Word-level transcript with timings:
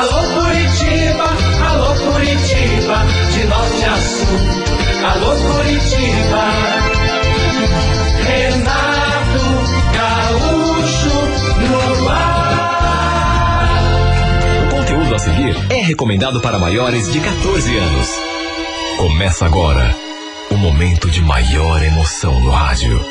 Alô 0.00 0.22
Curitiba, 0.32 1.26
alô 1.68 1.94
Curitiba, 1.94 3.04
de 3.34 3.44
norte 3.44 3.84
a 3.84 3.96
sul. 4.00 4.40
Alô 5.04 5.36
Curitiba. 5.36 6.44
Renato 8.24 9.44
Gaúcho 9.92 11.16
no 11.68 12.08
ar. 12.08 12.48
O 14.64 14.70
conteúdo 14.74 15.14
a 15.14 15.18
seguir 15.18 15.54
é 15.68 15.82
recomendado 15.82 16.40
para 16.40 16.58
maiores 16.58 17.12
de 17.12 17.20
14 17.20 17.76
anos. 17.76 18.08
Começa 18.96 19.44
agora 19.44 19.94
o 20.50 20.56
momento 20.56 21.10
de 21.10 21.20
maior 21.20 21.82
emoção 21.82 22.40
no 22.40 22.48
rádio. 22.48 23.04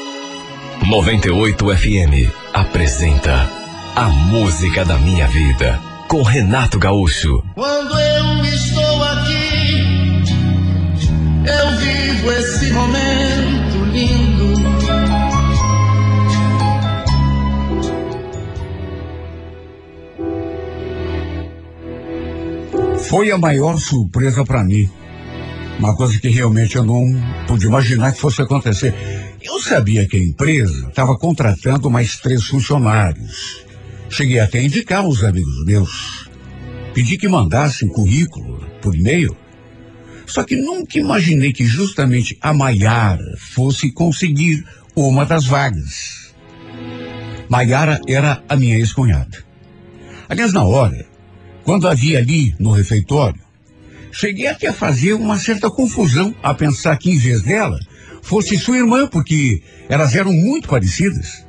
98 0.88 1.78
FM 1.78 2.34
apresenta 2.52 3.48
A 3.96 4.06
Música 4.10 4.84
da 4.84 4.98
Minha 4.98 5.28
Vida 5.28 5.88
com 6.10 6.24
Renato 6.24 6.80
Gaúcho. 6.80 7.44
Quando 7.54 7.94
eu 8.00 8.44
estou 8.44 9.04
aqui, 9.04 10.24
eu 11.46 11.78
vivo 11.78 12.32
esse 12.32 12.72
momento 12.72 13.86
lindo. 13.94 14.60
Foi 23.08 23.30
a 23.32 23.38
maior 23.38 23.78
surpresa 23.78 24.44
para 24.44 24.64
mim. 24.64 24.90
Uma 25.78 25.96
coisa 25.96 26.20
que 26.20 26.30
realmente 26.30 26.76
eu 26.76 26.84
não 26.84 27.06
pude 27.48 27.68
imaginar 27.68 28.14
que 28.14 28.20
fosse 28.20 28.42
acontecer. 28.42 28.96
Eu 29.44 29.62
sabia 29.62 30.08
que 30.08 30.18
a 30.18 30.24
empresa 30.24 30.88
estava 30.90 31.16
contratando 31.16 31.88
mais 31.88 32.18
três 32.18 32.46
funcionários. 32.46 33.69
Cheguei 34.10 34.40
até 34.40 34.60
a 34.60 34.64
indicar 34.64 35.04
aos 35.04 35.24
amigos 35.24 35.64
meus. 35.66 36.28
Pedi 36.94 37.18
que 37.18 37.28
mandassem 37.28 37.88
currículo 37.88 38.60
por 38.82 38.96
e-mail. 38.96 39.36
Só 40.26 40.44
que 40.44 40.56
nunca 40.56 40.98
imaginei 40.98 41.54
que 41.54 41.66
justamente 41.66 42.38
a 42.42 42.54
Maiara 42.54 43.36
fosse 43.38 43.92
conseguir 43.92 44.66
uma 44.96 45.26
das 45.26 45.46
vagas. 45.46 46.34
Maiara 47.48 48.00
era 48.08 48.44
a 48.48 48.56
minha 48.56 48.78
ex-cunhada. 48.78 49.44
Aliás, 50.28 50.54
na 50.54 50.64
hora, 50.64 51.06
quando 51.64 51.88
havia 51.88 52.20
ali 52.20 52.56
no 52.60 52.72
refeitório, 52.72 53.42
cheguei 54.12 54.48
até 54.48 54.68
a 54.68 54.74
fazer 54.74 55.14
uma 55.14 55.38
certa 55.38 55.70
confusão 55.70 56.34
a 56.44 56.54
pensar 56.54 56.98
que 56.98 57.12
em 57.12 57.18
vez 57.18 57.42
dela 57.42 57.80
fosse 58.22 58.58
sua 58.58 58.78
irmã, 58.78 59.08
porque 59.08 59.64
elas 59.88 60.16
eram 60.16 60.34
muito 60.34 60.68
parecidas. 60.68 61.48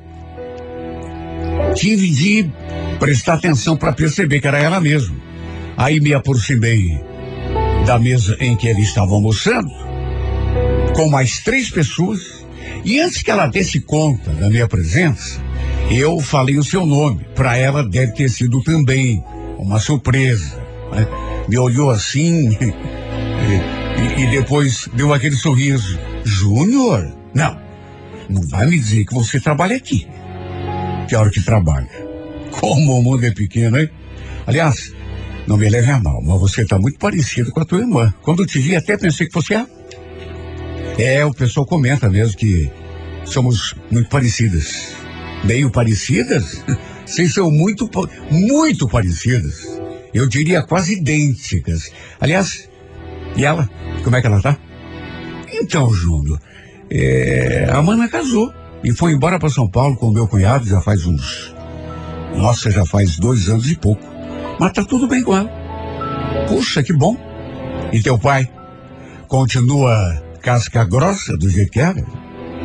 Tive 1.74 2.10
de 2.10 2.50
prestar 2.98 3.34
atenção 3.34 3.76
para 3.76 3.92
perceber 3.92 4.40
que 4.40 4.48
era 4.48 4.58
ela 4.58 4.80
mesma. 4.80 5.16
Aí 5.76 6.00
me 6.00 6.12
aproximei 6.12 7.00
da 7.86 7.98
mesa 7.98 8.36
em 8.40 8.56
que 8.56 8.68
ela 8.68 8.80
estava 8.80 9.12
almoçando, 9.12 9.70
com 10.94 11.08
mais 11.08 11.40
três 11.40 11.70
pessoas, 11.70 12.44
e 12.84 13.00
antes 13.00 13.22
que 13.22 13.30
ela 13.30 13.46
desse 13.46 13.80
conta 13.80 14.30
da 14.32 14.48
minha 14.48 14.68
presença, 14.68 15.40
eu 15.90 16.20
falei 16.20 16.58
o 16.58 16.64
seu 16.64 16.86
nome. 16.86 17.24
Para 17.34 17.56
ela 17.56 17.82
deve 17.82 18.12
ter 18.12 18.28
sido 18.28 18.62
também 18.62 19.24
uma 19.58 19.78
surpresa. 19.78 20.56
Né? 20.92 21.06
Me 21.48 21.58
olhou 21.58 21.90
assim 21.90 22.50
e, 24.16 24.22
e 24.22 24.26
depois 24.30 24.88
deu 24.94 25.12
aquele 25.12 25.36
sorriso. 25.36 25.98
Júnior? 26.24 27.12
Não, 27.34 27.58
não 28.28 28.42
vai 28.48 28.66
me 28.66 28.78
dizer 28.78 29.04
que 29.04 29.14
você 29.14 29.40
trabalha 29.40 29.76
aqui. 29.76 30.06
Que 31.10 31.16
hora 31.16 31.28
que 31.28 31.42
trabalha? 31.42 31.88
Como 32.52 32.96
o 32.96 33.02
mundo 33.02 33.26
é 33.26 33.32
pequeno, 33.32 33.80
hein? 33.80 33.90
Aliás, 34.46 34.94
não 35.44 35.56
me 35.56 35.68
leve 35.68 35.90
a 35.90 35.98
mal, 35.98 36.22
mas 36.22 36.38
você 36.38 36.62
está 36.62 36.78
muito 36.78 37.00
parecido 37.00 37.50
com 37.50 37.58
a 37.58 37.64
tua 37.64 37.80
irmã. 37.80 38.14
Quando 38.22 38.44
eu 38.44 38.46
te 38.46 38.60
vi, 38.60 38.76
até 38.76 38.96
pensei 38.96 39.26
que 39.26 39.32
fosse 39.32 39.52
a. 39.56 39.66
É, 40.96 41.26
o 41.26 41.34
pessoal 41.34 41.66
comenta 41.66 42.08
mesmo 42.08 42.36
que 42.36 42.70
somos 43.24 43.74
muito 43.90 44.08
parecidas. 44.08 44.94
Meio 45.42 45.68
parecidas? 45.68 46.62
Vocês 47.04 47.34
são 47.34 47.50
muito, 47.50 47.90
muito 48.30 48.88
parecidas. 48.88 49.66
Eu 50.14 50.28
diria 50.28 50.62
quase 50.62 50.92
idênticas. 50.92 51.90
Aliás, 52.20 52.70
e 53.34 53.44
ela? 53.44 53.68
Como 54.04 54.14
é 54.14 54.20
que 54.20 54.28
ela 54.28 54.40
tá? 54.40 54.56
Então, 55.52 55.92
Júnior, 55.92 56.40
é, 56.88 57.66
a 57.68 57.82
Mana 57.82 58.08
casou 58.08 58.59
e 58.82 58.92
foi 58.92 59.12
embora 59.12 59.38
para 59.38 59.48
São 59.48 59.68
Paulo 59.68 59.96
com 59.96 60.10
meu 60.10 60.26
cunhado 60.26 60.66
já 60.66 60.80
faz 60.80 61.06
uns. 61.06 61.54
Nossa, 62.36 62.70
já 62.70 62.86
faz 62.86 63.18
dois 63.18 63.48
anos 63.48 63.70
e 63.70 63.76
pouco. 63.76 64.02
Mas 64.58 64.72
tá 64.72 64.84
tudo 64.84 65.06
bem 65.06 65.22
com 65.22 65.36
ela. 65.36 65.50
Puxa, 66.48 66.82
que 66.82 66.92
bom. 66.92 67.16
E 67.92 68.00
teu 68.00 68.18
pai? 68.18 68.48
Continua 69.28 70.22
casca 70.42 70.84
grossa 70.84 71.36
do 71.36 71.48
jeito 71.48 71.70
que 71.70 71.80
era? 71.80 72.04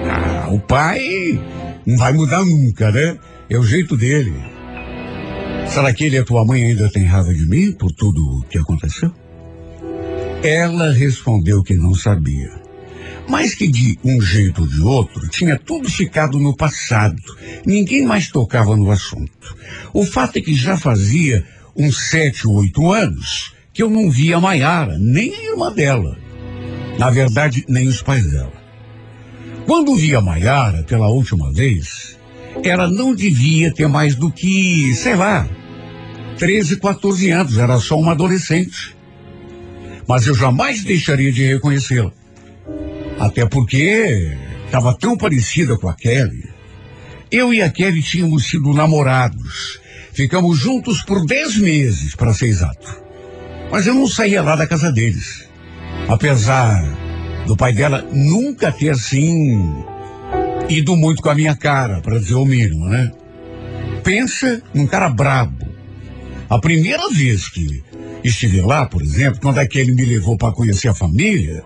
Ah, 0.09 0.49
o 0.51 0.59
pai 0.59 1.39
não 1.85 1.97
vai 1.97 2.13
mudar 2.13 2.43
nunca, 2.45 2.91
né? 2.91 3.17
É 3.49 3.57
o 3.57 3.63
jeito 3.63 3.97
dele. 3.97 4.33
Será 5.67 5.93
que 5.93 6.05
ele 6.05 6.15
e 6.15 6.19
a 6.19 6.23
tua 6.23 6.45
mãe 6.45 6.63
ainda 6.63 6.89
têm 6.89 7.05
raiva 7.05 7.33
de 7.33 7.45
mim 7.47 7.71
por 7.71 7.91
tudo 7.91 8.39
o 8.39 8.43
que 8.43 8.57
aconteceu? 8.57 9.11
Ela 10.43 10.91
respondeu 10.91 11.63
que 11.63 11.73
não 11.73 11.93
sabia. 11.93 12.64
Mas 13.27 13.55
que 13.55 13.67
de 13.67 13.97
um 14.03 14.21
jeito 14.21 14.61
ou 14.61 14.67
de 14.67 14.81
outro 14.81 15.27
tinha 15.27 15.57
tudo 15.57 15.89
ficado 15.89 16.39
no 16.39 16.55
passado. 16.55 17.21
Ninguém 17.65 18.05
mais 18.05 18.29
tocava 18.29 18.75
no 18.75 18.91
assunto. 18.91 19.55
O 19.93 20.05
fato 20.05 20.37
é 20.37 20.41
que 20.41 20.53
já 20.53 20.77
fazia 20.77 21.45
uns 21.75 22.09
sete 22.09 22.47
ou 22.47 22.55
oito 22.55 22.91
anos 22.91 23.53
que 23.73 23.83
eu 23.83 23.89
não 23.89 24.09
via 24.09 24.37
a 24.37 24.41
Maiara, 24.41 24.97
nem 24.97 25.33
a 25.33 25.43
irmã 25.51 25.71
dela. 25.71 26.17
Na 26.97 27.09
verdade, 27.09 27.65
nem 27.67 27.87
os 27.87 28.01
pais 28.01 28.31
dela. 28.31 28.53
Quando 29.65 29.95
vi 29.95 30.15
a 30.15 30.21
Maiara 30.21 30.83
pela 30.83 31.07
última 31.07 31.51
vez, 31.51 32.17
ela 32.63 32.87
não 32.87 33.13
devia 33.13 33.73
ter 33.73 33.87
mais 33.87 34.15
do 34.15 34.31
que, 34.31 34.93
sei 34.95 35.15
lá, 35.15 35.47
13, 36.37 36.77
14 36.79 37.31
anos, 37.31 37.57
era 37.57 37.77
só 37.79 37.99
uma 37.99 38.11
adolescente. 38.11 38.95
Mas 40.07 40.27
eu 40.27 40.35
jamais 40.35 40.83
deixaria 40.83 41.31
de 41.31 41.45
reconhecê-la. 41.45 42.11
Até 43.19 43.45
porque 43.45 44.35
estava 44.65 44.93
tão 44.93 45.17
parecida 45.17 45.77
com 45.77 45.87
a 45.87 45.93
Kelly. 45.93 46.49
Eu 47.31 47.53
e 47.53 47.61
a 47.61 47.69
Kelly 47.69 48.01
tínhamos 48.01 48.47
sido 48.47 48.73
namorados. 48.73 49.79
Ficamos 50.13 50.59
juntos 50.59 51.01
por 51.03 51.25
10 51.25 51.57
meses, 51.57 52.15
para 52.15 52.33
ser 52.33 52.47
exato. 52.47 53.01
Mas 53.71 53.87
eu 53.87 53.93
não 53.93 54.07
saía 54.07 54.41
lá 54.41 54.55
da 54.55 54.67
casa 54.67 54.91
deles. 54.91 55.47
Apesar 56.07 56.83
do 57.45 57.55
pai 57.55 57.73
dela 57.73 58.05
nunca 58.11 58.71
ter, 58.71 58.89
assim, 58.89 59.83
ido 60.69 60.95
muito 60.95 61.21
com 61.21 61.29
a 61.29 61.35
minha 61.35 61.55
cara, 61.55 62.01
para 62.01 62.19
dizer 62.19 62.35
o 62.35 62.45
mínimo, 62.45 62.87
né? 62.87 63.11
Pensa 64.03 64.61
num 64.73 64.87
cara 64.87 65.09
brabo. 65.09 65.65
A 66.49 66.59
primeira 66.59 67.09
vez 67.09 67.49
que 67.49 67.83
estive 68.23 68.61
lá, 68.61 68.85
por 68.85 69.01
exemplo, 69.01 69.39
quando 69.41 69.59
aquele 69.59 69.91
me 69.91 70.05
levou 70.05 70.37
para 70.37 70.53
conhecer 70.53 70.87
a 70.87 70.93
família, 70.93 71.63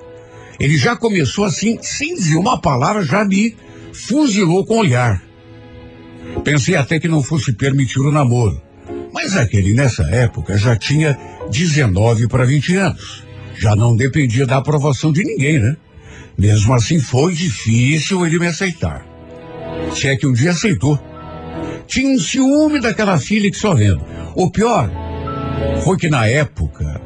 ele 0.59 0.77
já 0.77 0.95
começou 0.95 1.45
assim, 1.45 1.77
sem 1.81 2.15
dizer 2.15 2.35
uma 2.35 2.59
palavra, 2.59 3.05
já 3.05 3.23
me 3.23 3.55
fuzilou 3.93 4.65
com 4.65 4.75
o 4.75 4.79
olhar. 4.79 5.23
Pensei 6.43 6.75
até 6.75 6.99
que 6.99 7.07
não 7.07 7.23
fosse 7.23 7.53
permitir 7.53 7.99
o 7.99 8.11
namoro. 8.11 8.61
Mas 9.13 9.35
aquele, 9.35 9.73
nessa 9.73 10.03
época, 10.03 10.57
já 10.57 10.75
tinha 10.75 11.17
19 11.49 12.27
para 12.27 12.45
20 12.45 12.75
anos. 12.75 13.23
Já 13.57 13.75
não 13.75 13.95
dependia 13.95 14.45
da 14.45 14.57
aprovação 14.57 15.11
de 15.11 15.23
ninguém, 15.23 15.59
né? 15.59 15.75
Mesmo 16.37 16.73
assim, 16.73 16.99
foi 16.99 17.33
difícil 17.33 18.25
ele 18.25 18.39
me 18.39 18.47
aceitar. 18.47 19.05
Se 19.93 20.07
é 20.07 20.15
que 20.15 20.27
um 20.27 20.33
dia 20.33 20.51
aceitou. 20.51 20.97
Tinha 21.87 22.09
um 22.09 22.19
ciúme 22.19 22.79
daquela 22.79 23.17
filha 23.17 23.49
que 23.49 23.57
só 23.57 23.73
vendo. 23.73 24.01
O 24.35 24.49
pior 24.49 24.89
foi 25.83 25.97
que 25.97 26.09
na 26.09 26.27
época 26.27 27.01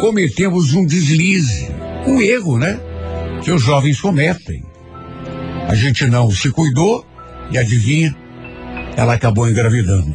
cometemos 0.00 0.72
um 0.72 0.86
deslize, 0.86 1.68
um 2.06 2.20
erro, 2.20 2.58
né? 2.58 2.78
Que 3.42 3.50
os 3.50 3.62
jovens 3.62 4.00
cometem. 4.00 4.62
A 5.68 5.74
gente 5.74 6.06
não 6.06 6.30
se 6.30 6.50
cuidou 6.50 7.06
e 7.50 7.58
adivinha, 7.58 8.14
ela 8.96 9.14
acabou 9.14 9.48
engravidando. 9.48 10.14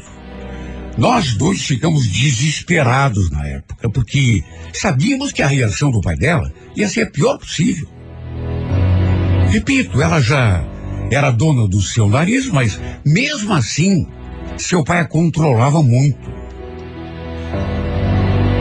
Nós 0.97 1.33
dois 1.33 1.63
ficamos 1.63 2.07
desesperados 2.07 3.29
na 3.31 3.47
época, 3.47 3.89
porque 3.89 4.43
sabíamos 4.73 5.31
que 5.31 5.41
a 5.41 5.47
reação 5.47 5.89
do 5.89 6.01
pai 6.01 6.15
dela 6.15 6.51
ia 6.75 6.87
ser 6.87 7.03
a 7.03 7.09
pior 7.09 7.37
possível. 7.37 7.87
Repito, 9.49 10.01
ela 10.01 10.19
já 10.19 10.63
era 11.11 11.31
dona 11.31 11.67
do 11.67 11.81
seu 11.81 12.07
nariz, 12.07 12.47
mas 12.47 12.79
mesmo 13.05 13.53
assim, 13.53 14.07
seu 14.57 14.83
pai 14.83 14.99
a 14.99 15.05
controlava 15.05 15.81
muito. 15.81 16.31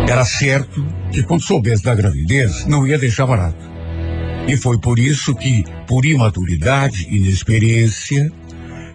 Era 0.08 0.24
certo 0.24 0.86
que 1.12 1.22
quando 1.22 1.42
soubesse 1.42 1.82
da 1.82 1.94
gravidez, 1.94 2.64
não 2.66 2.86
ia 2.86 2.98
deixar 2.98 3.26
barato. 3.26 3.70
E 4.48 4.56
foi 4.56 4.78
por 4.78 4.98
isso 4.98 5.34
que, 5.34 5.64
por 5.86 6.04
imaturidade, 6.04 7.06
inexperiência 7.10 8.32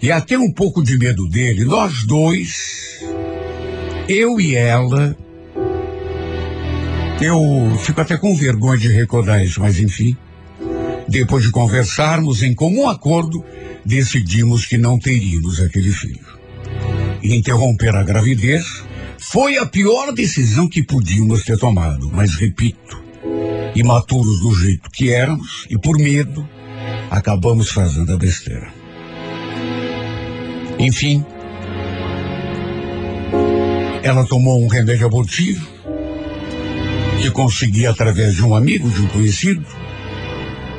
e 0.01 0.11
até 0.11 0.37
um 0.37 0.51
pouco 0.51 0.83
de 0.83 0.97
medo 0.97 1.27
dele, 1.27 1.63
nós 1.63 2.03
dois, 2.03 2.99
eu 4.07 4.39
e 4.39 4.55
ela, 4.55 5.15
Eu 7.19 7.75
fico 7.79 7.99
até 7.99 8.15
com 8.15 8.35
vergonha 8.35 8.77
de 8.77 8.89
recordar 8.89 9.43
isso, 9.43 9.59
mas 9.59 9.79
enfim. 9.79 10.15
Depois 11.07 11.43
de 11.43 11.51
conversarmos 11.51 12.43
em 12.43 12.53
comum 12.53 12.87
acordo, 12.87 13.43
decidimos 13.83 14.67
que 14.67 14.77
não 14.77 14.99
teríamos 14.99 15.59
aquele 15.59 15.91
filho. 15.91 16.37
Interromper 17.23 17.95
a 17.95 18.03
gravidez 18.03 18.83
foi 19.29 19.57
a 19.57 19.65
pior 19.65 20.13
decisão 20.13 20.69
que 20.69 20.81
podíamos 20.81 21.44
ter 21.44 21.57
tomado, 21.57 22.09
mas 22.13 22.35
repito, 22.35 23.03
imaturos 23.75 24.39
do 24.39 24.56
jeito 24.56 24.89
que 24.89 25.12
éramos 25.12 25.65
e 25.69 25.77
por 25.77 25.97
medo, 25.97 26.47
acabamos 27.12 27.69
fazendo 27.69 28.13
a 28.13 28.18
besteira. 28.18 28.71
Enfim, 30.79 31.25
ela 34.01 34.25
tomou 34.25 34.63
um 34.63 34.68
remédio 34.68 35.07
abortivo 35.07 35.68
que 37.21 37.29
consegui 37.29 37.85
através 37.85 38.35
de 38.35 38.45
um 38.45 38.56
amigo, 38.56 38.89
de 38.89 39.01
um 39.01 39.07
conhecido, 39.07 39.65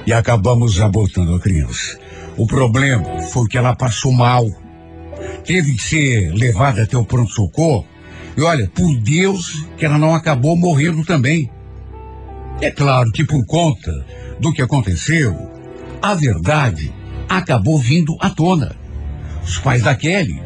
e 0.06 0.12
acabamos 0.12 0.80
abortando 0.80 1.34
a 1.34 1.40
criança. 1.40 1.98
O 2.38 2.46
problema 2.46 3.20
foi 3.24 3.46
que 3.46 3.58
ela 3.58 3.76
passou 3.76 4.10
mal. 4.10 4.46
Teve 5.44 5.74
que 5.74 5.82
ser 5.82 6.32
levada 6.32 6.84
até 6.84 6.96
o 6.96 7.04
pronto-socorro. 7.04 7.97
E 8.38 8.40
olha, 8.40 8.70
por 8.72 8.96
Deus 9.00 9.66
que 9.76 9.84
ela 9.84 9.98
não 9.98 10.14
acabou 10.14 10.56
morrendo 10.56 11.04
também. 11.04 11.50
É 12.60 12.70
claro 12.70 13.10
que 13.10 13.24
por 13.24 13.44
conta 13.44 13.92
do 14.38 14.52
que 14.52 14.62
aconteceu, 14.62 15.36
a 16.00 16.14
verdade 16.14 16.94
acabou 17.28 17.80
vindo 17.80 18.16
à 18.20 18.30
tona. 18.30 18.76
Os 19.42 19.58
pais 19.58 19.82
da 19.82 19.92
Kelly 19.96 20.40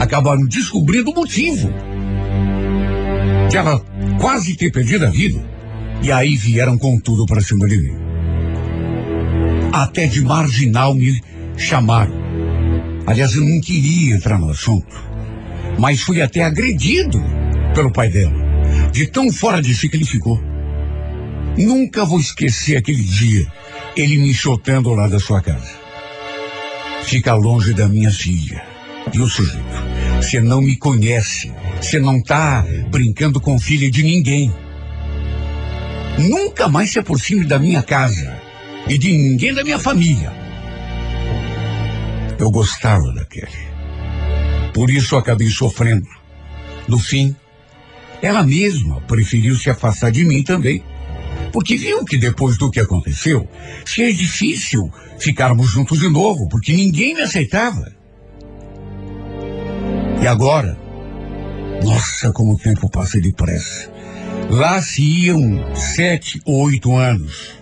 acabaram 0.00 0.46
descobrindo 0.46 1.10
o 1.10 1.14
motivo 1.14 1.72
de 3.50 3.56
ela 3.56 3.80
quase 4.20 4.54
ter 4.54 4.70
perdido 4.70 5.06
a 5.06 5.10
vida. 5.10 5.44
E 6.02 6.12
aí 6.12 6.36
vieram 6.36 6.78
com 6.78 7.00
tudo 7.00 7.26
para 7.26 7.40
cima 7.40 7.66
de 7.66 7.78
mim. 7.78 7.96
Até 9.72 10.06
de 10.06 10.22
marginal 10.22 10.94
me 10.94 11.20
chamaram. 11.56 12.14
Aliás, 13.08 13.34
eu 13.34 13.44
não 13.44 13.60
queria 13.60 14.14
entrar 14.14 14.38
no 14.38 14.50
assunto, 14.50 15.15
mas 15.78 16.00
fui 16.00 16.22
até 16.22 16.42
agredido 16.42 17.22
pelo 17.74 17.92
pai 17.92 18.08
dela, 18.08 18.34
de 18.92 19.06
tão 19.06 19.30
fora 19.32 19.60
de 19.60 19.74
si 19.74 19.88
que 19.88 19.96
ele 19.96 20.04
ficou. 20.04 20.40
Nunca 21.58 22.04
vou 22.04 22.20
esquecer 22.20 22.76
aquele 22.76 23.02
dia, 23.02 23.46
ele 23.96 24.18
me 24.18 24.32
chotando 24.32 24.92
lá 24.94 25.08
da 25.08 25.18
sua 25.18 25.40
casa. 25.40 25.78
Fica 27.04 27.34
longe 27.34 27.72
da 27.72 27.88
minha 27.88 28.10
filha. 28.10 28.62
E 29.12 29.20
o 29.20 29.28
sujeito, 29.28 29.62
você 30.16 30.40
não 30.40 30.60
me 30.60 30.76
conhece, 30.76 31.52
você 31.80 32.00
não 32.00 32.20
tá 32.20 32.66
brincando 32.90 33.40
com 33.40 33.58
filha 33.58 33.88
de 33.88 34.02
ninguém. 34.02 34.52
Nunca 36.18 36.68
mais 36.68 36.90
se 36.90 36.98
aproxime 36.98 37.44
da 37.44 37.58
minha 37.58 37.82
casa 37.82 38.36
e 38.88 38.98
de 38.98 39.12
ninguém 39.12 39.54
da 39.54 39.62
minha 39.62 39.78
família. 39.78 40.32
Eu 42.38 42.50
gostava 42.50 43.12
daquele. 43.12 43.65
Por 44.76 44.90
isso 44.90 45.16
acabei 45.16 45.48
sofrendo. 45.48 46.06
No 46.86 46.98
fim, 46.98 47.34
ela 48.20 48.42
mesma 48.42 49.00
preferiu 49.00 49.56
se 49.56 49.70
afastar 49.70 50.12
de 50.12 50.22
mim 50.22 50.42
também. 50.42 50.84
Porque 51.50 51.78
viu 51.78 52.04
que 52.04 52.18
depois 52.18 52.58
do 52.58 52.70
que 52.70 52.78
aconteceu, 52.78 53.48
seria 53.86 54.12
difícil 54.12 54.92
ficarmos 55.18 55.70
juntos 55.70 55.98
de 55.98 56.10
novo, 56.10 56.46
porque 56.50 56.74
ninguém 56.74 57.14
me 57.14 57.22
aceitava. 57.22 57.90
E 60.20 60.26
agora? 60.26 60.78
Nossa, 61.82 62.30
como 62.30 62.52
o 62.52 62.58
tempo 62.58 62.90
passa 62.90 63.18
depressa. 63.18 63.90
Lá 64.50 64.82
se 64.82 65.00
iam 65.00 65.74
sete 65.74 66.38
ou 66.44 66.66
oito 66.66 66.94
anos. 66.94 67.58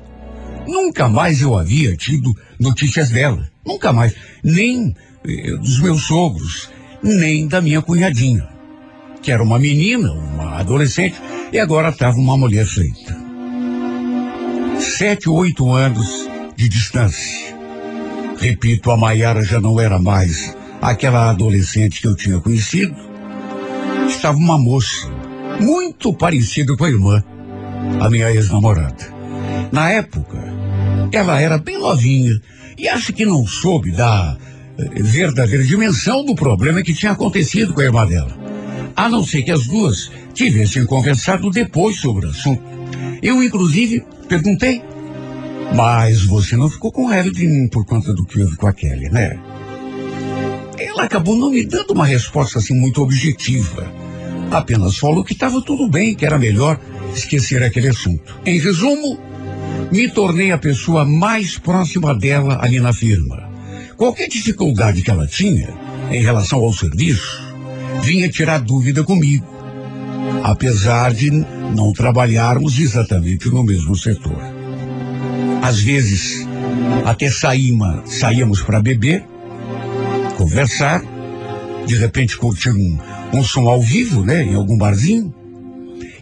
Nunca 0.66 1.08
mais 1.08 1.40
eu 1.40 1.56
havia 1.56 1.96
tido 1.96 2.36
notícias 2.58 3.10
dela. 3.10 3.48
Nunca 3.64 3.92
mais. 3.92 4.16
Nem 4.42 4.96
eh, 5.24 5.56
dos 5.58 5.78
meus 5.78 6.02
sogros, 6.02 6.73
nem 7.04 7.46
da 7.46 7.60
minha 7.60 7.82
cunhadinha. 7.82 8.48
Que 9.22 9.30
era 9.30 9.42
uma 9.42 9.58
menina, 9.58 10.12
uma 10.12 10.58
adolescente, 10.58 11.16
e 11.52 11.58
agora 11.58 11.90
estava 11.90 12.16
uma 12.16 12.36
mulher 12.36 12.66
feita. 12.66 13.16
Sete 14.78 15.28
oito 15.28 15.70
anos 15.70 16.28
de 16.56 16.68
distância. 16.68 17.54
Repito, 18.38 18.90
a 18.90 18.96
Maiara 18.96 19.42
já 19.44 19.60
não 19.60 19.78
era 19.78 19.98
mais 19.98 20.56
aquela 20.80 21.30
adolescente 21.30 22.00
que 22.00 22.08
eu 22.08 22.16
tinha 22.16 22.40
conhecido. 22.40 22.94
Estava 24.08 24.36
uma 24.36 24.58
moça, 24.58 25.08
muito 25.60 26.12
parecida 26.12 26.76
com 26.76 26.84
a 26.84 26.90
irmã, 26.90 27.22
a 28.00 28.10
minha 28.10 28.30
ex-namorada. 28.30 29.14
Na 29.72 29.90
época, 29.90 30.36
ela 31.12 31.40
era 31.40 31.58
bem 31.58 31.78
novinha 31.78 32.40
e 32.76 32.88
acho 32.88 33.12
que 33.12 33.24
não 33.24 33.46
soube 33.46 33.92
da 33.92 34.36
eh, 34.38 34.53
verdadeira 34.76 35.64
dimensão 35.64 36.24
do 36.24 36.34
problema 36.34 36.82
que 36.82 36.94
tinha 36.94 37.12
acontecido 37.12 37.72
com 37.72 37.80
a 37.80 37.84
irmã 37.84 38.06
dela. 38.06 38.36
A 38.96 39.08
não 39.08 39.24
ser 39.24 39.42
que 39.42 39.50
as 39.50 39.66
duas 39.66 40.10
tivessem 40.32 40.84
conversado 40.86 41.50
depois 41.50 41.96
sobre 41.96 42.26
o 42.26 42.30
assunto. 42.30 42.62
Eu, 43.22 43.42
inclusive, 43.42 44.04
perguntei. 44.28 44.82
Mas 45.74 46.22
você 46.22 46.56
não 46.56 46.68
ficou 46.68 46.92
com 46.92 47.06
raiva 47.06 47.30
de 47.30 47.46
mim 47.46 47.68
por 47.68 47.84
conta 47.86 48.12
do 48.12 48.24
que 48.24 48.40
houve 48.40 48.56
com 48.56 48.66
a 48.66 48.72
Kelly, 48.72 49.08
né? 49.10 49.38
Ela 50.78 51.04
acabou 51.04 51.36
não 51.36 51.50
me 51.50 51.64
dando 51.64 51.92
uma 51.92 52.06
resposta 52.06 52.58
assim 52.58 52.74
muito 52.74 53.02
objetiva. 53.02 53.90
Apenas 54.50 54.98
falou 54.98 55.24
que 55.24 55.32
estava 55.32 55.60
tudo 55.62 55.88
bem, 55.88 56.14
que 56.14 56.26
era 56.26 56.38
melhor 56.38 56.78
esquecer 57.14 57.62
aquele 57.62 57.88
assunto. 57.88 58.38
Em 58.44 58.58
resumo, 58.58 59.18
me 59.90 60.08
tornei 60.08 60.52
a 60.52 60.58
pessoa 60.58 61.04
mais 61.04 61.58
próxima 61.58 62.14
dela 62.14 62.58
ali 62.60 62.78
na 62.78 62.92
firma. 62.92 63.53
Qualquer 63.96 64.28
dificuldade 64.28 65.02
que 65.02 65.10
ela 65.10 65.26
tinha 65.26 65.68
em 66.10 66.20
relação 66.22 66.60
ao 66.60 66.72
serviço, 66.72 67.42
vinha 68.02 68.28
tirar 68.28 68.58
dúvida 68.58 69.04
comigo. 69.04 69.46
Apesar 70.42 71.12
de 71.12 71.30
não 71.30 71.92
trabalharmos 71.92 72.78
exatamente 72.78 73.48
no 73.48 73.62
mesmo 73.62 73.96
setor. 73.96 74.38
Às 75.62 75.80
vezes, 75.80 76.46
até 77.04 77.30
saíma, 77.30 78.02
saíamos 78.06 78.60
para 78.60 78.82
beber, 78.82 79.24
conversar, 80.36 81.02
de 81.86 81.96
repente 81.96 82.36
curtir 82.36 82.70
um, 82.70 82.98
um 83.32 83.42
som 83.42 83.68
ao 83.68 83.80
vivo, 83.80 84.22
né, 84.24 84.42
em 84.42 84.54
algum 84.54 84.76
barzinho. 84.76 85.32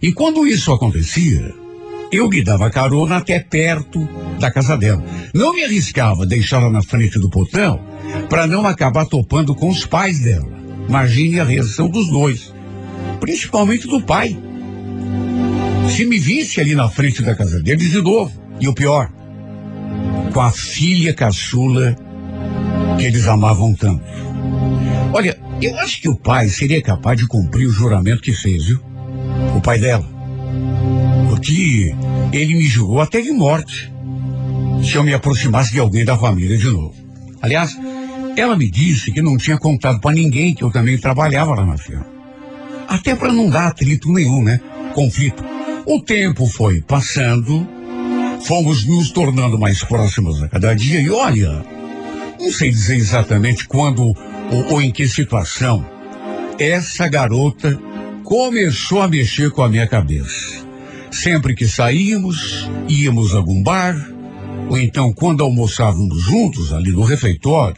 E 0.01 0.13
quando 0.13 0.47
isso 0.47 0.73
acontecia, 0.73 1.55
eu 2.13 2.29
me 2.29 2.43
dava 2.43 2.71
carona 2.71 3.17
até 3.17 3.41
perto 3.41 4.07
da 4.39 4.51
casa 4.51 4.77
dela. 4.77 5.03
Não 5.33 5.55
me 5.55 5.65
arriscava 5.65 6.27
deixá-la 6.27 6.69
na 6.69 6.83
frente 6.83 7.19
do 7.19 7.31
portão 7.31 7.81
para 8.29 8.47
não 8.47 8.67
acabar 8.67 9.07
topando 9.07 9.55
com 9.55 9.71
os 9.71 9.87
pais 9.87 10.21
dela. 10.21 10.47
Imagine 10.87 11.41
a 11.41 11.45
reação 11.45 11.89
dos 11.89 12.09
dois, 12.09 12.53
principalmente 13.19 13.89
do 13.89 14.03
pai. 14.03 14.37
Se 15.89 16.05
me 16.05 16.19
visse 16.19 16.61
ali 16.61 16.75
na 16.75 16.89
frente 16.91 17.23
da 17.23 17.35
casa 17.35 17.63
deles 17.63 17.91
de 17.91 18.03
novo, 18.03 18.31
e 18.61 18.69
o 18.69 18.75
pior, 18.75 19.11
com 20.33 20.41
a 20.41 20.51
filha 20.51 21.15
caçula 21.15 21.97
que 22.99 23.05
eles 23.05 23.27
amavam 23.27 23.75
tanto. 23.75 24.05
Olha, 25.15 25.37
eu 25.61 25.75
acho 25.79 26.01
que 26.01 26.09
o 26.09 26.17
pai 26.17 26.49
seria 26.49 26.83
capaz 26.83 27.19
de 27.19 27.27
cumprir 27.27 27.67
o 27.67 27.73
juramento 27.73 28.23
que 28.23 28.33
fez, 28.33 28.67
viu? 28.67 28.81
O 29.57 29.61
pai 29.61 29.79
dela. 29.79 30.07
Porque 31.43 31.93
ele 32.33 32.55
me 32.55 32.67
julgou 32.67 33.01
até 33.01 33.21
de 33.21 33.33
morte 33.33 33.93
se 34.85 34.95
eu 34.95 35.03
me 35.03 35.13
aproximasse 35.13 35.73
de 35.73 35.81
alguém 35.81 36.05
da 36.05 36.17
família 36.17 36.57
de 36.57 36.69
novo. 36.69 36.95
Aliás, 37.41 37.77
ela 38.37 38.57
me 38.57 38.71
disse 38.71 39.11
que 39.11 39.21
não 39.21 39.37
tinha 39.37 39.59
contado 39.59 40.01
para 40.01 40.15
ninguém 40.15 40.55
que 40.55 40.63
eu 40.63 40.71
também 40.71 40.97
trabalhava 40.97 41.57
lá 41.57 41.67
na 41.67 41.77
firma. 41.77 42.07
Até 42.87 43.17
para 43.17 43.33
não 43.33 43.51
dar 43.51 43.67
atrito 43.67 44.13
nenhum, 44.13 44.41
né? 44.41 44.61
Conflito. 44.95 45.45
O 45.85 46.01
tempo 46.01 46.47
foi 46.47 46.81
passando, 46.81 47.67
fomos 48.45 48.87
nos 48.87 49.11
tornando 49.11 49.59
mais 49.59 49.83
próximos 49.83 50.41
a 50.45 50.49
cada 50.49 50.75
dia 50.75 51.01
e 51.01 51.11
olha, 51.11 51.65
não 52.39 52.53
sei 52.53 52.71
dizer 52.71 52.97
exatamente 52.97 53.67
quando 53.67 54.05
ou, 54.05 54.75
ou 54.75 54.81
em 54.81 54.93
que 54.93 55.09
situação 55.09 55.85
essa 56.57 57.09
garota 57.09 57.77
começou 58.23 59.03
a 59.03 59.09
mexer 59.09 59.51
com 59.51 59.63
a 59.63 59.69
minha 59.69 59.89
cabeça. 59.89 60.72
Sempre 61.13 61.55
que 61.55 61.69
saíamos, 61.69 62.69
íamos 62.89 63.35
a 63.35 63.37
algum 63.37 63.63
bar, 63.63 63.95
ou 64.71 64.79
então 64.79 65.13
quando 65.13 65.45
almoçávamos 65.45 66.23
juntos 66.23 66.73
ali 66.73 66.91
no 66.91 67.05
refeitório, 67.05 67.77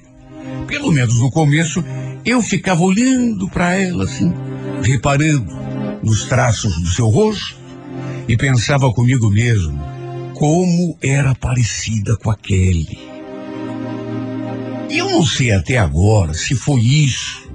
pelo 0.69 0.93
menos 0.93 1.19
no 1.19 1.31
começo, 1.33 1.85
eu 2.25 2.41
ficava 2.41 2.83
olhando 2.83 3.49
para 3.49 3.75
ela 3.75 4.05
assim, 4.05 4.33
reparando 4.83 5.53
nos 6.01 6.27
traços 6.27 6.81
do 6.81 6.89
seu 6.89 7.09
rosto 7.09 7.57
e 8.29 8.37
pensava 8.37 8.93
comigo 8.93 9.29
mesmo 9.29 9.79
como 10.35 10.97
era 11.03 11.35
parecida 11.35 12.17
com 12.17 12.31
aquele. 12.31 12.99
E 14.89 14.99
eu 14.99 15.11
não 15.11 15.27
sei 15.27 15.51
até 15.51 15.77
agora 15.77 16.35
se 16.35 16.55
foi 16.55 16.81
isso 16.81 17.49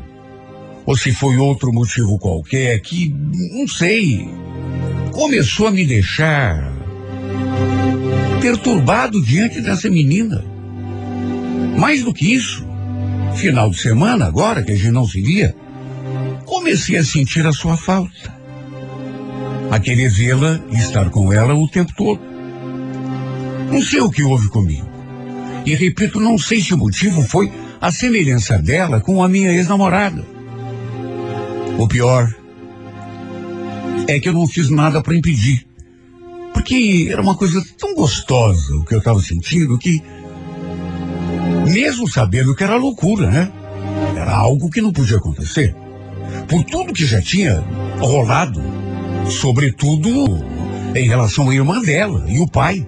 ou 0.86 0.98
se 0.98 1.13
foi 1.13 1.38
outro 1.38 1.71
motivo 1.71 2.19
qualquer 2.19 2.79
que 2.81 3.15
não 3.53 3.67
sei 3.67 4.27
começou 5.19 5.67
a 5.67 5.71
me 5.71 5.85
deixar 5.85 6.71
perturbado 8.41 9.21
diante 9.21 9.59
dessa 9.59 9.89
menina. 9.89 10.45
Mais 11.77 12.05
do 12.05 12.13
que 12.13 12.33
isso, 12.33 12.65
final 13.35 13.69
de 13.69 13.77
semana, 13.77 14.27
agora 14.27 14.63
que 14.63 14.71
a 14.71 14.75
gente 14.75 14.91
não 14.91 15.05
se 15.05 15.21
via, 15.21 15.53
comecei 16.45 16.95
a 16.95 17.03
sentir 17.03 17.45
a 17.45 17.51
sua 17.51 17.75
falta. 17.75 18.33
A 19.69 19.77
querer 19.77 20.09
vê-la 20.09 20.61
e 20.71 20.77
estar 20.77 21.09
com 21.09 21.33
ela 21.33 21.53
o 21.53 21.67
tempo 21.67 21.91
todo. 21.97 22.21
Não 23.69 23.81
sei 23.81 23.99
o 23.99 24.09
que 24.09 24.23
houve 24.23 24.47
comigo. 24.47 24.88
E 25.65 25.75
repito, 25.75 26.21
não 26.21 26.38
sei 26.38 26.61
se 26.61 26.73
o 26.73 26.77
motivo 26.77 27.21
foi 27.23 27.51
a 27.81 27.91
semelhança 27.91 28.57
dela 28.57 29.01
com 29.01 29.21
a 29.21 29.27
minha 29.27 29.51
ex-namorada. 29.51 30.25
O 31.77 31.89
pior 31.89 32.33
é 34.09 34.19
que 34.19 34.27
eu 34.27 34.33
não 34.33 34.47
fiz 34.47 34.69
nada 34.69 35.01
para 35.01 35.15
impedir. 35.15 35.65
Porque 36.53 37.07
era 37.11 37.21
uma 37.21 37.35
coisa 37.35 37.63
tão 37.77 37.93
gostosa 37.93 38.75
o 38.75 38.83
que 38.83 38.95
eu 38.95 38.99
estava 38.99 39.21
sentindo 39.21 39.77
que, 39.77 40.01
mesmo 41.71 42.07
sabendo 42.07 42.55
que 42.55 42.63
era 42.63 42.75
loucura, 42.75 43.29
né? 43.29 43.51
Era 44.15 44.35
algo 44.35 44.69
que 44.69 44.81
não 44.81 44.91
podia 44.91 45.17
acontecer. 45.17 45.75
Por 46.47 46.63
tudo 46.63 46.93
que 46.93 47.05
já 47.05 47.21
tinha 47.21 47.63
rolado, 47.99 48.61
sobretudo 49.29 50.43
em 50.95 51.07
relação 51.07 51.49
à 51.49 51.55
irmã 51.55 51.79
dela 51.81 52.25
e 52.27 52.39
o 52.39 52.47
pai. 52.47 52.85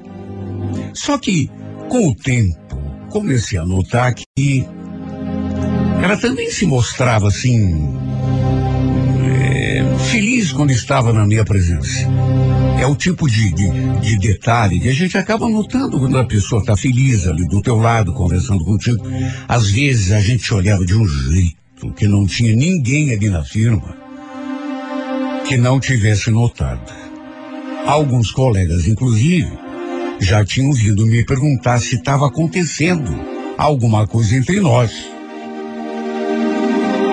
Só 0.94 1.18
que, 1.18 1.50
com 1.88 2.10
o 2.10 2.16
tempo, 2.16 2.58
comecei 3.10 3.60
a 3.60 3.66
notar 3.66 4.14
que 4.14 4.66
ela 6.04 6.18
também 6.18 6.50
se 6.50 6.66
mostrava 6.66 7.28
assim. 7.28 8.11
Feliz 10.12 10.52
quando 10.52 10.72
estava 10.72 11.14
na 11.14 11.26
minha 11.26 11.46
presença. 11.46 12.06
É 12.78 12.86
o 12.86 12.96
tipo 12.96 13.30
de, 13.30 13.50
de, 13.54 13.70
de, 14.02 14.18
detalhe 14.20 14.78
que 14.78 14.90
a 14.90 14.94
gente 14.94 15.18
acaba 15.18 15.48
notando 15.48 15.98
quando 15.98 16.18
a 16.18 16.26
pessoa 16.26 16.60
está 16.60 16.76
feliz 16.76 17.26
ali 17.26 17.48
do 17.48 17.62
teu 17.62 17.78
lado, 17.78 18.12
conversando 18.12 18.66
contigo. 18.66 19.02
Às 19.48 19.72
vezes 19.72 20.12
a 20.12 20.20
gente 20.20 20.54
olhava 20.54 20.86
de 20.86 20.96
um 20.96 21.08
jeito 21.08 21.94
que 21.96 22.10
não 22.10 22.26
tinha 22.26 22.54
ninguém 22.54 23.14
ali 23.14 23.30
na 23.30 23.42
firma 23.46 23.96
que 25.48 25.56
não 25.56 25.80
tivesse 25.80 26.30
notado. 26.30 26.92
Alguns 27.86 28.32
colegas, 28.32 28.88
inclusive, 28.88 29.52
já 30.20 30.44
tinham 30.44 30.74
vindo 30.74 31.06
me 31.06 31.26
perguntar 31.26 31.80
se 31.80 31.96
estava 31.96 32.28
acontecendo 32.28 33.12
alguma 33.58 34.06
coisa 34.06 34.36
entre 34.36 34.60
nós. 34.60 34.92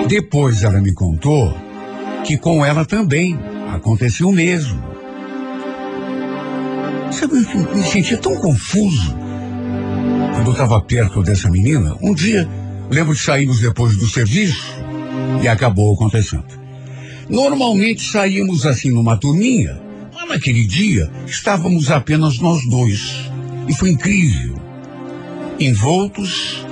Depois 0.07 0.63
ela 0.63 0.81
me 0.81 0.93
contou 0.93 1.68
que 2.29 2.37
com 2.37 2.63
ela 2.63 2.85
também 2.85 3.39
aconteceu 3.73 4.29
o 4.29 4.31
mesmo. 4.31 4.79
Sabe, 7.11 7.33
eu 7.33 7.75
me 7.75 7.83
sentia 7.83 8.19
tão 8.19 8.35
confuso 8.35 9.15
quando 10.35 10.45
eu 10.45 10.51
estava 10.51 10.79
perto 10.79 11.23
dessa 11.23 11.49
menina. 11.49 11.97
Um 11.99 12.13
dia, 12.13 12.47
lembro 12.91 13.15
de 13.15 13.19
sairmos 13.19 13.61
depois 13.61 13.97
do 13.97 14.07
serviço 14.07 14.75
e 15.41 15.47
acabou 15.47 15.95
acontecendo. 15.95 16.45
Normalmente 17.27 18.03
saímos 18.11 18.63
assim 18.63 18.91
numa 18.91 19.17
turminha, 19.17 19.81
mas 20.13 20.29
naquele 20.29 20.67
dia 20.67 21.09
estávamos 21.25 21.89
apenas 21.89 22.37
nós 22.37 22.63
dois. 22.69 23.27
E 23.67 23.73
foi 23.73 23.89
incrível. 23.89 24.55
Envoltos 25.59 26.63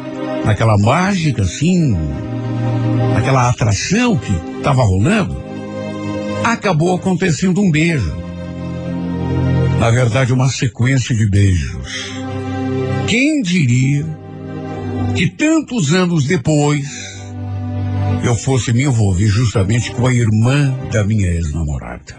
naquela 0.46 0.78
mágica 0.78 1.42
assim, 1.42 1.98
naquela 3.16 3.50
atração 3.50 4.16
que 4.18 4.32
estava 4.60 4.84
rolando, 4.84 5.47
acabou 6.52 6.96
acontecendo 6.96 7.62
um 7.62 7.70
beijo. 7.70 8.16
Na 9.80 9.90
verdade, 9.92 10.34
uma 10.34 10.50
sequência 10.50 11.16
de 11.16 11.28
beijos. 11.28 12.12
Quem 13.08 13.42
diria 13.42 14.06
que 15.16 15.28
tantos 15.28 15.94
anos 15.94 16.26
depois 16.26 16.88
eu 18.24 18.36
fosse 18.36 18.74
me 18.74 18.84
envolver 18.84 19.28
justamente 19.28 19.92
com 19.92 20.08
a 20.08 20.14
irmã 20.14 20.76
da 20.92 21.04
minha 21.04 21.28
ex-namorada? 21.28 22.16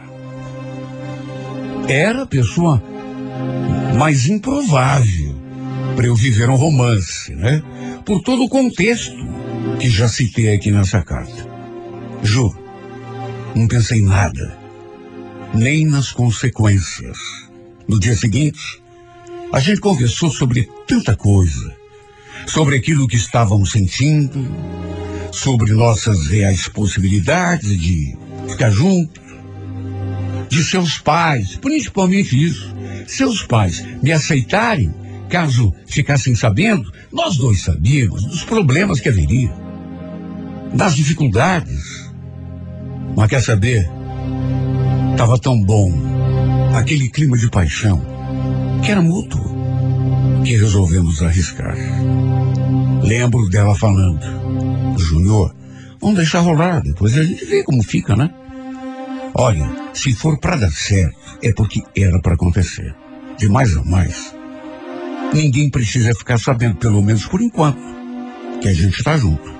Era 1.88 2.22
a 2.22 2.26
pessoa 2.26 2.82
mais 3.98 4.28
improvável 4.28 5.34
para 5.96 6.06
eu 6.06 6.14
viver 6.14 6.48
um 6.48 6.54
romance, 6.54 7.34
né? 7.34 7.62
Por 8.04 8.22
todo 8.22 8.44
o 8.44 8.48
contexto 8.48 9.16
que 9.80 9.88
já 9.88 10.08
citei 10.08 10.54
aqui 10.54 10.70
nessa 10.70 11.02
carta. 11.02 11.46
Juro, 12.22 12.57
não 13.54 13.66
pensei 13.66 13.98
em 13.98 14.04
nada, 14.04 14.56
nem 15.54 15.84
nas 15.84 16.12
consequências. 16.12 17.18
No 17.86 17.98
dia 17.98 18.16
seguinte, 18.16 18.82
a 19.52 19.60
gente 19.60 19.80
conversou 19.80 20.30
sobre 20.30 20.68
tanta 20.86 21.16
coisa. 21.16 21.76
Sobre 22.46 22.76
aquilo 22.76 23.08
que 23.08 23.16
estávamos 23.16 23.72
sentindo, 23.72 24.46
sobre 25.32 25.72
nossas 25.72 26.28
reais 26.28 26.68
possibilidades 26.68 27.78
de 27.78 28.16
ficar 28.48 28.70
juntos, 28.70 29.22
de 30.48 30.62
seus 30.62 30.98
pais, 30.98 31.56
principalmente 31.56 32.42
isso. 32.42 32.74
Seus 33.06 33.42
pais 33.42 33.84
me 34.02 34.12
aceitarem 34.12 34.94
caso 35.28 35.74
ficassem 35.86 36.34
sabendo, 36.34 36.90
nós 37.12 37.36
dois 37.36 37.62
sabíamos 37.62 38.24
dos 38.24 38.44
problemas 38.44 38.98
que 38.98 39.08
haveria, 39.08 39.52
das 40.74 40.94
dificuldades. 40.94 42.07
Mas 43.18 43.30
quer 43.30 43.42
saber? 43.42 43.90
Estava 45.10 45.36
tão 45.40 45.60
bom 45.60 45.92
aquele 46.72 47.08
clima 47.08 47.36
de 47.36 47.50
paixão, 47.50 48.00
que 48.80 48.92
era 48.92 49.02
mútuo, 49.02 49.42
que 50.44 50.56
resolvemos 50.56 51.20
arriscar. 51.20 51.76
Lembro 53.02 53.48
dela 53.50 53.74
falando, 53.74 54.20
Júnior, 54.96 55.52
vamos 56.00 56.14
deixar 56.14 56.38
rolar, 56.38 56.80
depois 56.80 57.18
a 57.18 57.24
gente 57.24 57.44
vê 57.44 57.64
como 57.64 57.82
fica, 57.82 58.14
né? 58.14 58.30
Olha, 59.34 59.68
se 59.92 60.12
for 60.12 60.38
para 60.38 60.54
dar 60.54 60.70
certo, 60.70 61.18
é 61.42 61.52
porque 61.52 61.82
era 61.96 62.20
para 62.20 62.34
acontecer. 62.34 62.94
De 63.36 63.48
mais 63.48 63.76
a 63.76 63.82
mais, 63.82 64.32
ninguém 65.34 65.68
precisa 65.68 66.14
ficar 66.14 66.38
sabendo, 66.38 66.76
pelo 66.76 67.02
menos 67.02 67.26
por 67.26 67.42
enquanto, 67.42 67.82
que 68.60 68.68
a 68.68 68.72
gente 68.72 68.96
está 68.96 69.16
junto. 69.16 69.52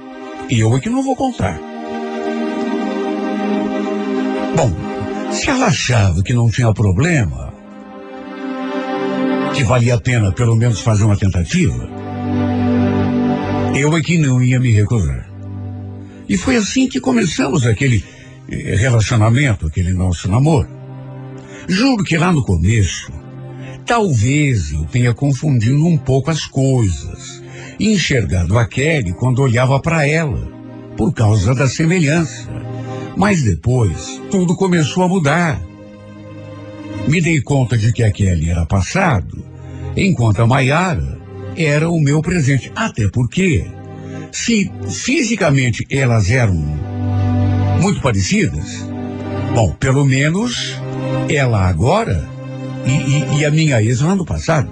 E 0.48 0.60
eu 0.60 0.76
é 0.76 0.78
que 0.78 0.88
não 0.88 1.02
vou 1.02 1.16
contar. 1.16 1.67
Se 5.30 5.50
ela 5.50 5.66
achava 5.66 6.22
que 6.22 6.32
não 6.32 6.50
tinha 6.50 6.72
problema, 6.72 7.52
que 9.54 9.64
valia 9.64 9.94
a 9.94 10.00
pena 10.00 10.32
pelo 10.32 10.56
menos 10.56 10.80
fazer 10.80 11.04
uma 11.04 11.16
tentativa, 11.16 11.88
eu 13.74 13.96
é 13.96 14.00
que 14.00 14.18
não 14.18 14.42
ia 14.42 14.58
me 14.58 14.70
recusar. 14.70 15.28
E 16.28 16.36
foi 16.36 16.56
assim 16.56 16.88
que 16.88 17.00
começamos 17.00 17.66
aquele 17.66 18.04
eh, 18.50 18.74
relacionamento, 18.76 19.66
aquele 19.66 19.92
nosso 19.92 20.28
namoro. 20.28 20.68
Juro 21.66 22.04
que 22.04 22.16
lá 22.16 22.32
no 22.32 22.42
começo, 22.42 23.10
talvez 23.86 24.72
eu 24.72 24.84
tenha 24.86 25.14
confundido 25.14 25.86
um 25.86 25.96
pouco 25.96 26.30
as 26.30 26.44
coisas, 26.44 27.42
enxergado 27.78 28.58
a 28.58 28.66
Kelly 28.66 29.12
quando 29.12 29.42
olhava 29.42 29.80
para 29.80 30.06
ela, 30.06 30.50
por 30.96 31.12
causa 31.12 31.54
da 31.54 31.68
semelhança. 31.68 32.48
Mas 33.18 33.42
depois, 33.42 34.22
tudo 34.30 34.54
começou 34.54 35.02
a 35.02 35.08
mudar. 35.08 35.60
Me 37.08 37.20
dei 37.20 37.40
conta 37.40 37.76
de 37.76 37.92
que 37.92 38.04
a 38.04 38.12
Kelly 38.12 38.48
era 38.48 38.64
passado, 38.64 39.44
enquanto 39.96 40.40
a 40.40 40.46
Maiara 40.46 41.18
era 41.56 41.90
o 41.90 42.00
meu 42.00 42.22
presente. 42.22 42.70
Até 42.76 43.08
porque, 43.08 43.66
se 44.30 44.70
fisicamente 44.88 45.84
elas 45.90 46.30
eram 46.30 46.54
muito 47.80 48.00
parecidas, 48.00 48.86
bom, 49.52 49.72
pelo 49.72 50.04
menos 50.04 50.80
ela 51.28 51.68
agora 51.68 52.24
e, 52.86 52.90
e, 52.90 53.40
e 53.40 53.44
a 53.44 53.50
minha 53.50 53.82
ex 53.82 54.00
no 54.00 54.10
ano 54.10 54.24
passado, 54.24 54.70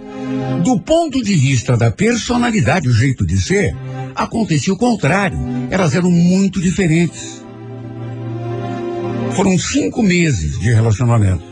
do 0.62 0.78
ponto 0.78 1.20
de 1.20 1.34
vista 1.34 1.76
da 1.76 1.90
personalidade, 1.90 2.88
o 2.88 2.92
jeito 2.92 3.26
de 3.26 3.40
ser, 3.40 3.76
acontecia 4.14 4.72
o 4.72 4.76
contrário. 4.76 5.36
Elas 5.68 5.96
eram 5.96 6.12
muito 6.12 6.60
diferentes. 6.60 7.44
Foram 9.34 9.58
cinco 9.58 10.02
meses 10.02 10.58
de 10.58 10.72
relacionamento. 10.72 11.44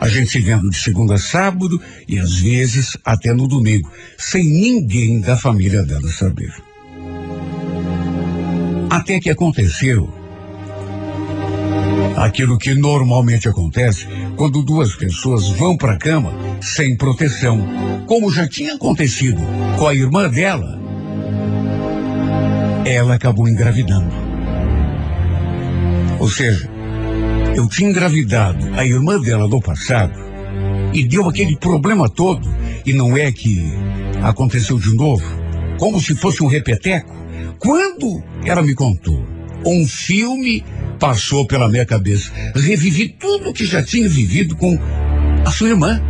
A 0.00 0.08
gente 0.08 0.30
se 0.30 0.40
vendo 0.40 0.68
de 0.68 0.76
segunda 0.76 1.14
a 1.14 1.18
sábado 1.18 1.80
e 2.08 2.18
às 2.18 2.38
vezes 2.38 2.96
até 3.04 3.32
no 3.32 3.48
domingo, 3.48 3.90
sem 4.18 4.44
ninguém 4.44 5.20
da 5.20 5.36
família 5.36 5.82
dela 5.82 6.08
saber. 6.08 6.52
Até 8.90 9.18
que 9.18 9.30
aconteceu 9.30 10.12
aquilo 12.16 12.58
que 12.58 12.74
normalmente 12.74 13.48
acontece 13.48 14.06
quando 14.36 14.62
duas 14.62 14.94
pessoas 14.94 15.48
vão 15.50 15.76
para 15.76 15.94
a 15.94 15.98
cama 15.98 16.32
sem 16.60 16.96
proteção, 16.96 17.60
como 18.06 18.32
já 18.32 18.48
tinha 18.48 18.74
acontecido 18.74 19.40
com 19.78 19.86
a 19.86 19.94
irmã 19.94 20.28
dela. 20.28 20.78
Ela 22.84 23.14
acabou 23.14 23.48
engravidando. 23.48 24.23
Ou 26.24 26.30
seja, 26.30 26.70
Eu 27.54 27.68
tinha 27.68 27.90
engravidado 27.90 28.66
a 28.76 28.84
irmã 28.84 29.20
dela 29.20 29.46
no 29.46 29.60
passado 29.60 30.18
e 30.94 31.06
deu 31.06 31.28
aquele 31.28 31.54
problema 31.54 32.08
todo. 32.08 32.48
E 32.86 32.94
não 32.94 33.14
é 33.14 33.30
que 33.30 33.62
aconteceu 34.22 34.78
de 34.78 34.94
novo, 34.94 35.22
como 35.78 36.00
se 36.00 36.16
fosse 36.16 36.42
um 36.42 36.46
repeteco. 36.46 37.14
Quando 37.58 38.24
ela 38.46 38.62
me 38.62 38.74
contou, 38.74 39.22
um 39.66 39.86
filme 39.86 40.64
passou 40.98 41.46
pela 41.46 41.68
minha 41.68 41.84
cabeça. 41.84 42.32
Revivi 42.56 43.10
tudo 43.10 43.52
que 43.52 43.66
já 43.66 43.82
tinha 43.82 44.08
vivido 44.08 44.56
com 44.56 44.78
a 45.44 45.50
sua 45.50 45.68
irmã. 45.68 46.00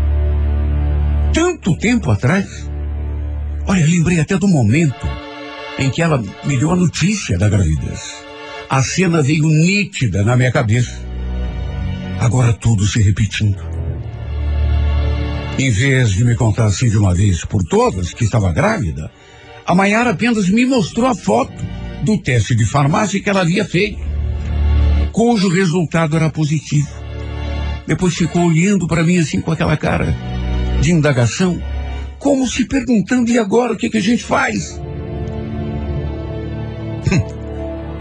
Tanto 1.33 1.77
tempo 1.77 2.09
atrás. 2.13 2.71
Olha, 3.67 3.85
lembrei 3.85 4.21
até 4.21 4.39
do 4.39 4.47
momento 4.47 5.09
em 5.77 5.91
que 5.91 6.01
ela 6.01 6.23
me 6.45 6.57
deu 6.57 6.71
a 6.71 6.77
notícia 6.77 7.37
da 7.37 7.49
gravidez. 7.49 8.24
A 8.75 8.83
cena 8.83 9.23
veio 9.23 9.47
nítida 9.47 10.25
na 10.25 10.37
minha 10.37 10.51
cabeça. 10.51 11.01
Agora 12.19 12.53
tudo 12.53 12.85
se 12.85 13.01
repetindo. 13.01 13.63
Em 15.57 15.71
vez 15.71 16.11
de 16.11 16.25
me 16.25 16.35
contar 16.35 16.65
assim 16.65 16.91
de 16.91 16.99
uma 16.99 17.15
vez 17.15 17.45
por 17.45 17.63
todas 17.63 18.13
que 18.13 18.25
estava 18.25 18.53
grávida, 18.53 19.13
a 19.65 19.77
Maiara 19.77 20.11
apenas 20.11 20.49
me 20.49 20.67
mostrou 20.67 21.07
a 21.07 21.15
foto 21.15 21.55
do 22.03 22.19
teste 22.19 22.53
de 22.57 22.65
farmácia 22.65 23.21
que 23.23 23.31
ela 23.31 23.43
havia 23.43 23.65
feito, 23.65 24.01
cujo 25.13 25.49
resultado 25.49 26.17
era 26.17 26.29
positivo. 26.29 26.91
Depois 27.87 28.17
ficou 28.17 28.45
olhando 28.45 28.89
para 28.89 29.05
mim 29.05 29.19
assim 29.19 29.41
com 29.41 29.53
aquela 29.53 29.77
cara 29.77 30.13
de 30.81 30.91
indagação, 30.91 31.63
como 32.19 32.45
se 32.49 32.65
perguntando: 32.65 33.31
e 33.31 33.39
agora 33.39 33.75
o 33.75 33.77
que, 33.77 33.89
que 33.89 33.99
a 33.99 34.03
gente 34.03 34.25
faz? 34.25 34.81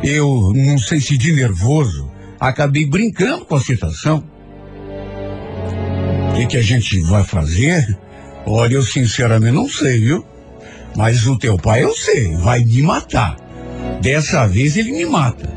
Eu 0.04 0.52
não 0.54 0.78
sei 0.78 1.00
se 1.00 1.18
de 1.18 1.32
nervoso 1.32 2.12
acabei 2.40 2.86
brincando 2.86 3.46
com 3.46 3.56
a 3.56 3.62
situação. 3.62 4.24
O 6.30 6.36
que, 6.36 6.48
que 6.48 6.58
a 6.58 6.62
gente 6.62 7.00
vai 7.02 7.24
fazer? 7.24 7.98
Olha, 8.46 8.74
eu 8.74 8.84
sinceramente 8.84 9.54
não 9.54 9.70
sei, 9.70 10.00
viu? 10.00 10.26
Mas 10.96 11.26
o 11.26 11.38
teu 11.38 11.58
pai 11.58 11.84
eu 11.84 11.94
sei, 11.94 12.36
vai 12.36 12.64
me 12.66 12.82
matar. 12.82 13.38
Dessa 14.02 14.46
vez 14.46 14.76
ele 14.76 14.92
me 14.92 15.06
mata. 15.06 15.50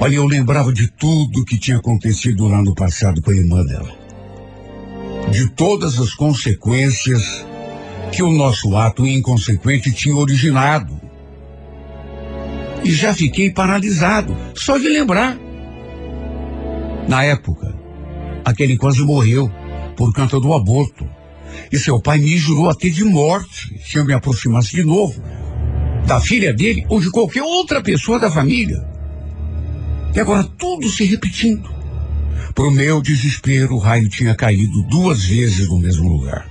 Olha, 0.00 0.16
eu 0.16 0.26
lembrava 0.26 0.72
de 0.72 0.86
tudo 0.88 1.44
que 1.44 1.56
tinha 1.56 1.78
acontecido 1.78 2.46
lá 2.46 2.60
no 2.62 2.74
passado 2.74 3.22
com 3.22 3.30
a 3.30 3.34
irmã 3.34 3.64
dela. 3.64 3.90
De 5.30 5.48
todas 5.50 5.98
as 5.98 6.14
consequências 6.14 7.44
que 8.12 8.22
o 8.22 8.30
nosso 8.30 8.76
ato 8.76 9.06
inconsequente 9.06 9.90
tinha 9.92 10.14
originado. 10.14 11.03
E 12.84 12.92
já 12.92 13.14
fiquei 13.14 13.50
paralisado, 13.50 14.36
só 14.54 14.76
de 14.78 14.88
lembrar. 14.88 15.38
Na 17.08 17.24
época, 17.24 17.74
aquele 18.44 18.76
quase 18.76 19.02
morreu 19.02 19.50
por 19.96 20.12
conta 20.12 20.38
do 20.38 20.52
aborto. 20.52 21.08
E 21.72 21.78
seu 21.78 22.00
pai 22.00 22.18
me 22.18 22.36
jurou 22.36 22.68
até 22.68 22.88
de 22.88 23.04
morte 23.04 23.80
se 23.84 23.96
eu 23.96 24.04
me 24.04 24.12
aproximasse 24.12 24.72
de 24.72 24.82
novo 24.82 25.22
da 26.06 26.20
filha 26.20 26.52
dele 26.52 26.84
ou 26.88 27.00
de 27.00 27.10
qualquer 27.10 27.42
outra 27.42 27.82
pessoa 27.82 28.18
da 28.18 28.30
família. 28.30 28.84
E 30.14 30.20
agora 30.20 30.44
tudo 30.44 30.88
se 30.88 31.04
repetindo. 31.04 31.72
Pro 32.54 32.70
meu 32.70 33.02
desespero, 33.02 33.74
o 33.74 33.78
raio 33.78 34.08
tinha 34.08 34.34
caído 34.34 34.82
duas 34.84 35.24
vezes 35.24 35.68
no 35.68 35.78
mesmo 35.78 36.08
lugar. 36.08 36.46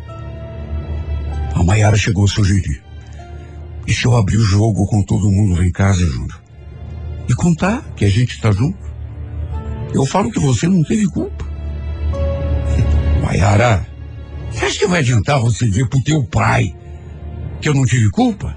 A 1.56 1.64
Maiara 1.64 1.96
chegou 1.96 2.26
a 2.26 2.28
sugerir. 2.28 2.83
Se 3.88 4.08
eu 4.08 4.18
abrir 4.18 4.36
o 4.36 4.44
jogo 4.44 4.86
com 4.86 5.02
todo 5.02 5.32
mundo 5.32 5.56
lá 5.58 5.66
em 5.66 5.72
casa, 5.72 6.06
Júnior? 6.06 6.42
E 7.30 7.34
contar 7.34 7.82
que 7.96 8.04
a 8.04 8.10
gente 8.10 8.36
está 8.36 8.52
junto? 8.52 8.78
Eu 9.94 10.06
falo 10.06 10.30
que 10.30 10.40
você 10.40 10.68
não 10.68 10.84
teve 10.84 11.06
culpa. 11.08 11.46
Maiara, 13.24 13.88
você 14.52 14.66
acha 14.66 14.80
que 14.80 14.88
vai 14.88 15.00
adiantar 15.00 15.40
você 15.40 15.66
ver 15.68 15.88
pro 15.88 16.04
teu 16.04 16.22
pai 16.22 16.76
que 17.62 17.70
eu 17.70 17.74
não 17.74 17.86
tive 17.86 18.10
culpa? 18.10 18.54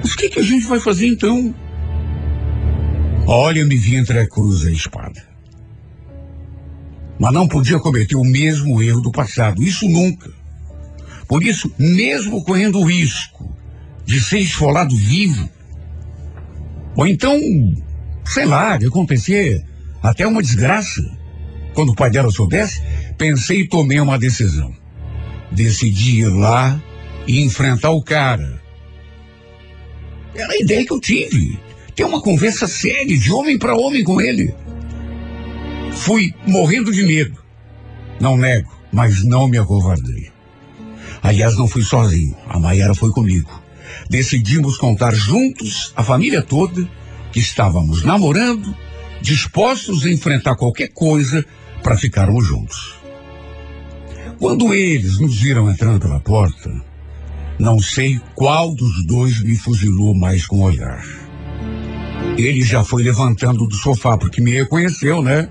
Mas 0.00 0.12
o 0.12 0.16
que, 0.16 0.28
que 0.28 0.38
a 0.38 0.44
gente 0.44 0.66
vai 0.66 0.78
fazer 0.78 1.08
então? 1.08 1.52
Olha, 3.26 3.64
me 3.64 3.74
vi 3.74 3.96
entre 3.96 4.20
a 4.20 4.28
cruz 4.28 4.62
e 4.62 4.68
a 4.68 4.70
espada. 4.70 5.20
Mas 7.18 7.32
não 7.32 7.48
podia 7.48 7.80
cometer 7.80 8.14
o 8.14 8.22
mesmo 8.22 8.80
erro 8.80 9.00
do 9.00 9.10
passado, 9.10 9.64
isso 9.64 9.88
nunca. 9.88 10.30
Por 11.26 11.42
isso, 11.42 11.72
mesmo 11.76 12.44
correndo 12.44 12.84
risco 12.84 13.52
de 14.04 14.20
ser 14.20 14.38
esfolado 14.38 14.94
vivo, 14.96 15.48
ou 16.96 17.06
então, 17.06 17.38
sei 18.24 18.44
lá, 18.44 18.76
de 18.76 18.86
acontecer 18.86 19.64
até 20.02 20.26
uma 20.26 20.42
desgraça, 20.42 21.02
quando 21.74 21.90
o 21.90 21.94
pai 21.94 22.10
dela 22.10 22.30
soubesse, 22.30 22.82
pensei 23.16 23.60
e 23.60 23.68
tomei 23.68 24.00
uma 24.00 24.18
decisão. 24.18 24.74
Decidi 25.50 26.20
ir 26.20 26.28
lá 26.28 26.80
e 27.26 27.40
enfrentar 27.42 27.90
o 27.90 28.02
cara. 28.02 28.60
Era 30.34 30.52
a 30.52 30.58
ideia 30.58 30.84
que 30.84 30.92
eu 30.92 31.00
tive. 31.00 31.58
Ter 31.94 32.04
uma 32.04 32.22
conversa 32.22 32.66
séria, 32.66 33.18
de 33.18 33.32
homem 33.32 33.58
para 33.58 33.76
homem 33.76 34.02
com 34.02 34.20
ele. 34.20 34.54
Fui 35.92 36.34
morrendo 36.46 36.90
de 36.90 37.04
medo. 37.04 37.42
Não 38.18 38.36
nego, 38.36 38.72
mas 38.90 39.22
não 39.24 39.46
me 39.46 39.58
acovardei. 39.58 40.30
Aliás, 41.22 41.56
não 41.56 41.68
fui 41.68 41.82
sozinho. 41.82 42.34
A 42.48 42.58
Maiara 42.58 42.94
foi 42.94 43.10
comigo. 43.10 43.61
Decidimos 44.08 44.76
contar 44.76 45.14
juntos, 45.14 45.92
a 45.96 46.02
família 46.02 46.42
toda, 46.42 46.88
que 47.32 47.40
estávamos 47.40 48.02
namorando, 48.02 48.74
dispostos 49.20 50.04
a 50.04 50.10
enfrentar 50.10 50.56
qualquer 50.56 50.88
coisa 50.88 51.44
para 51.82 51.96
ficarmos 51.96 52.46
juntos. 52.46 52.94
Quando 54.38 54.74
eles 54.74 55.18
nos 55.20 55.40
viram 55.40 55.70
entrando 55.70 56.00
pela 56.00 56.20
porta, 56.20 56.70
não 57.58 57.78
sei 57.78 58.20
qual 58.34 58.74
dos 58.74 59.06
dois 59.06 59.40
me 59.40 59.56
fuzilou 59.56 60.14
mais 60.14 60.46
com 60.46 60.56
o 60.56 60.62
olhar. 60.62 61.02
Ele 62.36 62.62
já 62.62 62.82
foi 62.82 63.02
levantando 63.02 63.66
do 63.66 63.76
sofá 63.76 64.16
porque 64.16 64.40
me 64.40 64.50
reconheceu, 64.52 65.22
né? 65.22 65.48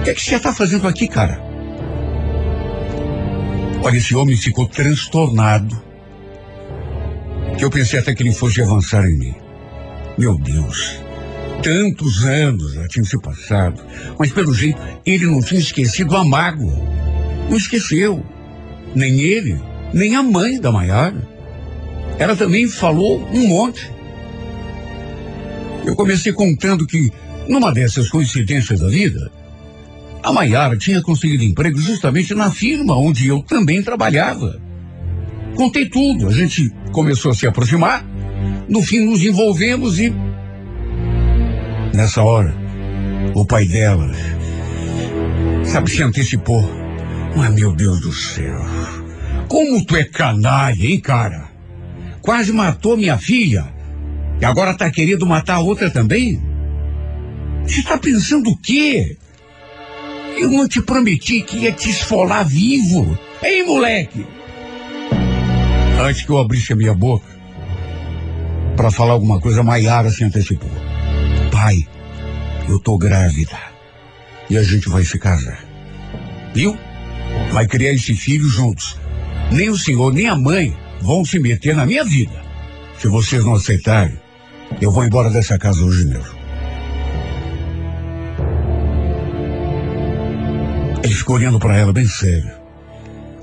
O 0.00 0.04
que, 0.04 0.10
é 0.10 0.14
que 0.14 0.22
você 0.22 0.36
está 0.36 0.52
fazendo 0.52 0.86
aqui, 0.86 1.08
cara? 1.08 1.42
Olha, 3.82 3.96
esse 3.96 4.14
homem 4.14 4.36
ficou 4.36 4.68
transtornado. 4.68 5.85
Que 7.56 7.64
eu 7.64 7.70
pensei 7.70 7.98
até 7.98 8.14
que 8.14 8.22
ele 8.22 8.32
fosse 8.32 8.60
avançar 8.60 9.04
em 9.08 9.18
mim. 9.18 9.34
Meu 10.18 10.38
Deus, 10.38 10.98
tantos 11.62 12.24
anos 12.24 12.74
já 12.74 12.86
tinham 12.88 13.04
se 13.04 13.18
passado, 13.20 13.82
mas 14.18 14.30
pelo 14.30 14.54
jeito 14.54 14.80
ele 15.04 15.26
não 15.26 15.40
tinha 15.40 15.60
esquecido 15.60 16.16
a 16.16 16.24
mágoa. 16.24 16.74
Não 17.48 17.56
esqueceu. 17.56 18.24
Nem 18.94 19.20
ele, 19.20 19.60
nem 19.92 20.16
a 20.16 20.22
mãe 20.22 20.60
da 20.60 20.72
Maiara. 20.72 21.26
Ela 22.18 22.34
também 22.34 22.66
falou 22.66 23.26
um 23.32 23.46
monte. 23.46 23.90
Eu 25.84 25.94
comecei 25.94 26.32
contando 26.32 26.86
que, 26.86 27.10
numa 27.48 27.72
dessas 27.72 28.08
coincidências 28.08 28.80
da 28.80 28.88
vida, 28.88 29.30
a 30.22 30.32
Maiara 30.32 30.76
tinha 30.76 31.00
conseguido 31.02 31.44
emprego 31.44 31.78
justamente 31.78 32.34
na 32.34 32.50
firma 32.50 32.96
onde 32.96 33.28
eu 33.28 33.42
também 33.42 33.82
trabalhava. 33.82 34.60
Contei 35.54 35.88
tudo, 35.88 36.26
a 36.28 36.32
gente 36.32 36.72
começou 36.96 37.30
a 37.30 37.34
se 37.34 37.46
aproximar, 37.46 38.02
no 38.66 38.80
fim 38.80 39.00
nos 39.00 39.22
envolvemos 39.22 40.00
e. 40.00 40.10
Nessa 41.92 42.22
hora, 42.22 42.56
o 43.34 43.44
pai 43.44 43.66
dela, 43.66 44.10
sabe, 45.62 45.90
se 45.90 46.02
antecipou. 46.02 46.64
Mas, 47.36 47.52
meu 47.52 47.76
Deus 47.76 48.00
do 48.00 48.10
céu, 48.14 48.58
como 49.46 49.84
tu 49.84 49.94
é 49.94 50.04
canalha, 50.04 50.86
hein, 50.86 50.98
cara? 50.98 51.50
Quase 52.22 52.50
matou 52.50 52.96
minha 52.96 53.18
filha. 53.18 53.66
E 54.40 54.44
agora 54.46 54.72
tá 54.72 54.90
querendo 54.90 55.26
matar 55.26 55.56
a 55.56 55.60
outra 55.60 55.90
também? 55.90 56.40
Você 57.66 57.82
tá 57.82 57.98
pensando 57.98 58.48
o 58.48 58.56
quê? 58.56 59.18
Eu 60.38 60.50
não 60.50 60.66
te 60.66 60.80
prometi 60.80 61.42
que 61.42 61.58
ia 61.58 61.72
te 61.72 61.90
esfolar 61.90 62.46
vivo. 62.46 63.18
Hein, 63.42 63.66
moleque? 63.66 64.35
Antes 65.98 66.22
que 66.22 66.30
eu 66.30 66.38
abrisse 66.38 66.72
a 66.72 66.76
minha 66.76 66.94
boca 66.94 67.26
para 68.76 68.90
falar 68.90 69.12
alguma 69.12 69.40
coisa, 69.40 69.62
Maiara 69.62 70.10
se 70.10 70.22
antecipou. 70.22 70.70
Pai, 71.50 71.86
eu 72.68 72.78
tô 72.78 72.98
grávida. 72.98 73.58
E 74.50 74.58
a 74.58 74.62
gente 74.62 74.88
vai 74.88 75.02
se 75.04 75.18
casar. 75.18 75.64
Viu? 76.54 76.76
Vai 77.50 77.66
criar 77.66 77.92
esse 77.92 78.14
filho 78.14 78.46
juntos. 78.48 78.98
Nem 79.50 79.70
o 79.70 79.78
senhor, 79.78 80.12
nem 80.12 80.28
a 80.28 80.36
mãe 80.36 80.76
vão 81.00 81.24
se 81.24 81.38
meter 81.38 81.74
na 81.74 81.86
minha 81.86 82.04
vida. 82.04 82.44
Se 82.98 83.08
vocês 83.08 83.44
não 83.44 83.54
aceitarem, 83.54 84.18
eu 84.80 84.90
vou 84.90 85.04
embora 85.04 85.30
dessa 85.30 85.58
casa 85.58 85.82
hoje 85.82 86.04
mesmo. 86.04 86.36
Ele 91.02 91.14
ficou 91.14 91.36
olhando 91.36 91.58
para 91.58 91.76
ela 91.76 91.92
bem 91.92 92.06
sério, 92.06 92.50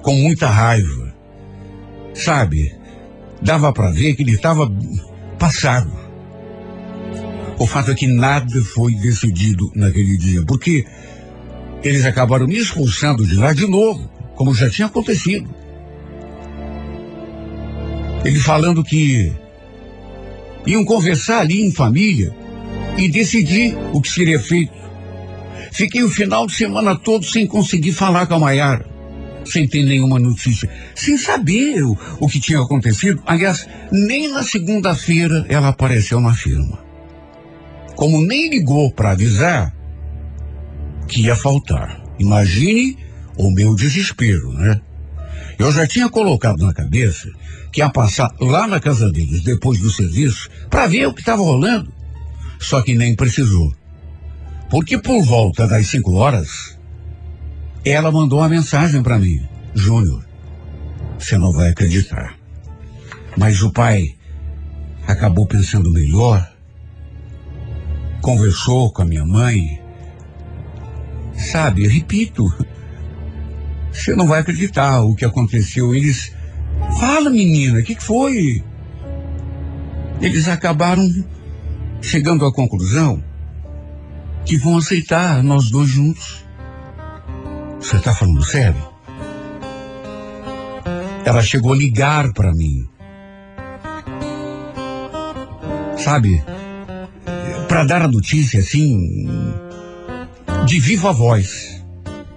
com 0.02 0.14
muita 0.16 0.48
raiva. 0.48 1.03
Sabe, 2.14 2.76
dava 3.42 3.74
para 3.74 3.92
ver 3.92 4.16
que 4.16 4.24
ele 4.24 4.34
estava 4.34 4.72
passado. 5.40 5.92
O 7.58 7.68
fato 7.68 7.92
é 7.92 7.96
que 7.96 8.08
nada 8.08 8.62
foi 8.62 8.94
decidido 8.96 9.72
naquele 9.76 10.18
dia, 10.18 10.44
porque 10.46 10.86
eles 11.84 12.06
acabaram 12.06 12.48
me 12.48 12.58
expulsando 12.58 13.26
de 13.26 13.36
lá 13.36 13.54
de 13.54 13.68
novo, 13.68 14.10
como 14.36 14.54
já 14.54 14.70
tinha 14.70 14.88
acontecido. 14.88 15.50
Ele 18.24 18.40
falando 18.40 18.84
que 18.84 19.34
iam 20.66 20.86
conversar 20.86 21.40
ali 21.40 21.62
em 21.62 21.72
família 21.72 22.34
e 22.98 23.10
decidir 23.10 23.76
o 23.92 24.02
que 24.02 24.10
seria 24.10 24.40
feito. 24.40 24.74
Fiquei 25.72 26.04
o 26.04 26.10
final 26.10 26.48
de 26.48 26.54
semana 26.54 26.96
todo 26.96 27.26
sem 27.26 27.46
conseguir 27.46 27.92
falar 27.92 28.28
com 28.28 28.36
a 28.36 28.40
Maiara, 28.40 28.86
sem 29.46 29.68
ter 29.68 29.84
nenhuma 29.84 30.20
notícia, 30.20 30.70
sem 30.96 31.18
saber 31.18 31.84
o, 31.84 31.98
o 32.20 32.28
que 32.28 32.40
tinha 32.40 32.60
acontecido. 32.60 33.22
Aliás, 33.26 33.68
nem 33.92 34.32
na 34.32 34.44
segunda-feira 34.44 35.46
ela 35.50 35.70
apareceu 35.70 36.20
na 36.20 36.34
firma. 36.34 36.84
Como 37.96 38.22
nem 38.22 38.50
ligou 38.50 38.92
para 38.92 39.12
avisar 39.12 39.74
que 41.08 41.22
ia 41.22 41.36
faltar. 41.36 42.02
Imagine 42.20 42.98
o 43.38 43.52
meu 43.52 43.76
desespero, 43.76 44.52
né? 44.54 44.80
Eu 45.60 45.72
já 45.72 45.86
tinha 45.86 46.10
colocado 46.10 46.66
na 46.66 46.74
cabeça 46.74 47.30
que 47.72 47.82
ia 47.82 47.90
passar 47.90 48.30
lá 48.40 48.68
na 48.68 48.80
casa 48.80 49.12
deles 49.12 49.44
depois 49.44 49.80
do 49.80 49.90
serviço 49.90 50.50
para 50.70 50.88
ver 50.88 51.08
o 51.08 51.14
que 51.14 51.22
estava 51.22 51.42
rolando. 51.42 51.92
Só 52.60 52.82
que 52.82 52.94
nem 52.94 53.16
precisou. 53.16 53.74
Porque 54.70 54.98
por 54.98 55.24
volta 55.24 55.68
das 55.68 55.88
cinco 55.88 56.14
horas, 56.14 56.73
ela 57.86 58.12
mandou 58.12 58.40
uma 58.40 58.50
mensagem 58.50 59.02
para 59.04 59.20
mim. 59.20 59.48
Júnior, 59.74 60.26
você 61.20 61.38
não 61.38 61.52
vai 61.52 61.70
acreditar. 61.70 62.36
Mas 63.38 63.62
o 63.62 63.72
pai 63.72 64.16
acabou 65.08 65.46
pensando 65.46 65.92
melhor, 65.92 66.50
conversou 68.22 68.92
com 68.92 69.02
a 69.02 69.06
minha 69.06 69.26
mãe. 69.26 69.82
Sabe, 71.36 71.88
repito, 71.88 72.44
você 73.92 74.16
não 74.16 74.28
vai 74.28 74.42
acreditar 74.42 75.02
o 75.02 75.16
que 75.16 75.26
aconteceu. 75.26 75.94
Eles. 75.94 76.32
Fala, 77.00 77.30
menina, 77.30 77.80
o 77.80 77.84
que, 77.84 77.96
que 77.96 78.04
foi? 78.04 78.64
Eles 80.22 80.48
acabaram 80.48 81.08
chegando 82.02 82.46
à 82.46 82.54
conclusão 82.54 83.24
que 84.46 84.58
vão 84.58 84.78
aceitar 84.78 85.42
nós 85.44 85.70
dois 85.70 85.90
juntos. 85.90 86.43
Você 87.84 87.98
está 87.98 88.14
falando 88.14 88.42
sério? 88.46 88.82
Ela 91.26 91.42
chegou 91.42 91.74
a 91.74 91.76
ligar 91.76 92.32
para 92.32 92.54
mim. 92.54 92.88
Sabe? 95.98 96.42
Para 97.68 97.84
dar 97.84 98.04
a 98.04 98.08
notícia 98.08 98.62
assim, 98.62 99.52
de 100.66 100.80
viva 100.80 101.12
voz. 101.12 101.84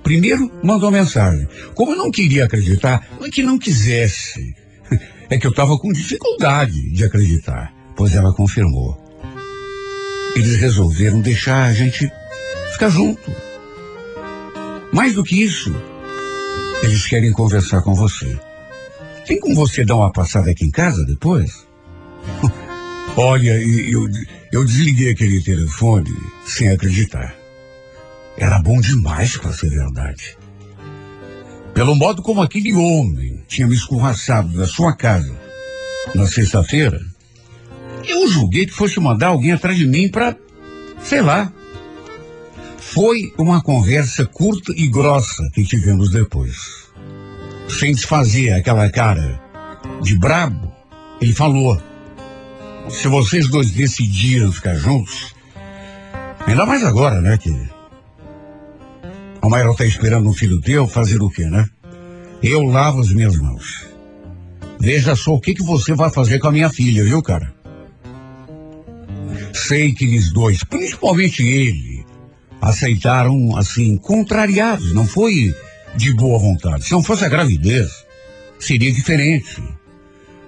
Primeiro 0.02 0.50
mandou 0.64 0.90
mensagem. 0.90 1.46
Como 1.76 1.92
eu 1.92 1.96
não 1.96 2.10
queria 2.10 2.46
acreditar, 2.46 3.06
não 3.20 3.28
é 3.28 3.30
que 3.30 3.42
não 3.42 3.58
quisesse. 3.58 4.54
É 5.28 5.36
que 5.36 5.44
eu 5.44 5.50
estava 5.50 5.76
com 5.76 5.92
dificuldade 5.92 6.88
de 6.92 7.02
acreditar, 7.02 7.74
pois 7.96 8.14
ela 8.14 8.32
confirmou. 8.32 8.96
Eles 10.36 10.54
resolveram 10.60 11.20
deixar 11.20 11.64
a 11.64 11.72
gente 11.72 12.08
ficar 12.72 12.88
junto. 12.90 13.45
Mais 14.96 15.12
do 15.12 15.22
que 15.22 15.42
isso, 15.42 15.70
eles 16.82 17.06
querem 17.06 17.30
conversar 17.30 17.82
com 17.82 17.92
você. 17.94 18.40
Tem 19.26 19.38
como 19.38 19.54
você 19.54 19.84
dar 19.84 19.96
uma 19.96 20.10
passada 20.10 20.50
aqui 20.50 20.64
em 20.64 20.70
casa 20.70 21.04
depois? 21.04 21.66
Olha, 23.14 23.62
eu, 23.62 24.08
eu 24.50 24.64
desliguei 24.64 25.10
aquele 25.10 25.42
telefone 25.42 26.10
sem 26.46 26.70
acreditar. 26.70 27.36
Era 28.38 28.58
bom 28.58 28.80
demais 28.80 29.36
para 29.36 29.52
ser 29.52 29.68
verdade. 29.68 30.38
Pelo 31.74 31.94
modo 31.94 32.22
como 32.22 32.40
aquele 32.40 32.72
homem 32.72 33.44
tinha 33.46 33.66
me 33.66 33.74
escorraçado 33.74 34.48
da 34.56 34.66
sua 34.66 34.96
casa 34.96 35.38
na 36.14 36.26
sexta-feira, 36.26 36.98
eu 38.08 38.26
julguei 38.28 38.64
que 38.64 38.72
fosse 38.72 38.98
mandar 38.98 39.26
alguém 39.26 39.52
atrás 39.52 39.76
de 39.76 39.86
mim 39.86 40.08
para, 40.08 40.34
sei 41.02 41.20
lá. 41.20 41.52
Foi 42.92 43.32
uma 43.36 43.60
conversa 43.60 44.24
curta 44.24 44.72
e 44.74 44.86
grossa 44.86 45.50
que 45.52 45.64
tivemos 45.64 46.10
depois. 46.10 46.86
Sem 47.68 47.92
desfazer 47.92 48.52
aquela 48.52 48.88
cara 48.88 49.40
de 50.02 50.16
brabo, 50.16 50.72
ele 51.20 51.32
falou: 51.32 51.82
se 52.88 53.08
vocês 53.08 53.48
dois 53.48 53.72
decidiram 53.72 54.52
ficar 54.52 54.76
juntos, 54.76 55.34
ainda 56.46 56.64
mais 56.64 56.84
agora, 56.84 57.20
né, 57.20 57.36
que 57.36 57.50
a 59.42 59.48
Mayra 59.48 59.72
está 59.72 59.84
esperando 59.84 60.28
um 60.28 60.32
filho 60.32 60.60
teu 60.60 60.86
fazer 60.86 61.20
o 61.20 61.28
quê, 61.28 61.44
né? 61.44 61.68
Eu 62.42 62.62
lavo 62.62 63.00
as 63.00 63.10
minhas 63.10 63.36
mãos. 63.36 63.84
Veja 64.78 65.16
só 65.16 65.34
o 65.34 65.40
que, 65.40 65.54
que 65.54 65.62
você 65.62 65.92
vai 65.92 66.10
fazer 66.10 66.38
com 66.38 66.48
a 66.48 66.52
minha 66.52 66.70
filha, 66.70 67.04
viu, 67.04 67.20
cara? 67.20 67.52
Sei 69.52 69.92
que 69.92 70.04
eles 70.04 70.32
dois, 70.32 70.62
principalmente 70.62 71.42
ele, 71.42 71.95
aceitaram 72.66 73.56
assim, 73.56 73.96
contrariados, 73.96 74.92
não 74.92 75.06
foi 75.06 75.54
de 75.94 76.12
boa 76.14 76.38
vontade. 76.38 76.84
Se 76.84 76.92
não 76.92 77.02
fosse 77.02 77.24
a 77.24 77.28
gravidez, 77.28 77.90
seria 78.58 78.92
diferente. 78.92 79.62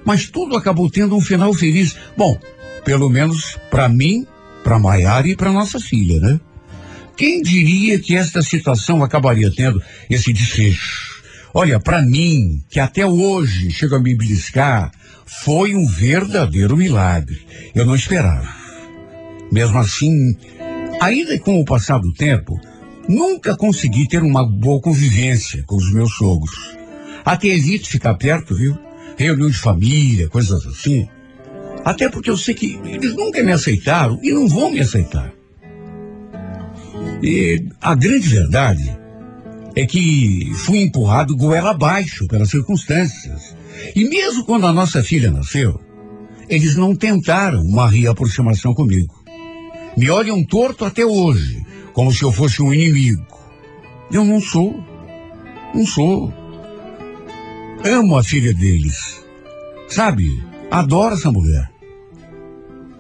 Mas 0.05 0.27
tudo 0.27 0.57
acabou 0.57 0.91
tendo 0.91 1.17
um 1.17 1.21
final 1.21 1.53
feliz. 1.55 1.97
Bom, 2.17 2.39
pelo 2.85 3.09
menos 3.09 3.57
para 3.71 3.89
mim, 3.89 4.27
para 4.65 4.79
Maiara 4.79 5.29
e 5.29 5.37
para 5.37 5.53
nossa 5.53 5.79
filha, 5.79 6.21
né? 6.21 6.41
Quem 7.17 7.43
diria 7.43 7.99
que 7.99 8.17
esta 8.17 8.43
situação 8.43 9.03
acabaria 9.03 9.51
tendo 9.55 9.83
esse 10.09 10.33
desfecho? 10.33 11.23
Olha, 11.53 11.81
para 11.81 12.03
mim, 12.03 12.63
que 12.71 12.79
até 12.79 13.05
hoje 13.05 13.71
chega 13.71 13.97
a 13.97 14.01
me 14.01 14.15
beliscar, 14.15 14.93
foi 15.27 15.75
um 15.75 15.87
verdadeiro 15.87 16.77
milagre. 16.77 17.41
Eu 17.75 17.85
não 17.85 17.97
esperava. 17.97 18.49
Mesmo 19.51 19.79
assim, 19.79 20.37
ainda 21.01 21.39
com 21.39 21.61
o 21.61 21.65
passar 21.65 21.99
do 21.99 22.13
tempo, 22.13 22.61
nunca 23.09 23.57
consegui 23.57 24.07
ter 24.07 24.23
uma 24.23 24.47
boa 24.47 24.81
convivência 24.81 25.63
com 25.67 25.77
os 25.77 25.93
meus 25.93 26.15
sogros. 26.15 26.77
Até 27.25 27.49
evito 27.49 27.89
ficar 27.89 28.15
perto, 28.15 28.55
viu? 28.55 28.77
Reunião 29.17 29.51
de 29.51 29.59
família, 29.59 30.29
coisas 30.29 30.65
assim. 30.67 31.09
Até 31.85 32.09
porque 32.09 32.31
eu 32.31 32.37
sei 32.37 32.55
que 32.55 32.79
eles 32.85 33.15
nunca 33.15 33.43
me 33.43 33.53
aceitaram 33.53 34.19
e 34.23 34.31
não 34.31 34.47
vão 34.49 34.71
me 34.71 34.81
aceitar. 34.81 35.33
E 37.23 37.65
a 37.81 37.95
grande 37.95 38.29
verdade 38.29 38.99
é 39.75 39.87
que 39.87 40.53
fui 40.55 40.79
empurrado 40.79 41.37
goela 41.37 41.71
abaixo 41.71 42.27
pelas 42.27 42.51
circunstâncias. 42.51 43.57
E 43.95 44.09
mesmo 44.09 44.45
quando 44.45 44.67
a 44.67 44.73
nossa 44.73 45.03
filha 45.03 45.31
nasceu, 45.31 45.81
eles 46.49 46.77
não 46.77 46.95
tentaram 46.95 47.63
uma 47.63 47.89
reaproximação 47.89 48.75
comigo. 48.75 49.18
Me 49.99 50.09
olham 50.11 50.45
torto 50.45 50.85
até 50.85 51.05
hoje, 51.05 51.67
como 51.93 52.13
se 52.13 52.23
eu 52.23 52.31
fosse 52.31 52.63
um 52.63 52.73
inimigo. 52.73 53.27
Eu 54.13 54.25
não 54.25 54.41
sou. 54.41 54.81
Não 55.75 55.85
sou. 55.85 56.33
Amo 57.85 58.17
a 58.17 58.23
filha 58.23 58.55
deles. 58.55 59.21
Sabe? 59.89 60.41
Adoro 60.71 61.17
essa 61.17 61.33
mulher. 61.33 61.69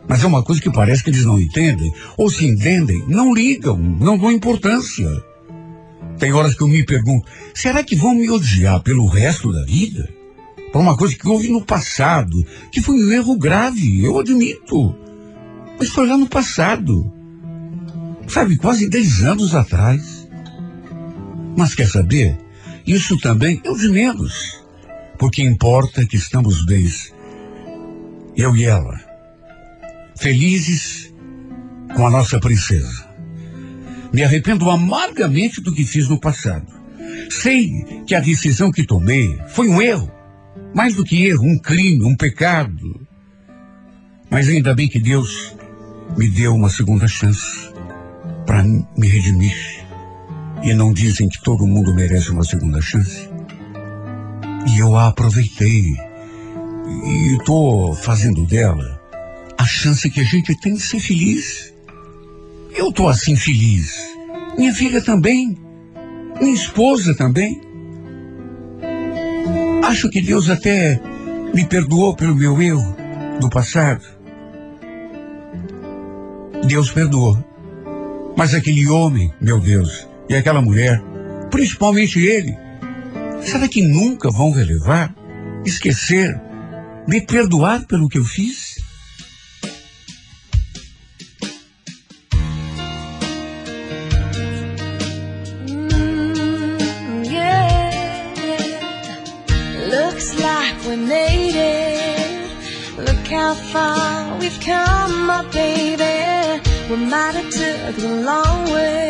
Mas 0.09 0.25
é 0.25 0.27
uma 0.27 0.43
coisa 0.43 0.61
que 0.61 0.73
parece 0.73 1.05
que 1.05 1.11
eles 1.11 1.25
não 1.25 1.41
entendem. 1.41 1.95
Ou 2.17 2.29
se 2.29 2.45
entendem, 2.45 3.05
não 3.07 3.33
ligam, 3.33 3.79
não 3.79 4.19
dão 4.19 4.33
importância. 4.33 5.09
Tem 6.19 6.33
horas 6.33 6.57
que 6.57 6.65
eu 6.65 6.69
me 6.69 6.85
pergunto, 6.85 7.31
será 7.55 7.85
que 7.85 7.95
vão 7.95 8.13
me 8.13 8.29
odiar 8.29 8.83
pelo 8.83 9.07
resto 9.07 9.53
da 9.53 9.65
vida? 9.65 10.13
Por 10.73 10.81
uma 10.81 10.97
coisa 10.97 11.15
que 11.17 11.29
houve 11.29 11.49
no 11.49 11.65
passado, 11.65 12.45
que 12.73 12.83
foi 12.83 12.97
um 12.97 13.13
erro 13.13 13.39
grave, 13.39 14.03
eu 14.03 14.19
admito. 14.19 15.07
Mas 15.79 15.89
foi 15.91 16.07
lá 16.07 16.17
no 16.17 16.29
passado. 16.29 17.13
Sabe, 18.27 18.57
quase 18.57 18.89
10 18.89 19.25
anos 19.25 19.55
atrás. 19.55 20.29
Mas 21.57 21.75
quer 21.75 21.89
saber? 21.89 22.37
Isso 22.87 23.19
também 23.19 23.61
é 23.65 23.71
o 23.71 23.77
de 23.77 23.89
menos. 23.89 24.65
Porque 25.19 25.43
importa 25.43 26.07
que 26.07 26.17
estamos 26.17 26.65
bem. 26.65 26.89
Eu 28.37 28.57
e 28.57 28.65
ela. 28.65 28.99
Felizes 30.17 31.13
com 31.95 32.07
a 32.07 32.11
nossa 32.11 32.39
princesa. 32.39 33.09
Me 34.13 34.23
arrependo 34.23 34.71
amargamente 34.71 35.61
do 35.61 35.75
que 35.75 35.85
fiz 35.85 36.09
no 36.09 36.21
passado. 36.21 36.67
Sei 37.31 38.03
que 38.07 38.15
a 38.15 38.21
decisão 38.21 38.71
que 38.71 38.87
tomei 38.87 39.39
foi 39.49 39.69
um 39.69 39.83
erro. 39.83 40.11
Mais 40.75 40.95
do 40.95 41.05
que 41.05 41.25
erro, 41.27 41.45
um 41.45 41.59
crime, 41.59 42.05
um 42.05 42.17
pecado. 42.17 43.07
Mas 44.31 44.49
ainda 44.49 44.75
bem 44.75 44.89
que 44.89 45.01
Deus 45.01 45.57
me 46.17 46.29
deu 46.29 46.55
uma 46.55 46.71
segunda 46.71 47.07
chance 47.07 47.73
para 48.47 48.63
me 48.63 49.07
redimir. 49.07 49.87
E 50.63 50.73
não 50.75 50.93
dizem 50.93 51.29
que 51.29 51.41
todo 51.43 51.67
mundo 51.67 51.95
merece 51.95 52.31
uma 52.31 52.45
segunda 52.45 52.81
chance. 52.81 53.29
E 54.67 54.79
eu 54.79 54.97
a 54.97 55.09
aproveitei. 55.09 55.97
E 57.05 57.37
estou 57.39 57.95
fazendo 57.95 58.45
dela 58.47 59.01
a 59.59 59.65
chance 59.65 60.11
que 60.11 60.21
a 60.21 60.25
gente 60.25 60.59
tem 60.61 60.75
de 60.75 60.81
ser 60.81 61.01
feliz. 61.01 61.73
Eu 62.75 62.93
tô 62.93 63.09
assim 63.09 63.37
feliz. 63.37 63.95
Minha 64.57 64.75
filha 64.75 65.03
também. 65.03 65.57
Minha 66.41 66.55
esposa 66.55 67.15
também. 67.15 67.61
Acho 69.85 70.09
que 70.11 70.21
Deus 70.21 70.51
até 70.51 71.01
me 71.55 71.65
perdoou 71.65 72.15
pelo 72.15 72.35
meu 72.35 72.61
erro 72.61 72.97
do 73.41 73.49
passado. 73.49 74.18
Deus 76.67 76.91
perdoou. 76.91 77.37
Mas 78.37 78.55
aquele 78.55 78.89
homem, 78.89 79.33
meu 79.41 79.61
Deus, 79.61 80.07
e 80.29 80.35
aquela 80.35 80.61
mulher, 80.61 81.03
principalmente 81.51 82.21
ele, 82.21 82.57
será 83.43 83.67
que 83.69 83.83
nunca 83.83 84.31
vão 84.31 84.51
relevar, 84.51 85.15
esquecer, 85.65 86.41
me 87.07 87.21
perdoar 87.21 87.87
pelo 87.87 88.09
que 88.09 88.19
eu 88.19 88.25
fiz? 88.25 88.77
Mm, 95.69 96.09
how 103.49 103.55
far 103.55 104.39
we've 104.39 104.61
come, 104.61 105.27
my 105.27 105.43
baby. 105.53 105.88
Might 107.09 107.37
have 107.37 107.51
took 107.51 107.97
the 107.97 108.23
long 108.23 108.71
way. 108.71 109.08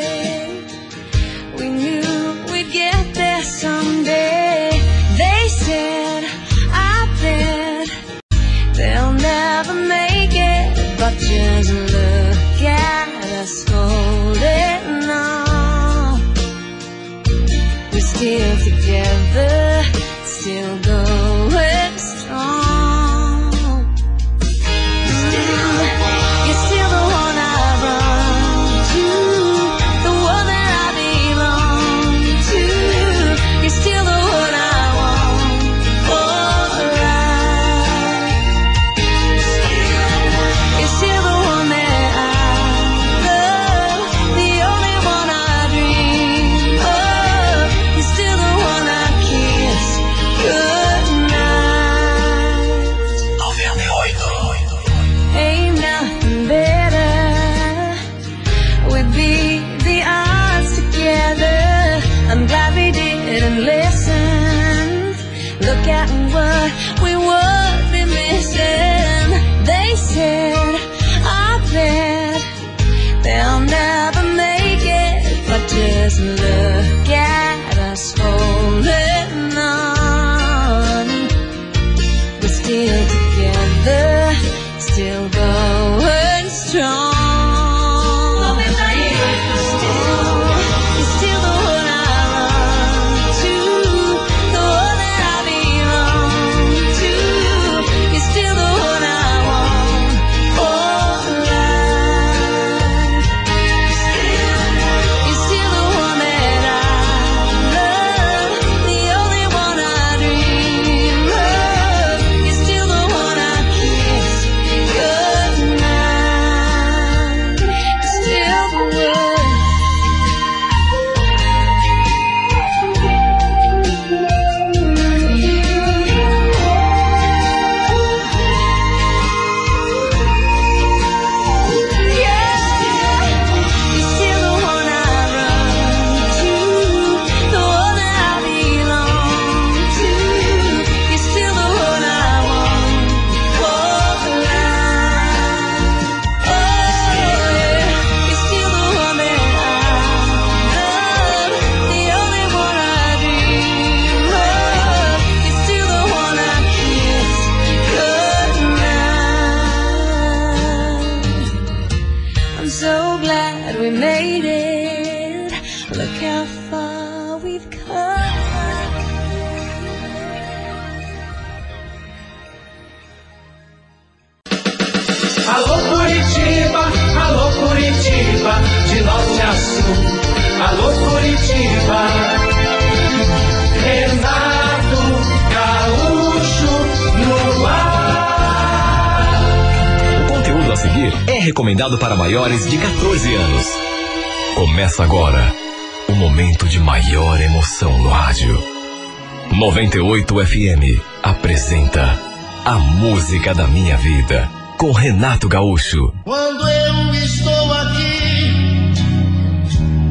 FM 200.47 201.01
apresenta 201.23 202.17
A 202.65 202.79
Música 202.79 203.53
da 203.53 203.67
Minha 203.67 203.97
Vida 203.97 204.49
com 204.77 204.93
Renato 204.93 205.49
Gaúcho. 205.49 206.15
Quando 206.25 206.69
eu 206.69 207.15
estou 207.15 207.73
aqui, 207.73 208.93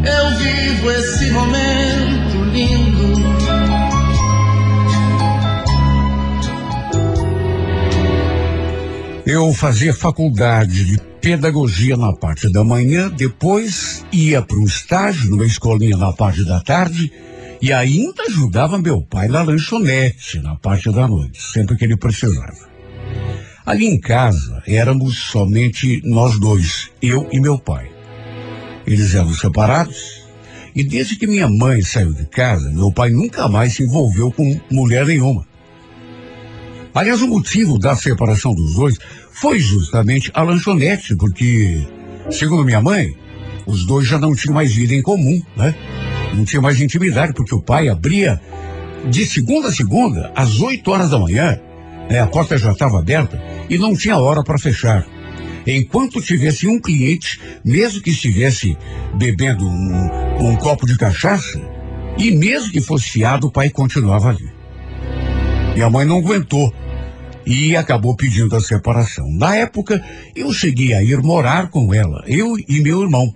eu 0.04 0.38
vivo 0.38 0.92
esse 0.92 1.32
momento 1.32 2.44
lindo. 2.52 3.28
Eu 9.26 9.54
fazia 9.54 9.94
faculdade 9.94 10.86
de 10.86 10.98
pedagogia 11.22 11.96
na 11.96 12.14
parte 12.14 12.52
da 12.52 12.64
manhã, 12.64 13.10
depois 13.10 14.06
ia 14.12 14.42
para 14.42 14.58
um 14.58 14.66
estágio 14.66 15.30
numa 15.30 15.46
escolinha 15.46 15.96
na 15.96 16.12
parte 16.12 16.44
da 16.44 16.60
tarde 16.60 17.12
e 17.62 17.74
ainda 17.74 18.24
ajudava 18.24 18.78
meu 18.78 19.02
pai 19.02 19.28
na 19.28 19.42
lanchonete 19.42 20.40
na 20.40 20.56
parte 20.56 20.92
da 20.92 21.08
noite, 21.08 21.42
sempre 21.42 21.76
que 21.76 21.86
ele 21.86 21.98
precisava. 21.98 22.68
Ali 23.66 23.86
em 23.86 24.00
casa 24.00 24.64
éramos 24.66 25.18
somente 25.18 26.02
nós 26.06 26.40
dois, 26.40 26.90
eu 27.02 27.28
e 27.32 27.40
meu 27.40 27.58
pai. 27.58 27.90
Eles 28.86 29.14
eram 29.14 29.34
separados 29.34 30.26
e 30.78 30.84
desde 30.84 31.16
que 31.16 31.26
minha 31.26 31.50
mãe 31.50 31.82
saiu 31.82 32.14
de 32.14 32.26
casa, 32.28 32.70
meu 32.70 32.92
pai 32.92 33.10
nunca 33.10 33.48
mais 33.48 33.74
se 33.74 33.84
envolveu 33.84 34.32
com 34.32 34.60
mulher 34.72 35.06
nenhuma. 35.08 35.44
Aliás, 36.94 37.22
o 37.22 37.28
motivo 37.28 37.78
da 37.78 37.96
separação 37.96 38.54
dos 38.54 38.76
dois 38.76 38.98
foi 39.32 39.60
justamente 39.60 40.32
a 40.34 40.44
lanchonete, 40.44 41.16
porque, 41.16 41.86
segundo 42.32 42.64
minha 42.64 42.80
mãe, 42.80 43.16
os 43.66 43.86
dois 43.86 44.08
já 44.08 44.18
não 44.18 44.36
tinham 44.36 44.54
mais 44.54 44.74
vida 44.74 44.94
em 44.94 45.02
comum, 45.02 45.42
né? 45.56 45.76
Não 46.34 46.46
tinha 46.46 46.62
mais 46.62 46.80
intimidade, 46.80 47.34
porque 47.34 47.56
o 47.56 47.62
pai 47.62 47.90
abria 47.90 48.40
de 49.10 49.26
segunda 49.26 49.70
a 49.70 49.72
segunda, 49.72 50.32
às 50.36 50.60
8 50.60 50.92
horas 50.92 51.10
da 51.10 51.20
manhã, 51.20 51.60
né? 52.10 52.20
a 52.20 52.28
porta 52.28 52.58
já 52.58 52.72
estava 52.72 53.00
aberta 53.00 53.42
e 53.70 53.78
não 53.78 53.96
tinha 53.96 54.18
hora 54.18 54.44
para 54.44 54.58
fechar. 54.58 55.06
Enquanto 55.66 56.22
tivesse 56.22 56.68
um 56.68 56.80
cliente, 56.80 57.40
mesmo 57.64 58.02
que 58.02 58.10
estivesse 58.10 58.78
bebendo 59.16 59.68
um, 59.68 60.50
um 60.50 60.56
copo 60.56 60.86
de 60.86 60.98
cachaça, 60.98 61.60
e 62.18 62.32
mesmo 62.32 62.72
que 62.72 62.82
fosse 62.82 63.10
fiado, 63.10 63.48
o 63.48 63.52
pai 63.52 63.70
continuava 63.70 64.30
ali. 64.30 64.50
Minha 65.74 65.90
mãe 65.90 66.06
não 66.06 66.18
aguentou 66.18 66.74
e 67.46 67.76
acabou 67.76 68.16
pedindo 68.16 68.56
a 68.56 68.60
separação. 68.60 69.30
Na 69.32 69.56
época, 69.56 70.04
eu 70.36 70.52
cheguei 70.52 70.94
a 70.94 71.04
ir 71.04 71.22
morar 71.22 71.70
com 71.70 71.94
ela, 71.94 72.24
eu 72.26 72.56
e 72.68 72.82
meu 72.82 73.02
irmão. 73.02 73.34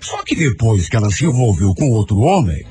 Só 0.00 0.22
que 0.22 0.34
depois 0.34 0.88
que 0.88 0.96
ela 0.96 1.10
se 1.10 1.24
envolveu 1.24 1.74
com 1.74 1.90
outro 1.90 2.18
homem, 2.20 2.64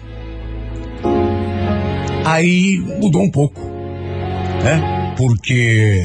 aí 2.26 2.80
mudou 3.00 3.22
um 3.22 3.32
pouco, 3.32 3.62
né? 4.64 5.14
Porque 5.18 6.04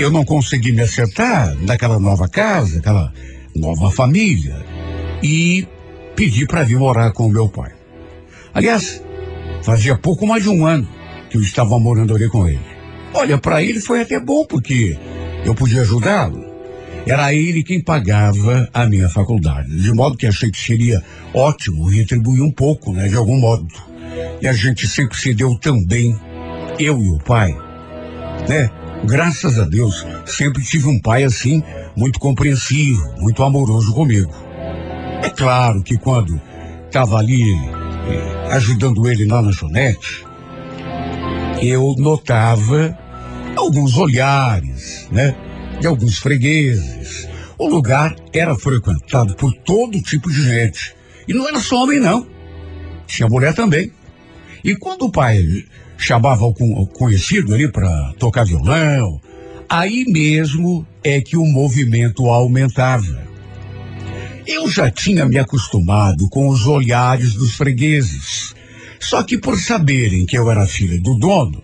eu 0.00 0.10
não 0.10 0.24
consegui 0.24 0.72
me 0.72 0.82
acertar 0.82 1.54
naquela 1.62 1.98
nova 1.98 2.28
casa, 2.28 2.78
aquela 2.78 3.12
nova 3.54 3.90
família 3.90 4.56
e 5.22 5.66
pedi 6.14 6.46
para 6.46 6.62
vir 6.62 6.78
morar 6.78 7.12
com 7.12 7.26
o 7.26 7.30
meu 7.30 7.48
pai. 7.48 7.72
Aliás, 8.54 9.02
fazia 9.62 9.96
pouco 9.96 10.26
mais 10.26 10.42
de 10.42 10.48
um 10.48 10.66
ano 10.66 10.88
que 11.30 11.36
eu 11.36 11.42
estava 11.42 11.78
morando 11.78 12.14
ali 12.14 12.28
com 12.28 12.46
ele. 12.48 12.60
Olha, 13.12 13.38
para 13.38 13.62
ele 13.62 13.80
foi 13.80 14.02
até 14.02 14.20
bom 14.20 14.44
porque 14.46 14.96
eu 15.44 15.54
podia 15.54 15.82
ajudá-lo. 15.82 16.45
Era 17.06 17.32
ele 17.32 17.62
quem 17.62 17.80
pagava 17.80 18.68
a 18.74 18.84
minha 18.84 19.08
faculdade, 19.08 19.68
de 19.80 19.92
modo 19.92 20.16
que 20.16 20.26
achei 20.26 20.50
que 20.50 20.58
seria 20.58 21.00
ótimo 21.32 21.88
retribuir 21.88 22.42
um 22.42 22.50
pouco, 22.50 22.92
né, 22.92 23.06
de 23.06 23.14
algum 23.14 23.38
modo. 23.38 23.68
E 24.42 24.48
a 24.48 24.52
gente 24.52 24.88
sempre 24.88 25.16
se 25.16 25.32
deu 25.32 25.56
tão 25.56 25.84
bem, 25.84 26.18
eu 26.78 27.00
e 27.00 27.10
o 27.10 27.18
pai, 27.18 27.56
né? 28.48 28.68
Graças 29.04 29.58
a 29.58 29.64
Deus, 29.64 30.04
sempre 30.24 30.64
tive 30.64 30.88
um 30.88 30.98
pai 31.00 31.22
assim, 31.22 31.62
muito 31.96 32.18
compreensivo, 32.18 33.02
muito 33.18 33.42
amoroso 33.42 33.92
comigo. 33.94 34.34
É 35.22 35.30
claro 35.30 35.82
que 35.84 35.96
quando 35.96 36.40
estava 36.86 37.18
ali 37.18 37.52
eh, 37.52 38.48
ajudando 38.50 39.08
ele 39.08 39.26
na 39.26 39.38
lanchonete, 39.38 40.24
eu 41.62 41.94
notava 41.98 42.96
alguns 43.56 43.96
olhares, 43.96 45.06
né? 45.10 45.34
De 45.80 45.86
alguns 45.86 46.18
fregueses. 46.18 47.28
O 47.58 47.68
lugar 47.68 48.14
era 48.32 48.54
frequentado 48.54 49.34
por 49.34 49.52
todo 49.52 50.00
tipo 50.02 50.30
de 50.30 50.42
gente. 50.42 50.94
E 51.26 51.34
não 51.34 51.48
era 51.48 51.60
só 51.60 51.84
homem, 51.84 52.00
não. 52.00 52.26
Tinha 53.06 53.28
mulher 53.28 53.54
também. 53.54 53.90
E 54.62 54.74
quando 54.76 55.02
o 55.06 55.12
pai 55.12 55.64
chamava 55.96 56.44
o 56.44 56.86
conhecido 56.86 57.54
ali 57.54 57.70
para 57.70 58.12
tocar 58.18 58.44
violão, 58.44 59.20
aí 59.68 60.04
mesmo 60.06 60.86
é 61.02 61.20
que 61.20 61.36
o 61.36 61.44
movimento 61.44 62.26
aumentava. 62.26 63.26
Eu 64.46 64.70
já 64.70 64.90
tinha 64.90 65.26
me 65.26 65.38
acostumado 65.38 66.28
com 66.28 66.48
os 66.48 66.66
olhares 66.66 67.34
dos 67.34 67.54
fregueses. 67.54 68.54
Só 69.00 69.22
que 69.22 69.38
por 69.38 69.58
saberem 69.58 70.24
que 70.24 70.38
eu 70.38 70.50
era 70.50 70.66
filha 70.66 71.00
do 71.00 71.14
dono, 71.18 71.62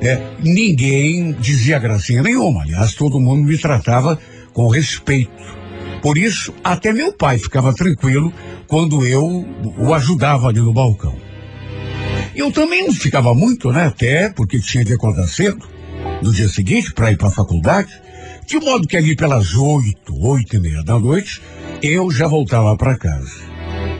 é, 0.00 0.20
ninguém 0.42 1.32
dizia 1.32 1.78
gracinha 1.78 2.22
nenhuma. 2.22 2.62
Aliás, 2.62 2.94
todo 2.94 3.20
mundo 3.20 3.44
me 3.44 3.58
tratava 3.58 4.18
com 4.52 4.68
respeito. 4.68 5.30
Por 6.02 6.16
isso, 6.16 6.54
até 6.62 6.92
meu 6.92 7.12
pai 7.12 7.38
ficava 7.38 7.74
tranquilo 7.74 8.32
quando 8.66 9.04
eu 9.06 9.46
o 9.76 9.94
ajudava 9.94 10.48
ali 10.48 10.60
no 10.60 10.72
balcão. 10.72 11.16
Eu 12.34 12.52
também 12.52 12.86
não 12.86 12.94
ficava 12.94 13.34
muito, 13.34 13.72
né? 13.72 13.86
Até 13.86 14.30
porque 14.30 14.60
tinha 14.60 14.84
de 14.84 14.92
acordar 14.92 15.26
cedo, 15.26 15.66
no 16.22 16.32
dia 16.32 16.48
seguinte, 16.48 16.92
para 16.92 17.10
ir 17.10 17.16
para 17.16 17.28
a 17.28 17.32
faculdade. 17.32 17.90
De 18.46 18.58
modo 18.58 18.86
que 18.86 18.96
ali 18.96 19.16
pelas 19.16 19.54
oito, 19.54 20.16
oito 20.24 20.56
e 20.56 20.60
meia 20.60 20.82
da 20.82 20.98
noite, 20.98 21.42
eu 21.82 22.10
já 22.10 22.28
voltava 22.28 22.76
para 22.76 22.96
casa. 22.96 23.40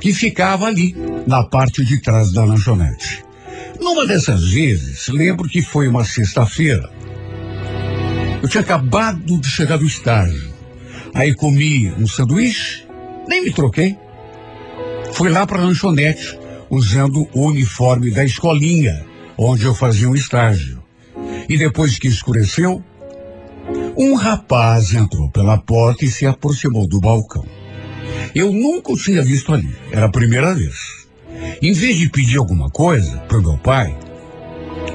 Que 0.01 0.13
ficava 0.13 0.67
ali, 0.67 0.95
na 1.27 1.43
parte 1.43 1.85
de 1.85 2.01
trás 2.01 2.33
da 2.33 2.45
lanchonete. 2.45 3.28
Numa 3.81 4.07
dessas 4.07 4.51
vezes, 4.51 5.09
lembro 5.09 5.49
que 5.49 5.63
foi 5.63 5.89
uma 5.89 6.05
sexta-feira. 6.05 6.91
Eu 8.43 8.49
tinha 8.49 8.61
acabado 8.61 9.39
de 9.39 9.49
chegar 9.49 9.77
do 9.77 9.87
estágio. 9.87 10.53
Aí 11.15 11.35
comi 11.35 11.91
um 11.99 12.07
sanduíche, 12.07 12.85
nem 13.29 13.45
me 13.45 13.53
troquei. 13.53 13.97
Fui 15.13 15.29
lá 15.29 15.47
para 15.47 15.59
a 15.59 15.65
lanchonete, 15.65 16.39
usando 16.71 17.29
o 17.33 17.47
uniforme 17.47 18.11
da 18.11 18.25
escolinha, 18.25 19.05
onde 19.37 19.65
eu 19.65 19.75
fazia 19.75 20.09
um 20.09 20.15
estágio. 20.15 20.83
E 21.49 21.57
depois 21.57 21.99
que 21.99 22.09
escureceu, 22.09 22.83
um 23.97 24.15
rapaz 24.15 24.95
entrou 24.95 25.31
pela 25.31 25.59
porta 25.59 26.05
e 26.05 26.09
se 26.09 26.27
aproximou 26.27 26.87
do 26.87 27.01
balcão. 27.01 27.45
Eu 28.35 28.53
nunca 28.53 28.93
o 28.93 28.97
tinha 28.97 29.23
visto 29.23 29.53
ali, 29.53 29.75
era 29.91 30.07
a 30.07 30.11
primeira 30.11 30.55
vez. 30.55 31.08
Em 31.61 31.73
vez 31.73 31.97
de 31.97 32.09
pedir 32.09 32.39
alguma 32.39 32.71
coisa 32.71 33.19
para 33.29 33.39
meu 33.39 33.59
pai, 33.59 33.97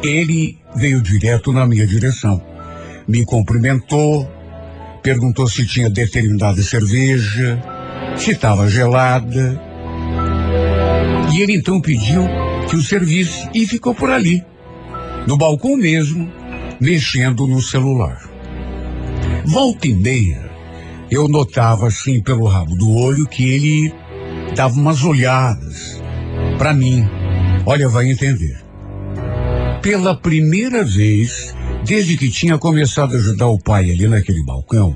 ele 0.03 0.57
veio 0.75 1.01
direto 1.01 1.51
na 1.51 1.65
minha 1.65 1.85
direção. 1.85 2.41
Me 3.07 3.25
cumprimentou, 3.25 4.29
perguntou 5.01 5.47
se 5.47 5.65
tinha 5.65 5.89
determinada 5.89 6.61
cerveja, 6.61 7.61
se 8.15 8.31
estava 8.31 8.69
gelada. 8.69 9.61
E 11.33 11.41
ele 11.41 11.53
então 11.53 11.81
pediu 11.81 12.23
que 12.69 12.75
o 12.75 12.81
servisse 12.81 13.49
e 13.53 13.65
ficou 13.65 13.93
por 13.93 14.09
ali, 14.09 14.43
no 15.27 15.37
balcão 15.37 15.75
mesmo, 15.75 16.31
mexendo 16.79 17.47
no 17.47 17.61
celular. 17.61 18.21
Volta 19.45 19.87
e 19.87 19.93
meia, 19.93 20.49
eu 21.11 21.27
notava 21.27 21.87
assim 21.87 22.21
pelo 22.21 22.45
rabo 22.45 22.75
do 22.75 22.93
olho 22.93 23.27
que 23.27 23.43
ele 23.49 23.93
dava 24.55 24.75
umas 24.75 25.03
olhadas 25.03 26.02
para 26.63 26.73
mim. 26.73 27.05
Olha, 27.65 27.89
vai 27.89 28.09
entender. 28.09 28.57
Pela 29.81 30.15
primeira 30.15 30.81
vez, 30.81 31.53
desde 31.83 32.15
que 32.15 32.29
tinha 32.29 32.57
começado 32.57 33.13
a 33.13 33.17
ajudar 33.17 33.47
o 33.47 33.59
pai 33.59 33.91
ali 33.91 34.07
naquele 34.07 34.41
balcão, 34.45 34.95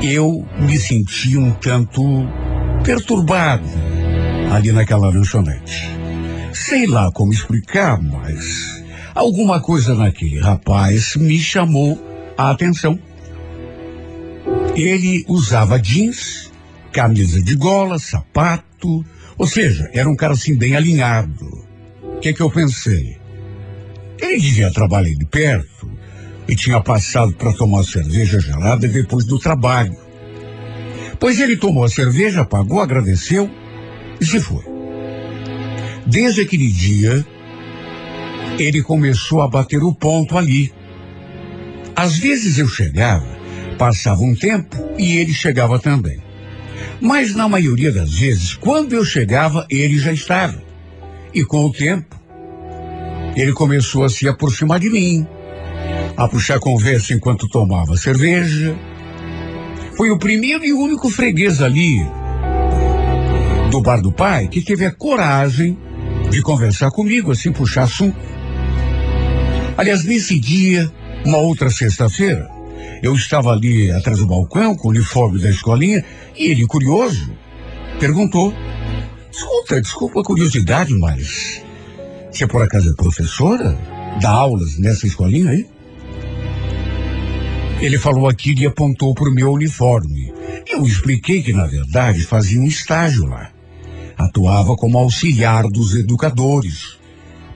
eu 0.00 0.46
me 0.60 0.78
senti 0.78 1.36
um 1.36 1.50
tanto 1.54 2.04
perturbado 2.84 3.68
ali 4.52 4.70
naquela 4.70 5.10
lanchonete. 5.10 5.90
Sei 6.52 6.86
lá 6.86 7.10
como 7.10 7.32
explicar, 7.32 8.00
mas 8.00 8.84
alguma 9.12 9.58
coisa 9.58 9.92
naquele 9.92 10.38
rapaz 10.38 11.16
me 11.16 11.36
chamou 11.36 12.00
a 12.38 12.50
atenção. 12.50 12.96
Ele 14.76 15.24
usava 15.26 15.80
jeans, 15.80 16.52
camisa 16.92 17.42
de 17.42 17.56
gola, 17.56 17.98
sapato, 17.98 19.04
ou 19.38 19.46
seja, 19.46 19.90
era 19.92 20.08
um 20.08 20.16
cara 20.16 20.32
assim 20.32 20.56
bem 20.56 20.74
alinhado. 20.74 21.64
O 22.02 22.18
que, 22.20 22.32
que 22.32 22.40
eu 22.40 22.50
pensei? 22.50 23.18
Ele 24.18 24.40
devia 24.40 24.72
trabalhar 24.72 25.14
de 25.14 25.26
perto 25.26 25.90
e 26.48 26.56
tinha 26.56 26.80
passado 26.80 27.34
para 27.34 27.52
tomar 27.52 27.84
cerveja 27.84 28.40
gelada 28.40 28.88
depois 28.88 29.24
do 29.24 29.38
trabalho. 29.38 29.96
Pois 31.20 31.38
ele 31.40 31.56
tomou 31.56 31.84
a 31.84 31.88
cerveja, 31.88 32.44
pagou, 32.44 32.80
agradeceu 32.80 33.50
e 34.20 34.24
se 34.24 34.40
foi. 34.40 34.64
Desde 36.06 36.40
aquele 36.42 36.68
dia, 36.68 37.26
ele 38.58 38.82
começou 38.82 39.42
a 39.42 39.48
bater 39.48 39.82
o 39.82 39.94
ponto 39.94 40.38
ali. 40.38 40.72
Às 41.94 42.18
vezes 42.18 42.58
eu 42.58 42.68
chegava, 42.68 43.26
passava 43.76 44.22
um 44.22 44.34
tempo 44.34 44.76
e 44.98 45.18
ele 45.18 45.34
chegava 45.34 45.78
também. 45.78 46.25
Mas 47.00 47.34
na 47.34 47.48
maioria 47.48 47.92
das 47.92 48.14
vezes, 48.14 48.54
quando 48.54 48.92
eu 48.92 49.04
chegava, 49.04 49.66
ele 49.70 49.98
já 49.98 50.12
estava. 50.12 50.62
E 51.32 51.44
com 51.44 51.66
o 51.66 51.72
tempo, 51.72 52.16
ele 53.36 53.52
começou 53.52 54.04
a 54.04 54.08
se 54.08 54.26
aproximar 54.26 54.80
de 54.80 54.88
mim, 54.88 55.26
a 56.16 56.26
puxar 56.26 56.58
conversa 56.58 57.12
enquanto 57.12 57.48
tomava 57.48 57.96
cerveja. 57.96 58.74
Foi 59.96 60.10
o 60.10 60.18
primeiro 60.18 60.64
e 60.64 60.72
único 60.72 61.10
freguês 61.10 61.60
ali 61.60 61.98
do 63.70 63.80
bar 63.80 64.00
do 64.00 64.12
pai 64.12 64.48
que 64.48 64.62
teve 64.62 64.86
a 64.86 64.90
coragem 64.90 65.76
de 66.30 66.40
conversar 66.42 66.90
comigo, 66.90 67.32
assim, 67.32 67.52
puxar 67.52 67.82
assunto. 67.82 68.16
Aliás, 69.76 70.04
nesse 70.04 70.38
dia, 70.38 70.90
uma 71.24 71.38
outra 71.38 71.68
sexta-feira, 71.68 72.48
eu 73.02 73.14
estava 73.14 73.52
ali 73.52 73.90
atrás 73.90 74.18
do 74.18 74.26
balcão 74.26 74.74
com 74.74 74.88
o 74.88 74.90
uniforme 74.90 75.40
da 75.40 75.50
escolinha 75.50 76.04
e 76.36 76.50
ele, 76.50 76.66
curioso, 76.66 77.30
perguntou: 77.98 78.52
Escuta, 79.30 79.80
desculpa 79.80 80.20
a 80.20 80.24
curiosidade, 80.24 80.94
mas 80.94 81.62
você 82.30 82.46
por 82.46 82.62
acaso 82.62 82.90
é 82.90 82.94
professora? 82.94 83.78
dar 84.20 84.30
aulas 84.30 84.78
nessa 84.78 85.06
escolinha 85.06 85.50
aí? 85.50 85.66
Ele 87.80 87.98
falou 87.98 88.28
aquilo 88.28 88.60
e 88.60 88.66
apontou 88.66 89.14
para 89.14 89.28
o 89.28 89.34
meu 89.34 89.52
uniforme. 89.52 90.32
Eu 90.66 90.84
expliquei 90.84 91.42
que, 91.42 91.52
na 91.52 91.66
verdade, 91.66 92.24
fazia 92.24 92.60
um 92.60 92.66
estágio 92.66 93.26
lá. 93.26 93.50
Atuava 94.16 94.74
como 94.76 94.98
auxiliar 94.98 95.64
dos 95.64 95.94
educadores, 95.94 96.96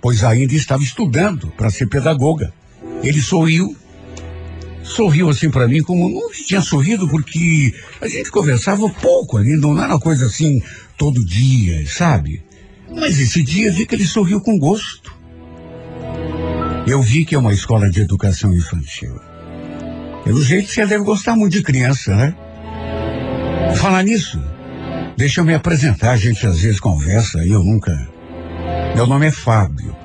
pois 0.00 0.22
ainda 0.22 0.54
estava 0.54 0.82
estudando 0.82 1.48
para 1.56 1.70
ser 1.70 1.86
pedagoga. 1.86 2.52
Ele 3.02 3.20
sorriu, 3.20 3.74
sorriu 4.90 5.28
assim 5.30 5.50
para 5.50 5.68
mim 5.68 5.82
como 5.82 6.08
não 6.08 6.30
tinha 6.32 6.60
sorrido 6.60 7.08
porque 7.08 7.74
a 8.00 8.08
gente 8.08 8.30
conversava 8.30 8.88
pouco 8.88 9.38
ali, 9.38 9.56
não 9.56 9.78
era 9.78 9.94
uma 9.94 10.00
coisa 10.00 10.26
assim 10.26 10.62
todo 10.98 11.24
dia, 11.24 11.86
sabe? 11.86 12.42
Mas 12.90 13.18
esse 13.18 13.42
dia 13.42 13.70
vi 13.70 13.86
que 13.86 13.94
ele 13.94 14.04
sorriu 14.04 14.40
com 14.40 14.58
gosto. 14.58 15.14
Eu 16.86 17.00
vi 17.00 17.24
que 17.24 17.34
é 17.34 17.38
uma 17.38 17.52
escola 17.52 17.88
de 17.88 18.00
educação 18.00 18.52
infantil. 18.52 19.14
Pelo 20.24 20.42
jeito 20.42 20.68
você 20.70 20.84
deve 20.84 21.04
gostar 21.04 21.36
muito 21.36 21.52
de 21.52 21.62
criança, 21.62 22.14
né? 22.14 22.34
Falar 23.76 24.02
nisso, 24.02 24.42
deixa 25.16 25.40
eu 25.40 25.44
me 25.44 25.54
apresentar, 25.54 26.12
a 26.12 26.16
gente 26.16 26.44
às 26.46 26.60
vezes 26.60 26.80
conversa 26.80 27.44
e 27.44 27.50
eu 27.50 27.62
nunca. 27.62 27.92
Meu 28.94 29.06
nome 29.06 29.26
é 29.26 29.30
Fábio. 29.30 29.96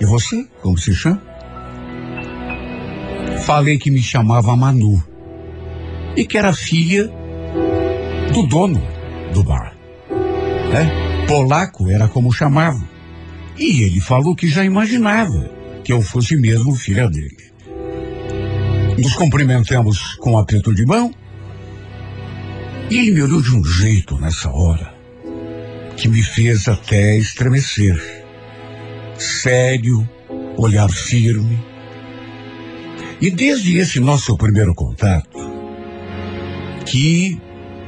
E 0.00 0.06
você, 0.06 0.46
como 0.62 0.78
se 0.78 0.94
chama? 0.94 1.29
Falei 3.50 3.78
que 3.78 3.90
me 3.90 4.00
chamava 4.00 4.54
Manu 4.54 5.02
e 6.16 6.24
que 6.24 6.38
era 6.38 6.52
filha 6.52 7.10
do 8.32 8.46
dono 8.46 8.80
do 9.34 9.42
bar. 9.42 9.74
Né? 10.72 11.26
Polaco 11.26 11.90
era 11.90 12.06
como 12.06 12.32
chamavam. 12.32 12.88
E 13.58 13.82
ele 13.82 14.00
falou 14.00 14.36
que 14.36 14.46
já 14.46 14.64
imaginava 14.64 15.50
que 15.82 15.92
eu 15.92 16.00
fosse 16.00 16.36
mesmo 16.36 16.76
filha 16.76 17.10
dele. 17.10 17.50
Nos 18.96 19.14
cumprimentamos 19.14 20.14
com 20.20 20.34
um 20.34 20.38
aperto 20.38 20.72
de 20.72 20.86
mão. 20.86 21.12
E 22.88 22.98
ele 22.98 23.10
me 23.10 23.22
olhou 23.24 23.42
de 23.42 23.52
um 23.52 23.64
jeito 23.64 24.16
nessa 24.20 24.48
hora 24.48 24.94
que 25.96 26.06
me 26.06 26.22
fez 26.22 26.68
até 26.68 27.18
estremecer. 27.18 28.00
Sério, 29.18 30.08
olhar 30.56 30.88
firme. 30.88 31.69
E 33.20 33.30
desde 33.30 33.76
esse 33.76 34.00
nosso 34.00 34.36
primeiro 34.36 34.74
contato, 34.74 35.38
que, 36.86 37.38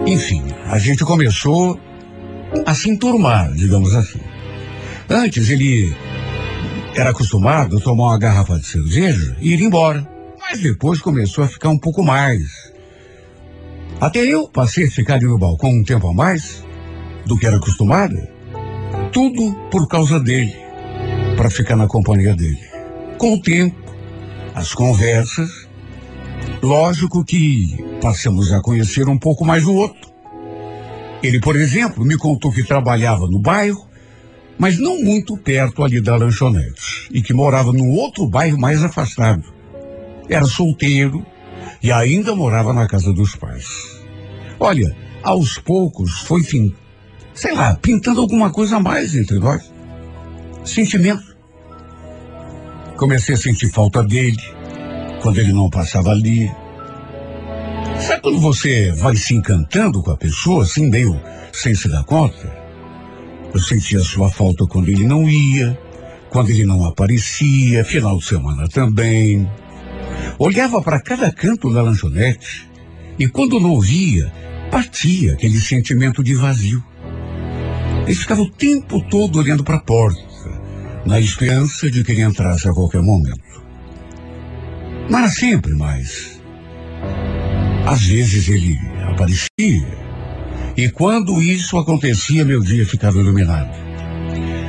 enfim, 0.07 0.43
a 0.67 0.79
gente 0.79 1.05
começou 1.05 1.81
a 2.67 2.75
se 2.75 2.91
enturmar, 2.91 3.51
digamos 3.53 3.95
assim. 3.95 4.21
Antes 5.09 5.49
ele 5.49 5.95
era 6.95 7.11
acostumado 7.11 7.79
a 7.79 7.81
tomar 7.81 8.09
uma 8.09 8.19
garrafa 8.19 8.59
de 8.59 8.67
cerveja 8.67 9.37
e 9.41 9.55
ir 9.55 9.61
embora. 9.63 10.07
Mas 10.39 10.61
depois 10.61 11.01
começou 11.01 11.45
a 11.45 11.49
ficar 11.49 11.71
um 11.71 11.79
pouco 11.79 12.03
mais. 12.03 12.43
Até 14.01 14.21
eu 14.21 14.49
passei 14.49 14.85
a 14.85 14.91
ficar 14.91 15.15
ali 15.15 15.25
no 15.25 15.39
balcão 15.39 15.71
um 15.71 15.85
tempo 15.85 16.09
a 16.09 16.13
mais 16.13 16.63
do 17.25 17.39
que 17.39 17.47
era 17.47 17.57
acostumado. 17.57 18.17
Tudo 19.13 19.55
por 19.71 19.89
causa 19.89 20.21
dele, 20.21 20.55
para 21.37 21.49
ficar 21.49 21.77
na 21.77 21.87
companhia 21.87 22.35
dele. 22.35 22.61
Com 23.17 23.35
o 23.35 23.41
tempo, 23.41 23.82
as 24.55 24.75
conversas, 24.75 25.69
lógico 26.63 27.25
que 27.25 27.77
passamos 28.01 28.53
a 28.53 28.61
conhecer 28.61 29.09
um 29.09 29.19
pouco 29.19 29.45
mais 29.45 29.65
o 29.65 29.75
outro. 29.75 30.13
Ele, 31.23 31.41
por 31.41 31.57
exemplo, 31.57 32.05
me 32.05 32.17
contou 32.17 32.53
que 32.53 32.65
trabalhava 32.65 33.27
no 33.27 33.39
bairro, 33.39 33.89
mas 34.59 34.79
não 34.79 35.01
muito 35.03 35.37
perto 35.37 35.83
ali 35.83 36.01
da 36.01 36.17
lanchonete, 36.17 37.09
e 37.11 37.23
que 37.23 37.33
morava 37.33 37.73
num 37.73 37.91
outro 37.91 38.27
bairro 38.27 38.59
mais 38.59 38.83
afastado. 38.83 39.45
Era 40.29 40.45
solteiro 40.45 41.25
e 41.83 41.91
ainda 41.91 42.35
morava 42.35 42.73
na 42.73 42.87
casa 42.87 43.13
dos 43.13 43.35
pais. 43.35 43.67
Olha, 44.59 44.95
aos 45.23 45.59
poucos 45.59 46.21
foi, 46.21 46.43
fim, 46.43 46.75
sei 47.35 47.55
lá, 47.55 47.75
pintando 47.77 48.21
alguma 48.21 48.51
coisa 48.51 48.77
a 48.77 48.81
mais 48.81 49.15
entre 49.15 49.39
nós. 49.39 49.73
Sentimento. 50.65 51.32
Comecei 53.03 53.35
a 53.35 53.37
sentir 53.37 53.69
falta 53.69 54.01
dele 54.01 54.41
quando 55.21 55.41
ele 55.41 55.53
não 55.53 55.69
passava 55.69 56.13
ali. 56.13 56.49
Sabe 57.99 58.23
quando 58.23 58.39
você 58.39 58.93
vai 58.93 59.17
se 59.17 59.35
encantando 59.35 60.01
com 60.01 60.13
a 60.13 60.17
pessoa, 60.17 60.63
assim, 60.63 60.89
meio 60.89 61.21
sem 61.53 61.75
se 61.75 61.89
dar 61.89 62.05
conta? 62.05 62.57
Eu 63.53 63.59
sentia 63.59 63.99
sua 64.05 64.31
falta 64.31 64.65
quando 64.69 64.89
ele 64.89 65.05
não 65.05 65.29
ia, 65.29 65.77
quando 66.31 66.51
ele 66.51 66.65
não 66.65 66.85
aparecia, 66.85 67.85
final 67.85 68.19
de 68.19 68.25
semana 68.25 68.69
também. 68.69 69.51
Olhava 70.39 70.81
para 70.81 71.01
cada 71.01 71.33
canto 71.33 71.75
da 71.75 71.83
lanchonete 71.83 72.71
e 73.19 73.27
quando 73.27 73.59
não 73.59 73.81
via, 73.81 74.33
partia 74.71 75.33
aquele 75.33 75.59
sentimento 75.59 76.23
de 76.23 76.37
vazio. 76.37 76.81
Ele 78.07 78.15
ficava 78.15 78.43
o 78.43 78.49
tempo 78.49 79.03
todo 79.11 79.41
olhando 79.41 79.65
para 79.65 79.79
a 79.79 79.81
porta, 79.81 80.32
na 81.05 81.21
esperança 81.21 81.91
de 81.91 82.05
que 82.05 82.13
ele 82.13 82.23
entrasse 82.23 82.69
a 82.69 82.73
qualquer 82.73 83.03
momento. 83.03 83.41
Não 85.09 85.19
era 85.19 85.29
sempre, 85.29 85.73
mas 85.75 86.41
às 87.87 88.03
vezes 88.05 88.49
ele 88.49 88.79
aparecia. 89.11 90.03
E 90.77 90.89
quando 90.89 91.43
isso 91.43 91.77
acontecia, 91.77 92.45
meu 92.45 92.61
dia 92.61 92.87
ficava 92.87 93.19
iluminado. 93.19 93.71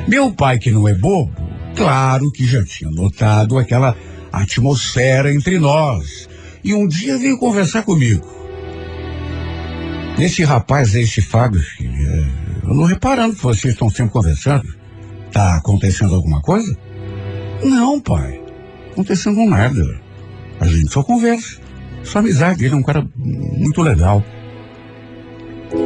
Meu 0.06 0.32
pai, 0.32 0.58
que 0.58 0.70
não 0.70 0.86
é 0.86 0.94
bobo, 0.94 1.32
claro 1.74 2.30
que 2.30 2.46
já 2.46 2.62
tinha 2.62 2.90
notado 2.90 3.58
aquela 3.58 3.96
atmosfera 4.32 5.32
entre 5.32 5.58
nós. 5.58 6.28
E 6.62 6.74
um 6.74 6.86
dia 6.86 7.16
veio 7.16 7.38
conversar 7.38 7.82
comigo. 7.82 8.26
Esse 10.18 10.44
rapaz, 10.44 10.94
esse 10.94 11.20
Fábio, 11.20 11.60
filho, 11.60 12.06
é, 12.06 12.68
eu 12.68 12.74
não 12.74 12.84
reparando 12.84 13.34
que 13.34 13.42
vocês 13.42 13.74
estão 13.74 13.90
sempre 13.90 14.12
conversando. 14.12 14.83
Tá 15.34 15.56
acontecendo 15.56 16.14
alguma 16.14 16.40
coisa? 16.40 16.78
Não, 17.60 18.00
pai. 18.00 18.40
Acontecendo 18.92 19.44
nada. 19.44 20.00
A 20.60 20.66
gente 20.66 20.92
só 20.92 21.02
conversa. 21.02 21.58
Só 22.04 22.20
amizade. 22.20 22.64
Ele 22.64 22.74
é 22.74 22.76
um 22.76 22.84
cara 22.84 23.04
muito 23.16 23.82
legal. 23.82 24.24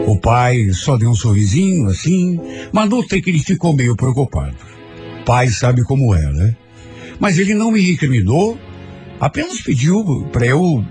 O 0.07 0.20
pai 0.20 0.70
só 0.74 0.99
deu 0.99 1.09
um 1.09 1.14
sorrisinho 1.14 1.88
assim, 1.88 2.38
mas 2.72 2.90
notei 2.90 3.22
que 3.22 3.30
ele 3.30 3.38
ficou 3.38 3.74
meio 3.74 3.96
preocupado. 3.96 4.55
Pai 5.24 5.49
sabe 5.49 5.82
como 5.82 6.14
é, 6.14 6.30
né? 6.30 6.55
Mas 7.18 7.38
ele 7.38 7.55
não 7.55 7.70
me 7.70 7.80
recriminou, 7.80 8.59
apenas 9.18 9.62
pediu 9.62 10.28
para 10.30 10.44
eu 10.44 10.84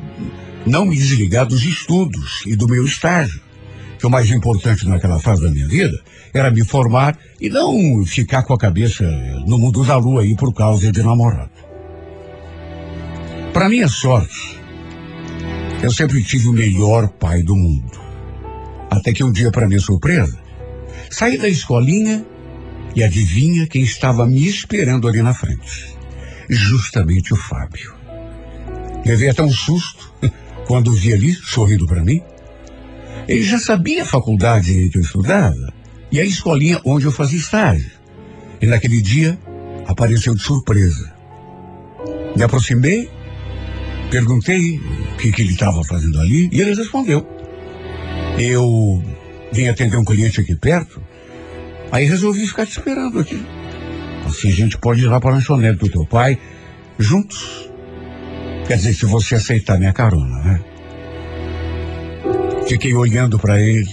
não 0.66 0.84
me 0.84 0.96
desligar 0.96 1.46
dos 1.46 1.64
estudos 1.64 2.42
e 2.48 2.56
do 2.56 2.68
meu 2.68 2.84
estágio. 2.84 3.40
Que 3.98 4.06
o 4.06 4.10
mais 4.10 4.30
importante 4.30 4.88
naquela 4.88 5.20
fase 5.20 5.42
da 5.42 5.50
minha 5.50 5.68
vida 5.68 6.00
era 6.34 6.52
me 6.52 6.64
formar 6.64 7.18
e 7.42 7.50
não 7.50 8.06
ficar 8.06 8.44
com 8.44 8.54
a 8.54 8.58
cabeça 8.58 9.04
no 9.48 9.58
mundo 9.58 9.84
da 9.84 9.98
lua 9.98 10.22
aí 10.22 10.36
por 10.36 10.54
causa 10.54 10.92
de 10.92 11.02
namorado. 11.02 11.50
Para 13.54 13.70
minha 13.70 13.88
sorte, 13.88 14.60
eu 15.82 15.92
sempre 15.92 16.24
tive 16.24 16.48
o 16.48 16.54
melhor 16.54 17.08
pai 17.10 17.42
do 17.42 17.56
mundo. 17.56 18.00
Até 18.90 19.14
que 19.14 19.24
um 19.24 19.32
dia, 19.32 19.52
para 19.52 19.68
minha 19.68 19.80
surpresa, 19.80 20.38
saí 21.10 21.38
da 21.38 21.48
escolinha 21.48 22.26
e 22.96 23.04
adivinha 23.04 23.68
quem 23.68 23.84
estava 23.84 24.26
me 24.26 24.48
esperando 24.48 25.08
ali 25.08 25.22
na 25.22 25.34
frente? 25.34 25.96
Justamente 26.50 27.34
o 27.34 27.38
Fábio. 27.38 27.94
Levei 29.06 29.30
até 29.30 29.44
um 29.44 29.52
susto 29.52 30.14
quando 30.66 30.92
vi 30.92 31.14
ali 31.14 31.34
sorrindo 31.34 31.86
para 31.86 32.04
mim. 32.04 32.22
Ele 33.28 33.44
já 33.44 33.60
sabia 33.60 34.04
a 34.04 34.06
faculdade 34.06 34.90
que 34.90 34.98
eu 34.98 35.02
estudava 35.02 35.74
e 36.12 36.20
a 36.20 36.24
escolinha 36.24 36.80
onde 36.86 37.06
eu 37.06 37.12
fazia 37.12 37.38
estágio. 37.38 37.92
E 38.62 38.66
naquele 38.66 39.02
dia 39.02 39.38
apareceu 39.86 40.34
de 40.34 40.42
surpresa. 40.42 41.14
Me 42.36 42.44
aproximei, 42.44 43.10
perguntei 44.10 44.80
o 44.80 45.18
que, 45.18 45.32
que 45.32 45.42
ele 45.42 45.54
estava 45.54 45.84
fazendo 45.84 46.20
ali 46.20 46.50
e 46.52 46.62
ele 46.62 46.74
respondeu. 46.74 47.28
Eu 48.40 49.04
vim 49.52 49.68
atender 49.68 49.98
um 49.98 50.06
cliente 50.06 50.40
aqui 50.40 50.56
perto, 50.56 51.02
aí 51.92 52.06
resolvi 52.06 52.48
ficar 52.48 52.66
te 52.66 52.78
esperando 52.78 53.20
aqui. 53.20 53.44
Assim 54.26 54.50
a 54.50 54.54
gente 54.54 54.78
pode 54.78 55.02
ir 55.02 55.08
lá 55.08 55.20
para 55.20 55.32
a 55.32 55.34
lanchonete 55.34 55.80
do 55.80 55.90
teu 55.90 56.06
pai, 56.06 56.38
juntos. 56.98 57.70
Quer 58.68 58.78
dizer, 58.78 58.94
se 58.94 59.06
você 59.06 59.36
aceitar 59.36 59.78
minha 59.78 59.94
carona, 59.94 60.44
né? 60.44 60.62
Fiquei 62.68 62.94
olhando 62.94 63.40
para 63.40 63.62
ele, 63.62 63.90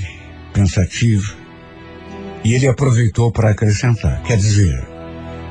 pensativo, 0.53 1.37
e 2.43 2.55
ele 2.55 2.67
aproveitou 2.67 3.31
para 3.31 3.51
acrescentar. 3.51 4.21
Quer 4.25 4.37
dizer, 4.37 4.85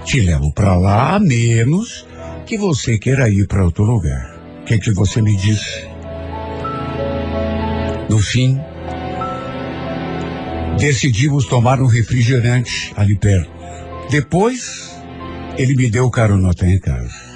te 0.04 0.20
levo 0.20 0.52
para 0.52 0.76
lá 0.76 1.16
a 1.16 1.20
menos 1.20 2.06
que 2.46 2.58
você 2.58 2.98
queira 2.98 3.30
ir 3.30 3.48
para 3.48 3.64
outro 3.64 3.86
lugar. 3.86 4.38
O 4.62 4.66
que, 4.66 4.78
que 4.78 4.92
você 4.92 5.22
me 5.22 5.38
disse? 5.38 5.88
No 8.10 8.20
fim, 8.20 8.60
decidimos 10.78 11.46
tomar 11.46 11.82
um 11.82 11.88
refrigerante 11.88 12.94
ali 12.98 13.18
perto. 13.18 13.50
Depois, 14.12 14.98
ele 15.58 15.76
me 15.76 15.90
deu 15.90 16.10
carona 16.10 16.52
até 16.52 16.70
em 16.70 16.80
casa. 16.80 17.34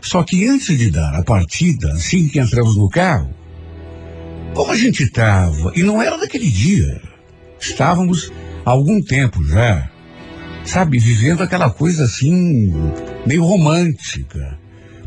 Só 0.00 0.22
que 0.22 0.46
antes 0.46 0.78
de 0.78 0.88
dar 0.88 1.16
a 1.16 1.24
partida, 1.24 1.92
assim 1.94 2.28
que 2.28 2.38
entramos 2.38 2.76
no 2.76 2.88
carro, 2.88 3.28
como 4.56 4.72
a 4.72 4.76
gente 4.76 5.02
estava, 5.02 5.70
e 5.76 5.82
não 5.82 6.00
era 6.00 6.16
daquele 6.16 6.50
dia, 6.50 7.02
estávamos 7.60 8.32
há 8.64 8.70
algum 8.70 9.02
tempo 9.02 9.44
já, 9.44 9.90
sabe, 10.64 10.98
vivendo 10.98 11.42
aquela 11.42 11.68
coisa 11.68 12.04
assim, 12.04 12.72
meio 13.26 13.44
romântica. 13.44 14.58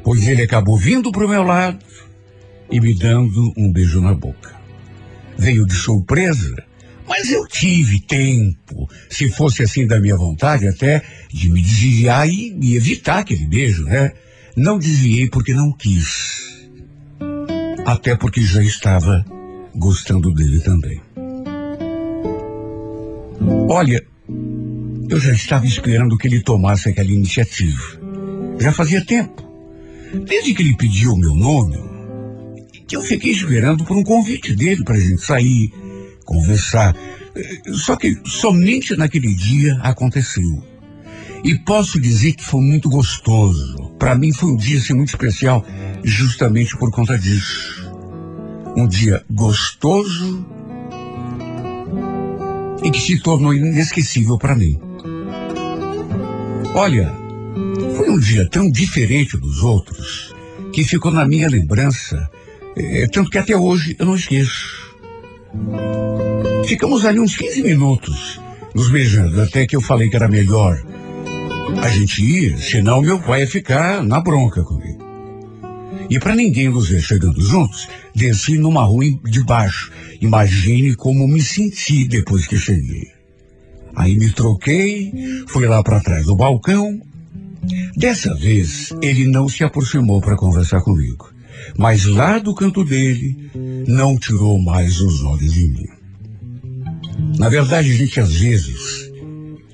Pois 0.04 0.28
ele 0.28 0.44
acabou 0.44 0.78
vindo 0.78 1.12
pro 1.12 1.28
meu 1.28 1.42
lado 1.42 1.84
e 2.70 2.80
me 2.80 2.94
dando 2.94 3.52
um 3.58 3.72
beijo 3.72 4.00
na 4.00 4.14
boca. 4.14 4.54
Veio 5.36 5.66
de 5.66 5.74
surpresa, 5.74 6.56
mas 7.08 7.32
eu 7.32 7.48
tive 7.48 8.00
tempo, 8.02 8.88
se 9.10 9.32
fosse 9.32 9.64
assim 9.64 9.88
da 9.88 10.00
minha 10.00 10.16
vontade, 10.16 10.68
até 10.68 11.02
de 11.28 11.50
me 11.50 11.60
desviar 11.64 12.30
e, 12.30 12.56
e 12.62 12.76
evitar 12.76 13.20
aquele 13.20 13.48
beijo, 13.48 13.84
né? 13.84 14.12
Não 14.56 14.78
desviei 14.78 15.28
porque 15.28 15.56
não 15.56 15.72
quis. 15.72 16.70
Até 17.84 18.16
porque 18.16 18.42
já 18.42 18.62
estava 18.62 19.26
gostando 19.80 20.34
dele 20.34 20.60
também. 20.60 21.02
Olha, 23.70 24.04
eu 25.10 25.20
já 25.20 25.32
estava 25.32 25.66
esperando 25.66 26.18
que 26.18 26.28
ele 26.28 26.42
tomasse 26.42 26.90
aquela 26.90 27.10
iniciativa. 27.10 28.00
Já 28.60 28.72
fazia 28.72 29.04
tempo. 29.04 29.48
Desde 30.28 30.54
que 30.54 30.62
ele 30.62 30.76
pediu 30.76 31.14
o 31.14 31.18
meu 31.18 31.34
nome, 31.34 31.78
que 32.88 32.96
eu 32.96 33.02
fiquei 33.02 33.32
esperando 33.32 33.86
por 33.86 33.96
um 33.96 34.04
convite 34.04 34.56
dele 34.56 34.84
para 34.84 34.96
a 34.96 35.00
gente 35.00 35.22
sair, 35.22 35.72
conversar. 36.26 36.96
Só 37.74 37.96
que 37.96 38.20
somente 38.26 38.96
naquele 38.96 39.34
dia 39.34 39.80
aconteceu. 39.82 40.64
E 41.44 41.58
posso 41.60 42.00
dizer 42.02 42.34
que 42.34 42.44
foi 42.44 42.62
muito 42.62 42.90
gostoso. 42.90 43.94
Para 43.98 44.16
mim 44.16 44.34
foi 44.34 44.52
um 44.52 44.58
dia 44.58 44.78
assim, 44.78 44.94
muito 44.94 45.10
especial, 45.10 45.66
justamente 46.04 46.76
por 46.78 46.92
conta 46.92 47.18
disso. 47.18 47.79
Um 48.76 48.88
dia 48.88 49.24
gostoso 49.30 50.46
e 52.84 52.92
que 52.92 53.00
se 53.00 53.20
tornou 53.22 53.54
inesquecível 53.54 54.38
para 54.38 54.56
mim. 54.56 54.80
Olha, 56.74 57.14
foi 57.98 58.10
um 58.10 58.20
dia 58.20 58.48
tão 58.50 58.70
diferente 58.70 59.38
dos 59.38 59.64
outros 59.64 60.34
que 60.72 60.84
ficou 60.84 61.12
na 61.12 61.26
minha 61.26 61.50
lembrança, 61.50 62.30
eh, 62.78 63.08
tanto 63.12 63.30
que 63.30 63.38
até 63.38 63.58
hoje 63.58 63.96
eu 64.00 64.06
não 64.06 64.16
esqueço. 64.16 64.96
Ficamos 66.66 67.06
ali 67.06 67.20
uns 67.20 67.36
15 67.36 67.64
minutos, 67.64 68.40
nos 68.76 68.90
beijando, 68.90 69.42
até 69.42 69.66
que 69.66 69.76
eu 69.76 69.82
falei 69.82 70.10
que 70.10 70.16
era 70.16 70.28
melhor 70.28 70.82
a 71.82 71.90
gente 71.90 72.24
ir, 72.24 72.58
senão 72.60 73.02
meu 73.02 73.20
pai 73.20 73.42
ia 73.42 73.48
ficar 73.48 74.04
na 74.04 74.20
bronca 74.20 74.64
comigo. 74.64 75.09
E 76.10 76.20
para 76.20 76.36
ninguém 76.36 76.70
nos 76.70 76.90
ver 76.90 77.02
chegando 77.02 77.40
juntos, 77.42 77.88
desci 78.16 78.58
numa 78.58 78.84
rua 78.84 79.06
de 79.26 79.44
baixo. 79.44 79.92
Imagine 80.20 80.96
como 80.96 81.28
me 81.28 81.42
senti 81.42 82.08
depois 82.08 82.48
que 82.48 82.58
cheguei. 82.58 83.08
Aí 83.96 84.18
me 84.18 84.32
troquei, 84.32 85.14
fui 85.48 85.68
lá 85.68 85.84
para 85.84 86.00
trás 86.00 86.26
do 86.26 86.36
balcão. 86.36 87.00
Dessa 87.96 88.34
vez, 88.34 88.94
ele 89.02 89.28
não 89.28 89.48
se 89.48 89.64
aproximou 89.64 90.20
para 90.20 90.36
conversar 90.36 90.82
comigo. 90.82 91.30
Mas 91.78 92.06
lá 92.06 92.40
do 92.40 92.56
canto 92.56 92.84
dele, 92.84 93.52
não 93.88 94.18
tirou 94.18 94.60
mais 94.60 95.00
os 95.02 95.24
olhos 95.24 95.54
de 95.54 95.68
mim. 95.68 95.88
Na 97.38 97.50
verdade, 97.50 97.92
a 97.92 97.96
gente 97.96 98.20
às 98.20 98.34
vezes 98.34 99.12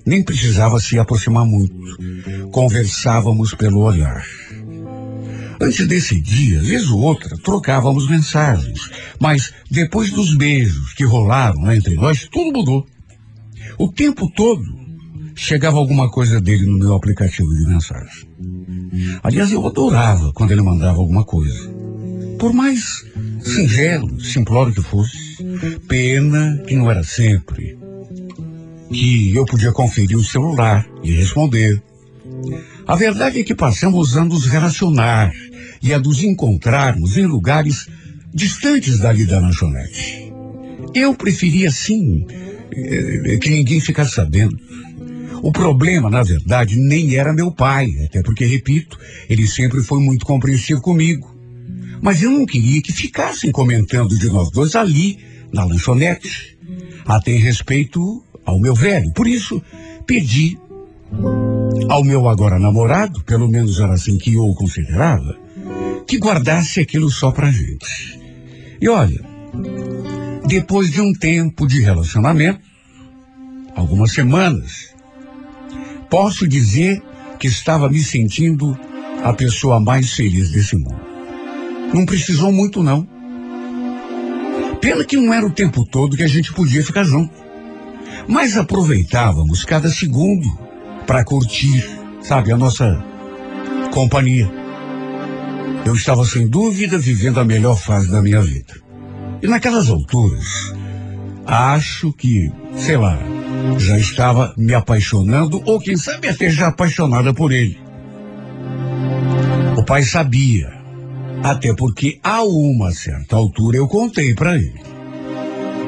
nem 0.06 0.24
precisava 0.24 0.80
se 0.80 1.00
aproximar 1.00 1.46
muito. 1.46 1.76
Conversávamos 2.52 3.54
pelo 3.54 3.80
olhar. 3.80 4.26
Antes 5.66 5.88
desse 5.88 6.22
dia, 6.22 6.62
vez 6.62 6.88
ou 6.92 7.02
outra, 7.02 7.36
trocávamos 7.38 8.08
mensagens. 8.08 8.88
Mas 9.20 9.52
depois 9.70 10.12
dos 10.12 10.36
beijos 10.36 10.94
que 10.94 11.04
rolaram 11.04 11.72
entre 11.72 11.96
nós, 11.96 12.28
tudo 12.32 12.56
mudou. 12.56 12.86
O 13.80 13.92
tempo 13.92 14.30
todo 14.36 14.64
chegava 15.34 15.78
alguma 15.78 16.08
coisa 16.08 16.40
dele 16.40 16.68
no 16.68 16.78
meu 16.78 16.94
aplicativo 16.94 17.52
de 17.52 17.66
mensagem. 17.66 18.30
Aliás, 19.24 19.52
eu 19.52 19.66
adorava 19.66 20.32
quando 20.34 20.52
ele 20.52 20.62
mandava 20.62 21.00
alguma 21.00 21.24
coisa. 21.24 21.68
Por 22.38 22.54
mais 22.54 23.04
singelo, 23.42 24.22
simplório 24.22 24.72
que 24.72 24.84
fosse. 24.84 25.18
Pena 25.88 26.62
que 26.68 26.76
não 26.76 26.92
era 26.92 27.04
sempre. 27.04 27.76
Que 28.92 29.36
eu 29.36 29.44
podia 29.46 29.72
conferir 29.72 30.16
o 30.16 30.24
celular 30.24 30.88
e 31.04 31.12
responder. 31.12 31.82
A 32.88 32.96
verdade 32.96 33.40
é 33.40 33.44
que 33.44 33.56
passamos 33.56 34.16
a 34.16 34.24
nos 34.24 34.46
relacionar 34.46 35.32
e 35.86 35.94
a 35.94 36.00
nos 36.00 36.24
encontrarmos 36.24 37.16
em 37.16 37.28
lugares 37.28 37.88
distantes 38.34 38.98
dali 38.98 39.24
da 39.24 39.40
lanchonete. 39.40 40.34
Eu 40.96 41.14
preferia, 41.14 41.70
sim, 41.70 42.26
eh, 42.72 43.38
que 43.38 43.52
ninguém 43.52 43.80
ficasse 43.80 44.16
sabendo. 44.16 44.60
O 45.44 45.52
problema, 45.52 46.10
na 46.10 46.24
verdade, 46.24 46.76
nem 46.76 47.16
era 47.16 47.32
meu 47.32 47.52
pai, 47.52 47.92
até 48.04 48.24
porque, 48.24 48.46
repito, 48.46 48.98
ele 49.30 49.46
sempre 49.46 49.84
foi 49.84 50.00
muito 50.00 50.26
compreensivo 50.26 50.82
comigo. 50.82 51.30
Mas 52.02 52.24
eu 52.24 52.32
não 52.32 52.48
queria 52.48 52.82
que 52.82 52.92
ficassem 52.92 53.52
comentando 53.52 54.18
de 54.18 54.28
nós 54.28 54.50
dois 54.50 54.76
ali, 54.76 55.20
na 55.54 55.66
lanchonete. 55.66 56.58
Até 57.06 57.32
em 57.32 57.40
respeito 57.40 58.24
ao 58.44 58.60
meu 58.60 58.74
velho. 58.74 59.12
Por 59.12 59.28
isso, 59.28 59.62
pedi 60.08 60.58
ao 61.90 62.04
meu 62.04 62.28
agora 62.28 62.58
namorado, 62.58 63.24
pelo 63.24 63.48
menos 63.48 63.80
era 63.80 63.94
assim 63.94 64.18
que 64.18 64.34
eu 64.34 64.50
o 64.50 64.56
considerava, 64.56 65.45
que 66.08 66.18
guardasse 66.18 66.80
aquilo 66.80 67.10
só 67.10 67.32
pra 67.32 67.52
gente. 67.52 68.20
E 68.80 68.88
olha, 68.88 69.20
depois 70.48 70.92
de 70.92 71.02
um 71.02 71.14
tempo 71.14 71.68
de 71.68 71.82
relacionamento, 71.82 72.60
algumas 73.76 74.12
semanas, 74.12 74.94
posso 76.10 76.48
dizer 76.48 77.02
que 77.40 77.48
estava 77.48 77.90
me 77.90 78.00
sentindo 78.00 78.78
a 79.24 79.34
pessoa 79.34 79.80
mais 79.80 80.14
feliz 80.14 80.52
desse 80.52 80.76
mundo. 80.76 81.00
Não 81.94 82.06
precisou 82.06 82.52
muito, 82.52 82.84
não. 82.84 83.08
Pena 84.80 85.04
que 85.04 85.18
não 85.18 85.34
era 85.34 85.46
o 85.46 85.52
tempo 85.52 85.86
todo 85.86 86.16
que 86.16 86.24
a 86.24 86.28
gente 86.28 86.54
podia 86.54 86.84
ficar 86.84 87.04
junto. 87.04 87.34
Mas 88.28 88.58
aproveitávamos 88.58 89.64
cada 89.64 89.90
segundo 89.90 90.48
para 91.06 91.24
curtir, 91.24 91.84
sabe, 92.22 92.52
a 92.52 92.58
nossa 92.58 93.04
companhia. 93.94 94.65
Eu 95.86 95.94
estava 95.94 96.26
sem 96.26 96.48
dúvida 96.48 96.98
vivendo 96.98 97.40
a 97.40 97.46
melhor 97.46 97.78
fase 97.78 98.10
da 98.10 98.20
minha 98.20 98.42
vida. 98.42 98.74
E 99.40 99.48
naquelas 99.48 99.88
alturas, 99.88 100.74
acho 101.46 102.12
que, 102.14 102.52
sei 102.76 102.98
lá, 102.98 103.20
já 103.78 103.96
estava 103.96 104.52
me 104.58 104.74
apaixonando, 104.74 105.62
ou 105.64 105.80
quem 105.80 105.96
sabe 105.96 106.28
até 106.28 106.50
já 106.50 106.68
apaixonada 106.70 107.32
por 107.36 107.52
ele. 107.52 107.78
O 109.78 109.84
pai 109.84 110.02
sabia, 110.02 110.74
até 111.44 111.72
porque 111.76 112.20
a 112.24 112.42
uma 112.42 112.92
certa 112.92 113.36
altura 113.36 113.78
eu 113.78 113.88
contei 113.88 114.34
para 114.34 114.56
ele. 114.56 114.82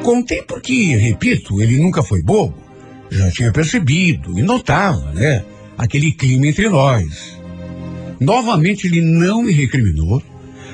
Contei 0.04 0.42
porque, 0.42 0.94
repito, 0.94 1.60
ele 1.60 1.76
nunca 1.76 2.04
foi 2.04 2.22
bobo. 2.22 2.54
Já 3.10 3.32
tinha 3.32 3.52
percebido 3.52 4.38
e 4.38 4.42
notava, 4.42 5.12
né? 5.12 5.44
Aquele 5.76 6.12
clima 6.12 6.46
entre 6.46 6.68
nós. 6.68 7.37
Novamente 8.20 8.86
ele 8.86 9.00
não 9.00 9.42
me 9.42 9.52
recriminou, 9.52 10.22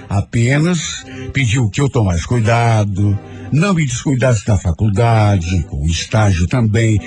apenas 0.09 1.05
pediu 1.32 1.68
que 1.68 1.80
eu 1.80 1.88
tomasse 1.88 2.26
cuidado, 2.26 3.18
não 3.53 3.74
me 3.74 3.84
descuidasse 3.84 4.45
da 4.45 4.57
faculdade, 4.57 5.64
com 5.68 5.82
o 5.82 5.86
estágio 5.86 6.47
também. 6.47 7.01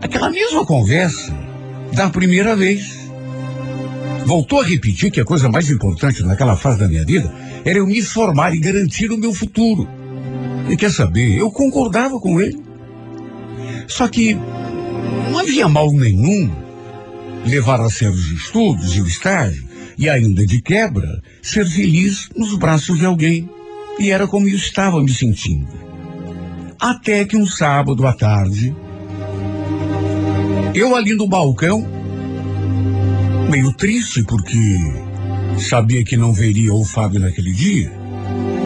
Aquela 0.00 0.30
mesma 0.30 0.64
conversa 0.64 1.34
da 1.92 2.08
primeira 2.08 2.54
vez. 2.54 3.00
Voltou 4.26 4.60
a 4.60 4.64
repetir 4.64 5.10
que 5.10 5.20
a 5.20 5.24
coisa 5.24 5.48
mais 5.48 5.70
importante 5.70 6.22
naquela 6.22 6.56
fase 6.56 6.78
da 6.78 6.88
minha 6.88 7.04
vida 7.04 7.32
era 7.64 7.78
eu 7.78 7.86
me 7.86 8.00
formar 8.02 8.54
e 8.54 8.60
garantir 8.60 9.10
o 9.10 9.18
meu 9.18 9.32
futuro. 9.32 9.88
E 10.68 10.76
quer 10.76 10.92
saber, 10.92 11.36
eu 11.36 11.50
concordava 11.50 12.20
com 12.20 12.40
ele. 12.40 12.62
Só 13.88 14.06
que 14.06 14.34
não 15.30 15.38
havia 15.38 15.68
mal 15.68 15.90
nenhum 15.90 16.50
levar 17.44 17.80
a 17.80 17.90
sério 17.90 18.14
os 18.14 18.30
estudos 18.30 18.94
e 18.96 19.00
o 19.00 19.06
estágio, 19.06 19.64
e 20.00 20.08
ainda 20.08 20.46
de 20.46 20.62
quebra, 20.62 21.22
ser 21.42 21.66
feliz 21.66 22.30
nos 22.34 22.56
braços 22.56 22.98
de 22.98 23.04
alguém. 23.04 23.50
E 23.98 24.10
era 24.10 24.26
como 24.26 24.48
eu 24.48 24.56
estava 24.56 24.98
me 25.02 25.12
sentindo. 25.12 25.68
Até 26.80 27.26
que 27.26 27.36
um 27.36 27.44
sábado 27.44 28.06
à 28.06 28.14
tarde, 28.14 28.74
eu 30.74 30.96
ali 30.96 31.12
no 31.12 31.28
balcão, 31.28 31.86
meio 33.50 33.74
triste 33.74 34.24
porque 34.24 34.78
sabia 35.58 36.02
que 36.02 36.16
não 36.16 36.32
veria 36.32 36.72
o 36.72 36.82
Fábio 36.82 37.20
naquele 37.20 37.52
dia, 37.52 37.92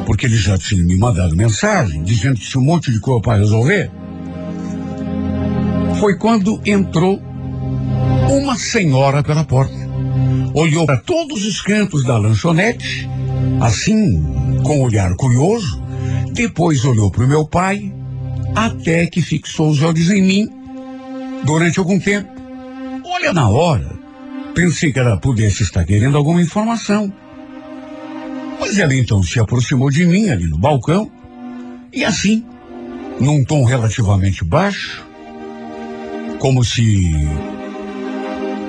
porque 0.06 0.26
ele 0.26 0.36
já 0.36 0.56
tinha 0.56 0.84
me 0.84 0.96
mandado 0.96 1.34
mensagem 1.34 2.04
dizendo 2.04 2.38
que 2.38 2.46
tinha 2.46 2.62
um 2.62 2.64
monte 2.64 2.92
de 2.92 3.00
coisa 3.00 3.20
para 3.20 3.38
resolver. 3.38 3.90
Foi 5.98 6.16
quando 6.16 6.60
entrou 6.64 7.20
uma 8.30 8.54
senhora 8.56 9.20
pela 9.20 9.42
porta. 9.42 9.83
Olhou 10.54 10.86
para 10.86 10.98
todos 10.98 11.44
os 11.44 11.60
cantos 11.60 12.04
da 12.04 12.16
lanchonete, 12.16 13.08
assim, 13.60 14.22
com 14.62 14.78
um 14.78 14.82
olhar 14.82 15.14
curioso, 15.16 15.82
depois 16.32 16.84
olhou 16.84 17.10
para 17.10 17.24
o 17.24 17.28
meu 17.28 17.46
pai, 17.46 17.92
até 18.54 19.06
que 19.06 19.20
fixou 19.20 19.70
os 19.70 19.82
olhos 19.82 20.10
em 20.10 20.22
mim 20.22 20.48
durante 21.44 21.78
algum 21.78 21.98
tempo. 21.98 22.28
Olha, 23.04 23.32
na 23.32 23.48
hora, 23.48 23.90
pensei 24.54 24.92
que 24.92 24.98
ela 24.98 25.16
pudesse 25.16 25.62
estar 25.62 25.84
querendo 25.84 26.16
alguma 26.16 26.40
informação. 26.40 27.12
Mas 28.60 28.78
ela 28.78 28.94
então 28.94 29.22
se 29.22 29.38
aproximou 29.40 29.90
de 29.90 30.06
mim 30.06 30.30
ali 30.30 30.46
no 30.46 30.58
balcão 30.58 31.10
e 31.92 32.04
assim, 32.04 32.44
num 33.20 33.44
tom 33.44 33.64
relativamente 33.64 34.44
baixo, 34.44 35.04
como 36.38 36.64
se 36.64 37.28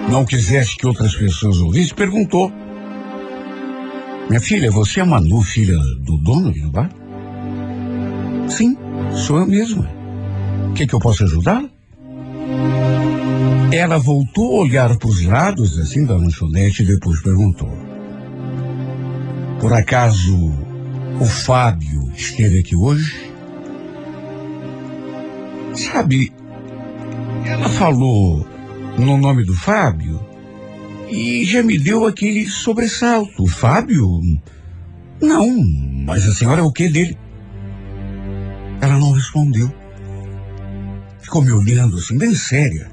não 0.09 0.25
quisesse 0.25 0.75
que 0.75 0.87
outras 0.87 1.15
pessoas 1.15 1.57
ouvissem, 1.57 1.95
perguntou: 1.95 2.51
Minha 4.29 4.39
filha, 4.39 4.71
você 4.71 4.99
é 4.99 5.03
Manu, 5.03 5.41
filha 5.41 5.77
do 5.99 6.17
dono 6.17 6.51
no 6.51 6.69
bar? 6.69 6.89
Sim, 8.47 8.77
sou 9.13 9.39
eu 9.39 9.47
mesma. 9.47 9.89
O 10.69 10.73
que, 10.73 10.85
que 10.85 10.93
eu 10.93 10.99
posso 10.99 11.23
ajudar? 11.23 11.63
Ela 13.71 13.97
voltou 13.97 14.57
a 14.57 14.63
olhar 14.63 14.97
para 14.97 15.09
os 15.09 15.23
lados, 15.25 15.79
assim, 15.79 16.05
da 16.05 16.15
lanchonete 16.15 16.83
e 16.83 16.85
depois 16.85 17.21
perguntou. 17.21 17.69
Por 19.59 19.73
acaso 19.73 20.53
o 21.19 21.25
Fábio 21.25 22.11
esteve 22.15 22.59
aqui 22.59 22.75
hoje? 22.75 23.31
Sabe, 25.73 26.31
ela 27.45 27.67
falou 27.67 28.47
no 28.97 29.17
nome 29.17 29.43
do 29.43 29.53
Fábio 29.53 30.19
e 31.09 31.45
já 31.45 31.61
me 31.61 31.77
deu 31.77 32.05
aquele 32.05 32.47
sobressalto. 32.47 33.45
Fábio? 33.47 34.21
Não, 35.21 35.47
mas 36.05 36.27
a 36.27 36.33
senhora 36.33 36.61
é 36.61 36.63
o 36.63 36.71
que 36.71 36.89
dele? 36.89 37.17
Ela 38.81 38.97
não 38.99 39.11
respondeu. 39.11 39.71
Ficou 41.19 41.41
me 41.41 41.51
olhando 41.51 41.97
assim, 41.97 42.17
bem 42.17 42.35
séria. 42.35 42.91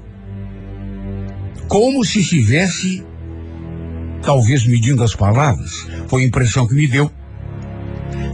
Como 1.67 2.03
se 2.03 2.19
estivesse, 2.19 3.03
talvez 4.21 4.65
medindo 4.65 5.03
as 5.03 5.15
palavras. 5.15 5.87
Foi 6.07 6.23
a 6.23 6.25
impressão 6.25 6.67
que 6.67 6.75
me 6.75 6.87
deu. 6.87 7.11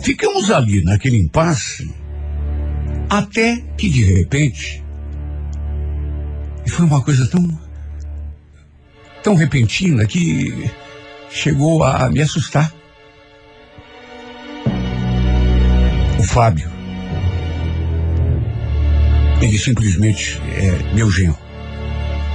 Ficamos 0.02 0.50
ali 0.50 0.84
naquele 0.84 1.18
impasse, 1.18 1.94
até 3.10 3.58
que 3.78 3.90
de 3.90 4.04
repente, 4.04 4.84
foi 6.70 6.86
uma 6.86 7.02
coisa 7.02 7.28
tão, 7.28 7.60
tão 9.24 9.36
repentina 9.36 10.06
que 10.06 10.70
chegou 11.30 11.84
a 11.84 12.10
me 12.10 12.22
assustar. 12.22 12.74
O 16.18 16.24
Fábio, 16.24 16.70
ele 19.42 19.58
simplesmente 19.58 20.40
é 20.56 20.94
meu 20.94 21.10
genro. 21.10 21.38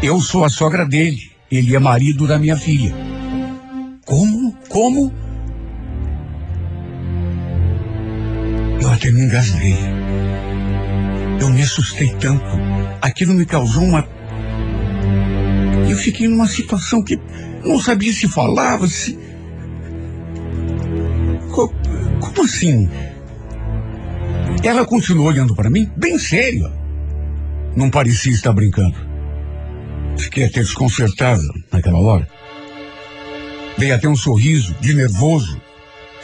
Eu 0.03 0.21
sou 0.21 0.45
a 0.45 0.49
sogra 0.49 0.85
dele, 0.87 1.31
ele 1.51 1.75
é 1.75 1.79
marido 1.79 2.27
da 2.27 2.39
minha 2.39 2.57
filha. 2.57 2.95
Como? 4.05 4.55
Como? 4.69 5.13
Eu 8.81 8.91
até 8.91 9.11
me 9.11 9.23
engasguei. 9.23 9.79
Eu 11.41 11.51
me 11.51 11.63
assustei 11.63 12.09
tanto. 12.21 12.45
Aquilo 13.01 13.35
me 13.35 13.47
causou 13.47 13.83
uma. 13.83 14.07
Eu 15.89 15.97
fiquei 15.97 16.29
numa 16.29 16.47
situação 16.49 17.03
que 17.03 17.19
não 17.65 17.81
sabia 17.81 18.13
se 18.13 18.29
falava, 18.29 18.87
se. 18.89 19.19
Co- 21.53 21.73
Como 22.21 22.43
assim? 22.45 22.89
Ela 24.63 24.85
continuou 24.85 25.29
olhando 25.29 25.55
para 25.55 25.71
mim, 25.71 25.91
bem 25.97 26.19
séria. 26.19 26.71
Não 27.77 27.91
parecia 27.91 28.33
estar 28.33 28.53
brincando. 28.53 28.97
Fiquei 30.17 30.45
até 30.45 30.61
desconcertado 30.61 31.43
naquela 31.73 31.99
hora. 31.99 32.27
Dei 33.77 33.91
até 33.93 34.09
um 34.09 34.15
sorriso 34.17 34.75
de 34.81 34.95
nervoso, 34.95 35.61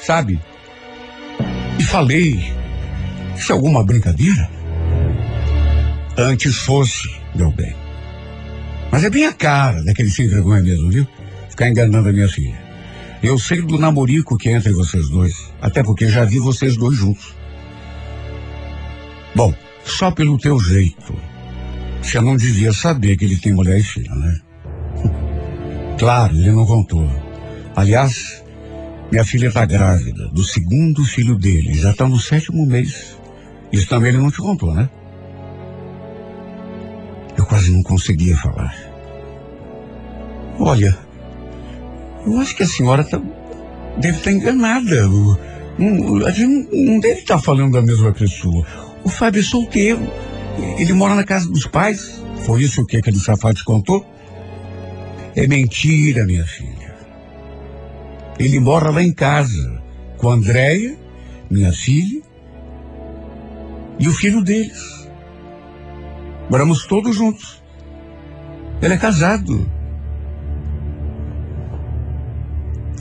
sabe? 0.00 0.40
E 1.78 1.82
falei: 1.82 2.40
Isso 3.36 3.50
é 3.52 3.54
alguma 3.54 3.84
brincadeira? 3.84 4.48
Antes 6.16 6.56
fosse, 6.56 7.08
meu 7.34 7.50
bem. 7.50 7.74
Mas 8.90 9.04
é 9.04 9.10
bem 9.10 9.26
a 9.26 9.32
cara 9.32 9.82
daquele 9.84 10.10
sem 10.10 10.28
vergonha 10.28 10.62
mesmo, 10.62 10.90
viu? 10.90 11.06
Ficar 11.48 11.68
enganando 11.68 12.08
a 12.08 12.12
minha 12.12 12.28
filha. 12.28 12.58
Eu 13.22 13.38
sei 13.38 13.60
do 13.60 13.78
namorico 13.78 14.36
que 14.36 14.48
é 14.48 14.52
entre 14.52 14.72
vocês 14.72 15.08
dois. 15.08 15.34
Até 15.60 15.82
porque 15.82 16.08
já 16.08 16.24
vi 16.24 16.38
vocês 16.38 16.76
dois 16.76 16.96
juntos. 16.96 17.34
Bom, 19.34 19.54
só 19.84 20.10
pelo 20.10 20.38
teu 20.38 20.58
jeito. 20.58 21.14
Você 22.02 22.20
não 22.20 22.36
devia 22.36 22.72
saber 22.72 23.16
que 23.16 23.24
ele 23.24 23.36
tem 23.36 23.52
mulher 23.52 23.78
e 23.78 23.82
filha, 23.82 24.14
né? 24.14 24.40
Claro, 25.98 26.34
ele 26.34 26.50
não 26.50 26.64
contou. 26.64 27.06
Aliás, 27.76 28.42
minha 29.12 29.22
filha 29.22 29.48
está 29.48 29.66
grávida 29.66 30.28
do 30.28 30.42
segundo 30.42 31.04
filho 31.04 31.36
dele. 31.36 31.74
Já 31.74 31.90
está 31.90 32.08
no 32.08 32.18
sétimo 32.18 32.64
mês. 32.64 33.18
Isso 33.70 33.86
também 33.86 34.08
ele 34.08 34.18
não 34.18 34.30
te 34.30 34.38
contou, 34.38 34.74
né? 34.74 34.88
Quase 37.50 37.72
não 37.72 37.82
conseguia 37.82 38.36
falar. 38.36 38.72
Olha, 40.60 40.96
eu 42.24 42.38
acho 42.38 42.54
que 42.54 42.62
a 42.62 42.66
senhora 42.66 43.02
tá- 43.02 43.20
deve 43.98 44.18
estar 44.18 44.30
enganada. 44.30 45.08
O- 45.08 45.36
não- 45.76 46.24
a 46.24 46.30
gente 46.30 46.68
não, 46.72 47.00
deve 47.00 47.22
estar 47.22 47.40
falando 47.40 47.72
da 47.72 47.82
mesma 47.82 48.12
pessoa. 48.12 48.64
O 49.02 49.08
Fábio 49.08 49.40
é 49.40 49.42
solteiro. 49.42 50.00
Ele 50.78 50.92
mora 50.92 51.16
na 51.16 51.24
casa 51.24 51.48
dos 51.50 51.66
pais. 51.66 52.22
Foi 52.46 52.62
isso 52.62 52.86
que 52.86 52.96
aquele 52.96 53.18
safado 53.18 53.64
contou? 53.64 54.06
É 55.34 55.48
mentira, 55.48 56.24
minha 56.24 56.46
filha. 56.46 56.94
Ele 58.38 58.60
mora 58.60 58.90
lá 58.90 59.02
em 59.02 59.12
casa, 59.12 59.82
com 60.18 60.30
a 60.30 60.34
Andréia, 60.34 60.96
minha 61.50 61.72
filha, 61.72 62.22
e 63.98 64.06
o 64.06 64.12
filho 64.12 64.40
deles. 64.40 65.09
Moramos 66.50 66.84
todos 66.84 67.14
juntos. 67.14 67.62
Ele 68.82 68.94
é 68.94 68.96
casado. 68.96 69.70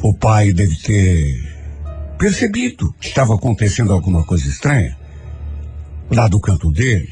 O 0.03 0.13
pai 0.13 0.53
deve 0.53 0.75
ter 0.75 2.15
percebido 2.19 2.93
que 2.99 3.07
estava 3.07 3.33
acontecendo 3.33 3.91
alguma 3.91 4.23
coisa 4.23 4.47
estranha 4.47 4.95
lá 6.11 6.27
do 6.27 6.39
canto 6.39 6.71
dele. 6.71 7.09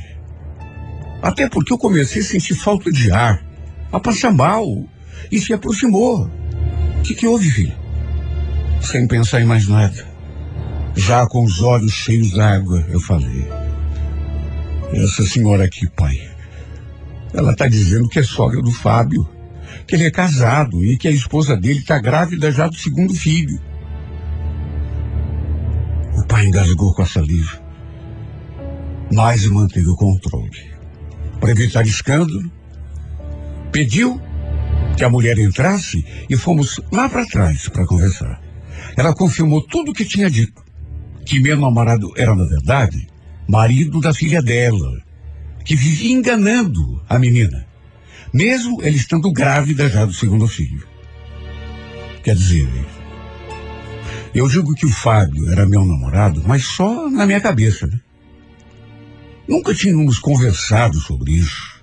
Até 1.23 1.49
porque 1.49 1.73
eu 1.73 1.77
comecei 1.77 2.21
a 2.21 2.25
sentir 2.25 2.53
falta 2.53 2.91
de 2.91 3.11
ar, 3.11 3.43
a 3.91 3.99
passar 3.99 4.31
mal, 4.31 4.63
e 5.31 5.39
se 5.39 5.53
aproximou. 5.53 6.29
O 6.99 7.01
que, 7.01 7.15
que 7.15 7.25
houve, 7.25 7.49
filho? 7.49 7.75
Sem 8.79 9.07
pensar 9.07 9.41
em 9.41 9.45
mais 9.45 9.67
nada. 9.67 10.05
Já 10.95 11.25
com 11.25 11.43
os 11.43 11.63
olhos 11.63 11.91
cheios 11.91 12.31
d'água, 12.31 12.85
eu 12.89 12.99
falei. 12.99 13.66
Essa 14.91 15.23
senhora 15.23 15.65
aqui, 15.65 15.89
pai. 15.89 16.17
Ela 17.33 17.51
está 17.51 17.67
dizendo 17.67 18.07
que 18.07 18.19
é 18.19 18.23
sogra 18.23 18.61
do 18.61 18.71
Fábio, 18.71 19.27
que 19.85 19.95
ele 19.95 20.05
é 20.05 20.11
casado 20.11 20.83
e 20.83 20.97
que 20.97 21.07
a 21.07 21.11
esposa 21.11 21.55
dele 21.57 21.79
está 21.79 21.99
grávida 21.99 22.51
já 22.51 22.67
do 22.67 22.75
segundo 22.75 23.13
filho. 23.13 23.59
O 26.17 26.25
pai 26.25 26.45
engasgou 26.45 26.93
com 26.93 27.01
a 27.01 27.05
saliva, 27.05 27.61
mas 29.11 29.45
manteve 29.45 29.87
o 29.87 29.95
controle. 29.95 30.71
Para 31.39 31.51
evitar 31.51 31.85
escândalo, 31.85 32.51
pediu 33.71 34.19
que 34.95 35.03
a 35.03 35.09
mulher 35.09 35.37
entrasse 35.37 36.03
e 36.27 36.35
fomos 36.35 36.81
lá 36.91 37.07
para 37.07 37.25
trás 37.27 37.69
para 37.69 37.85
conversar. 37.85 38.41
Ela 38.97 39.13
confirmou 39.13 39.61
tudo 39.61 39.91
o 39.91 39.93
que 39.93 40.03
tinha 40.03 40.29
dito. 40.29 40.63
Que 41.23 41.39
meu 41.39 41.59
namorado 41.59 42.11
era, 42.15 42.33
na 42.33 42.45
verdade, 42.45 43.07
marido 43.47 43.99
da 43.99 44.13
filha 44.13 44.41
dela, 44.41 45.01
que 45.63 45.75
vivia 45.75 46.13
enganando 46.13 47.01
a 47.07 47.17
menina, 47.17 47.65
mesmo 48.33 48.81
ele 48.83 48.97
estando 48.97 49.31
grávida 49.31 49.89
já 49.89 50.05
do 50.05 50.13
segundo 50.13 50.47
filho. 50.47 50.85
Quer 52.23 52.35
dizer, 52.35 52.69
eu 54.33 54.47
digo 54.47 54.73
que 54.73 54.85
o 54.85 54.91
Fábio 54.91 55.49
era 55.51 55.65
meu 55.65 55.85
namorado, 55.85 56.43
mas 56.45 56.65
só 56.65 57.09
na 57.09 57.25
minha 57.25 57.39
cabeça, 57.39 57.87
né? 57.87 57.99
Nunca 59.47 59.73
tínhamos 59.73 60.19
conversado 60.19 60.99
sobre 60.99 61.31
isso. 61.31 61.81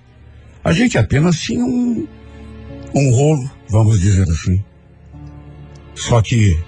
A 0.63 0.71
gente 0.71 0.97
apenas 0.97 1.39
tinha 1.39 1.65
um, 1.65 2.07
um 2.93 3.11
rolo, 3.11 3.49
vamos 3.67 3.99
dizer 3.99 4.29
assim. 4.29 4.63
Só 5.95 6.21
que 6.21 6.59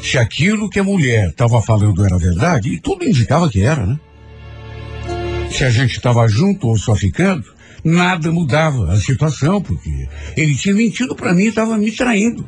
se 0.00 0.16
aquilo 0.16 0.70
que 0.70 0.78
a 0.78 0.84
mulher 0.84 1.28
estava 1.28 1.60
falando 1.60 2.04
era 2.04 2.16
verdade, 2.16 2.70
e 2.70 2.80
tudo 2.80 3.04
indicava 3.04 3.50
que 3.50 3.62
era, 3.62 3.84
né? 3.84 4.00
Se 5.54 5.64
a 5.64 5.70
gente 5.70 5.92
estava 5.92 6.26
junto 6.26 6.66
ou 6.66 6.76
só 6.76 6.96
ficando, 6.96 7.44
nada 7.84 8.32
mudava 8.32 8.92
a 8.92 8.96
situação, 8.96 9.62
porque 9.62 10.08
ele 10.36 10.52
tinha 10.56 10.74
mentido 10.74 11.14
para 11.14 11.32
mim 11.32 11.44
e 11.44 11.48
estava 11.48 11.78
me 11.78 11.92
traindo. 11.92 12.46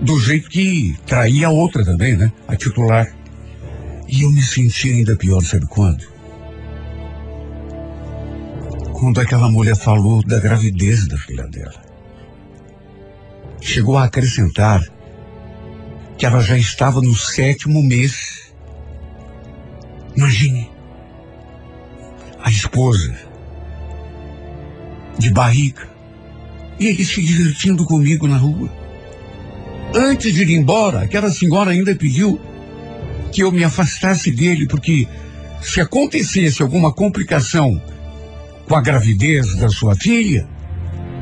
Do 0.00 0.18
jeito 0.18 0.50
que 0.50 0.96
traía 1.06 1.46
a 1.46 1.50
outra 1.50 1.84
também, 1.84 2.16
né? 2.16 2.32
A 2.48 2.56
titular. 2.56 3.06
E 4.08 4.22
eu 4.22 4.30
me 4.32 4.42
senti 4.42 4.90
ainda 4.90 5.14
pior, 5.14 5.40
sabe 5.42 5.66
quando? 5.66 6.04
Quando 8.92 9.20
aquela 9.20 9.48
mulher 9.48 9.76
falou 9.76 10.24
da 10.24 10.40
gravidez 10.40 11.06
da 11.06 11.16
filha 11.16 11.46
dela. 11.46 11.80
Chegou 13.60 13.96
a 13.96 14.04
acrescentar 14.04 14.82
que 16.18 16.26
ela 16.26 16.40
já 16.40 16.58
estava 16.58 17.00
no 17.00 17.14
sétimo 17.14 17.80
mês. 17.80 18.52
Imagine. 20.16 20.75
Esposa. 22.76 23.14
De 25.18 25.30
barriga. 25.30 25.88
E 26.78 26.88
ele 26.88 27.06
se 27.06 27.22
divertindo 27.22 27.86
comigo 27.86 28.28
na 28.28 28.36
rua. 28.36 28.70
Antes 29.94 30.34
de 30.34 30.42
ir 30.42 30.50
embora, 30.50 31.00
aquela 31.00 31.30
senhora 31.30 31.70
ainda 31.70 31.94
pediu 31.94 32.38
que 33.32 33.42
eu 33.42 33.50
me 33.50 33.64
afastasse 33.64 34.30
dele, 34.30 34.66
porque 34.66 35.08
se 35.62 35.80
acontecesse 35.80 36.60
alguma 36.60 36.92
complicação 36.92 37.80
com 38.68 38.76
a 38.76 38.82
gravidez 38.82 39.56
da 39.56 39.70
sua 39.70 39.96
filha, 39.96 40.46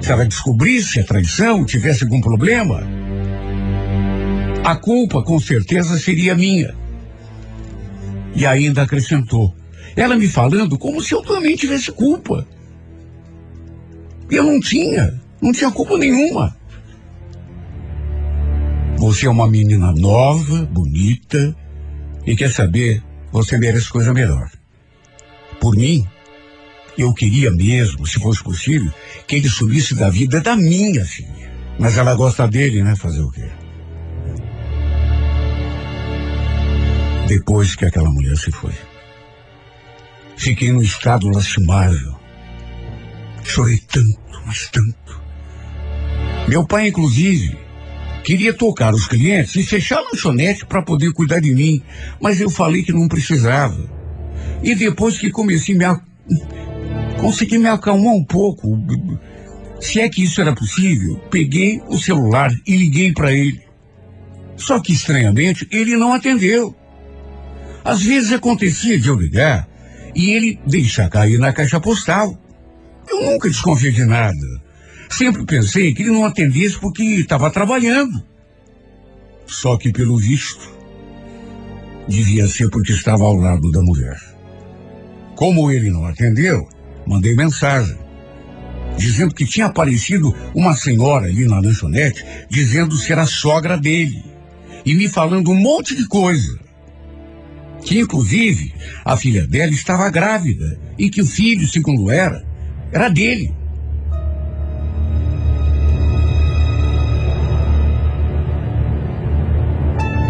se 0.00 0.10
ela 0.10 0.26
descobrisse 0.26 0.98
a 0.98 1.04
traição, 1.04 1.64
tivesse 1.64 2.02
algum 2.02 2.20
problema, 2.20 2.82
a 4.64 4.74
culpa 4.74 5.22
com 5.22 5.38
certeza 5.38 5.96
seria 6.00 6.34
minha. 6.34 6.74
E 8.34 8.44
ainda 8.44 8.82
acrescentou, 8.82 9.54
ela 9.96 10.16
me 10.16 10.28
falando 10.28 10.78
como 10.78 11.00
se 11.00 11.14
eu 11.14 11.22
também 11.22 11.56
tivesse 11.56 11.92
culpa. 11.92 12.46
Eu 14.30 14.44
não 14.44 14.58
tinha, 14.58 15.20
não 15.40 15.52
tinha 15.52 15.70
culpa 15.70 15.96
nenhuma. 15.96 16.56
Você 18.96 19.26
é 19.26 19.30
uma 19.30 19.48
menina 19.48 19.92
nova, 19.92 20.64
bonita, 20.66 21.54
e 22.26 22.34
quer 22.34 22.50
saber, 22.50 23.02
você 23.30 23.58
merece 23.58 23.88
coisa 23.90 24.12
melhor. 24.14 24.50
Por 25.60 25.76
mim, 25.76 26.06
eu 26.96 27.12
queria 27.12 27.50
mesmo, 27.50 28.06
se 28.06 28.18
fosse 28.18 28.42
possível, 28.42 28.92
que 29.26 29.36
ele 29.36 29.48
sumisse 29.48 29.94
da 29.94 30.08
vida 30.08 30.40
da 30.40 30.56
minha 30.56 31.04
filha. 31.04 31.52
Mas 31.78 31.98
ela 31.98 32.14
gosta 32.14 32.46
dele, 32.46 32.82
né? 32.82 32.94
Fazer 32.96 33.20
o 33.20 33.30
quê? 33.30 33.48
Depois 37.26 37.74
que 37.74 37.84
aquela 37.84 38.10
mulher 38.10 38.36
se 38.36 38.52
foi, 38.52 38.72
fiquei 40.36 40.72
num 40.72 40.82
estado 40.82 41.28
lastimável. 41.28 42.14
Chorei 43.44 43.78
tanto, 43.90 44.18
mas 44.46 44.68
tanto. 44.68 45.22
Meu 46.48 46.66
pai, 46.66 46.88
inclusive, 46.88 47.56
queria 48.22 48.52
tocar 48.52 48.94
os 48.94 49.06
clientes 49.06 49.54
e 49.56 49.62
fechar 49.62 49.98
a 49.98 50.02
lanchonete 50.02 50.66
para 50.66 50.82
poder 50.82 51.12
cuidar 51.12 51.40
de 51.40 51.54
mim, 51.54 51.82
mas 52.20 52.40
eu 52.40 52.50
falei 52.50 52.82
que 52.82 52.92
não 52.92 53.08
precisava. 53.08 53.88
E 54.62 54.74
depois 54.74 55.18
que 55.18 55.30
comecei 55.30 55.74
a 55.74 55.78
me, 55.78 55.84
a... 55.84 56.00
consegui 57.20 57.58
me 57.58 57.68
acalmar 57.68 58.14
um 58.14 58.24
pouco, 58.24 58.78
se 59.80 60.00
é 60.00 60.08
que 60.08 60.22
isso 60.22 60.40
era 60.40 60.54
possível, 60.54 61.16
peguei 61.30 61.82
o 61.88 61.98
celular 61.98 62.50
e 62.66 62.76
liguei 62.76 63.12
para 63.12 63.32
ele. 63.32 63.62
Só 64.56 64.80
que 64.80 64.92
estranhamente 64.92 65.68
ele 65.70 65.96
não 65.96 66.12
atendeu. 66.12 66.74
Às 67.84 68.02
vezes 68.02 68.32
acontecia 68.32 68.98
de 68.98 69.08
eu 69.08 69.16
ligar 69.16 69.68
e 70.14 70.30
ele 70.30 70.58
deixar 70.66 71.08
cair 71.08 71.38
na 71.38 71.52
caixa 71.52 71.80
postal. 71.80 72.38
Eu 73.08 73.22
nunca 73.22 73.48
desconfiei 73.48 73.92
de 73.92 74.04
nada. 74.04 74.64
Sempre 75.10 75.44
pensei 75.44 75.92
que 75.92 76.02
ele 76.02 76.10
não 76.10 76.24
atendesse 76.24 76.78
porque 76.78 77.02
estava 77.02 77.50
trabalhando. 77.50 78.22
Só 79.46 79.76
que, 79.76 79.92
pelo 79.92 80.16
visto, 80.16 80.72
devia 82.08 82.48
ser 82.48 82.70
porque 82.70 82.92
estava 82.92 83.24
ao 83.24 83.34
lado 83.34 83.70
da 83.70 83.82
mulher. 83.82 84.18
Como 85.36 85.70
ele 85.70 85.90
não 85.90 86.06
atendeu, 86.06 86.66
mandei 87.06 87.34
mensagem, 87.34 87.96
dizendo 88.96 89.34
que 89.34 89.44
tinha 89.44 89.66
aparecido 89.66 90.34
uma 90.54 90.74
senhora 90.74 91.26
ali 91.26 91.46
na 91.46 91.60
lanchonete, 91.60 92.24
dizendo 92.48 92.96
ser 92.96 93.18
a 93.18 93.26
sogra 93.26 93.76
dele, 93.76 94.24
e 94.84 94.94
me 94.94 95.08
falando 95.08 95.50
um 95.50 95.56
monte 95.56 95.94
de 95.94 96.06
coisa. 96.06 96.58
Que, 97.84 98.00
inclusive, 98.00 98.74
a 99.04 99.16
filha 99.16 99.46
dela 99.46 99.70
estava 99.70 100.08
grávida 100.08 100.78
e 100.98 101.10
que 101.10 101.20
o 101.20 101.26
filho, 101.26 101.68
segundo 101.68 102.10
era, 102.10 102.42
era 102.90 103.10
dele. 103.10 103.54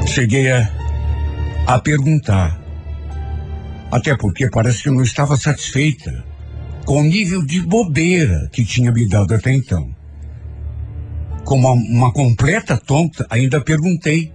Cheguei 0.06 0.50
a, 0.50 0.68
a 1.66 1.78
perguntar. 1.78 2.60
Até 3.90 4.16
porque 4.16 4.50
parece 4.50 4.82
que 4.82 4.90
não 4.90 5.02
estava 5.02 5.36
satisfeita 5.36 6.24
com 6.84 7.00
o 7.00 7.04
nível 7.04 7.44
de 7.44 7.60
bobeira 7.60 8.48
que 8.52 8.64
tinha 8.64 8.90
me 8.90 9.08
dado 9.08 9.32
até 9.32 9.52
então. 9.52 9.94
Como 11.44 11.68
uma, 11.68 11.72
uma 11.72 12.12
completa 12.12 12.76
tonta, 12.76 13.26
ainda 13.30 13.60
perguntei. 13.60 14.32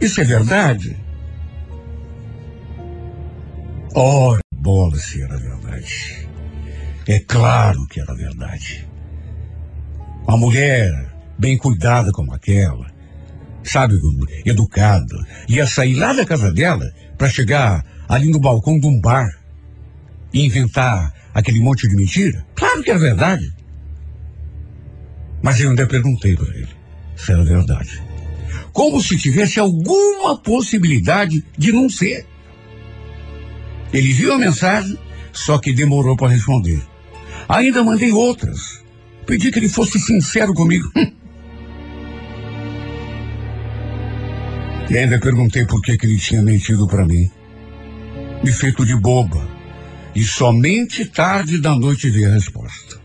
Isso 0.00 0.20
é 0.20 0.24
verdade? 0.24 1.07
Ora, 3.94 4.40
bola 4.54 4.96
se 4.96 5.22
era 5.22 5.36
verdade. 5.38 6.28
É 7.06 7.18
claro 7.20 7.86
que 7.86 8.00
era 8.00 8.14
verdade. 8.14 8.86
Uma 10.26 10.36
mulher 10.36 10.92
bem 11.38 11.56
cuidada 11.56 12.12
como 12.12 12.34
aquela, 12.34 12.86
sabe, 13.62 13.98
educada, 14.44 15.16
ia 15.48 15.66
sair 15.66 15.94
lá 15.94 16.12
da 16.12 16.26
casa 16.26 16.52
dela 16.52 16.92
para 17.16 17.30
chegar 17.30 17.84
ali 18.08 18.30
no 18.30 18.38
balcão 18.38 18.78
de 18.78 18.86
um 18.86 19.00
bar 19.00 19.28
e 20.32 20.44
inventar 20.44 21.14
aquele 21.32 21.60
monte 21.60 21.88
de 21.88 21.96
mentira? 21.96 22.46
Claro 22.54 22.82
que 22.82 22.90
era 22.90 22.98
verdade. 22.98 23.52
Mas 25.42 25.60
eu 25.60 25.70
ainda 25.70 25.86
perguntei 25.86 26.36
para 26.36 26.48
ele 26.48 26.68
se 27.16 27.32
era 27.32 27.44
verdade. 27.44 28.02
Como 28.72 29.02
se 29.02 29.16
tivesse 29.16 29.58
alguma 29.58 30.38
possibilidade 30.38 31.44
de 31.56 31.72
não 31.72 31.88
ser. 31.88 32.26
Ele 33.92 34.12
viu 34.12 34.32
a 34.32 34.38
mensagem, 34.38 34.98
só 35.32 35.58
que 35.58 35.72
demorou 35.72 36.16
para 36.16 36.32
responder. 36.32 36.82
Ainda 37.48 37.82
mandei 37.82 38.12
outras. 38.12 38.84
Pedi 39.26 39.50
que 39.50 39.58
ele 39.58 39.68
fosse 39.68 39.98
sincero 39.98 40.52
comigo. 40.54 40.90
E 44.90 44.96
ainda 44.96 45.18
perguntei 45.18 45.66
por 45.66 45.82
que, 45.82 45.98
que 45.98 46.06
ele 46.06 46.16
tinha 46.16 46.40
mentido 46.40 46.86
para 46.86 47.04
mim. 47.04 47.30
Me 48.42 48.50
feito 48.50 48.86
de 48.86 48.96
boba. 48.96 49.46
E 50.14 50.24
somente 50.24 51.04
tarde 51.04 51.58
da 51.58 51.74
noite 51.74 52.08
veio 52.08 52.30
a 52.30 52.32
resposta. 52.32 52.98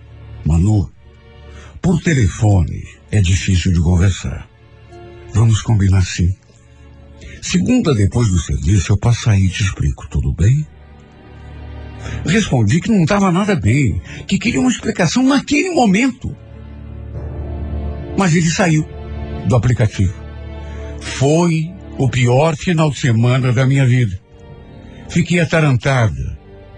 Manu, 0.45 0.89
por 1.81 2.01
telefone 2.01 2.87
é 3.11 3.19
difícil 3.19 3.73
de 3.73 3.81
conversar. 3.81 4.47
Vamos 5.33 5.61
combinar 5.61 5.97
assim. 5.97 6.33
Segunda, 7.41 7.93
depois 7.93 8.29
do 8.29 8.39
serviço, 8.39 8.93
eu 8.93 8.97
passo 8.97 9.29
aí 9.29 9.43
e 9.43 9.49
te 9.49 9.63
explico, 9.63 10.07
tudo 10.07 10.31
bem? 10.31 10.65
Respondi 12.25 12.79
que 12.79 12.91
não 12.91 13.03
estava 13.03 13.31
nada 13.31 13.55
bem, 13.55 14.01
que 14.27 14.37
queria 14.37 14.59
uma 14.59 14.69
explicação 14.69 15.23
naquele 15.23 15.71
momento. 15.71 16.35
Mas 18.17 18.35
ele 18.35 18.49
saiu 18.49 18.87
do 19.47 19.55
aplicativo. 19.55 20.13
Foi 20.99 21.71
o 21.97 22.09
pior 22.09 22.55
final 22.55 22.89
de 22.89 22.99
semana 22.99 23.51
da 23.51 23.65
minha 23.65 23.85
vida. 23.85 24.19
Fiquei 25.09 25.39
atarantada. 25.39 26.37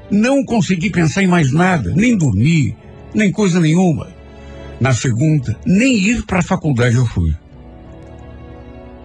Não 0.09 0.43
consegui 0.43 0.89
pensar 0.89 1.23
em 1.23 1.28
mais 1.28 1.51
nada, 1.51 1.91
nem 1.95 2.17
dormir, 2.17 2.76
nem 3.13 3.32
coisa 3.32 3.59
nenhuma. 3.59 4.07
Na 4.80 4.93
segunda, 4.93 5.57
nem 5.65 5.95
ir 5.95 6.23
para 6.26 6.39
a 6.39 6.43
faculdade 6.43 6.95
eu 6.95 7.05
fui. 7.05 7.34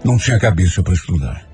Não 0.05 0.18
tinha 0.18 0.39
cabeça 0.39 0.83
para 0.83 0.95
estudar. 0.95 1.49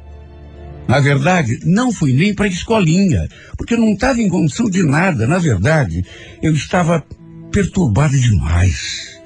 Na 0.89 1.01
verdade, 1.01 1.59
não 1.65 1.93
fui 1.93 2.13
nem 2.13 2.35
para 2.35 2.47
a 2.47 2.49
escolinha, 2.49 3.29
porque 3.57 3.75
eu 3.75 3.79
não 3.79 3.93
estava 3.93 4.21
em 4.21 4.29
condição 4.29 4.71
de 4.71 4.83
nada. 4.85 5.27
Na 5.27 5.39
verdade, 5.39 6.05
eu 6.41 6.53
estava 6.53 7.05
perturbado 7.51 8.19
demais, 8.19 9.21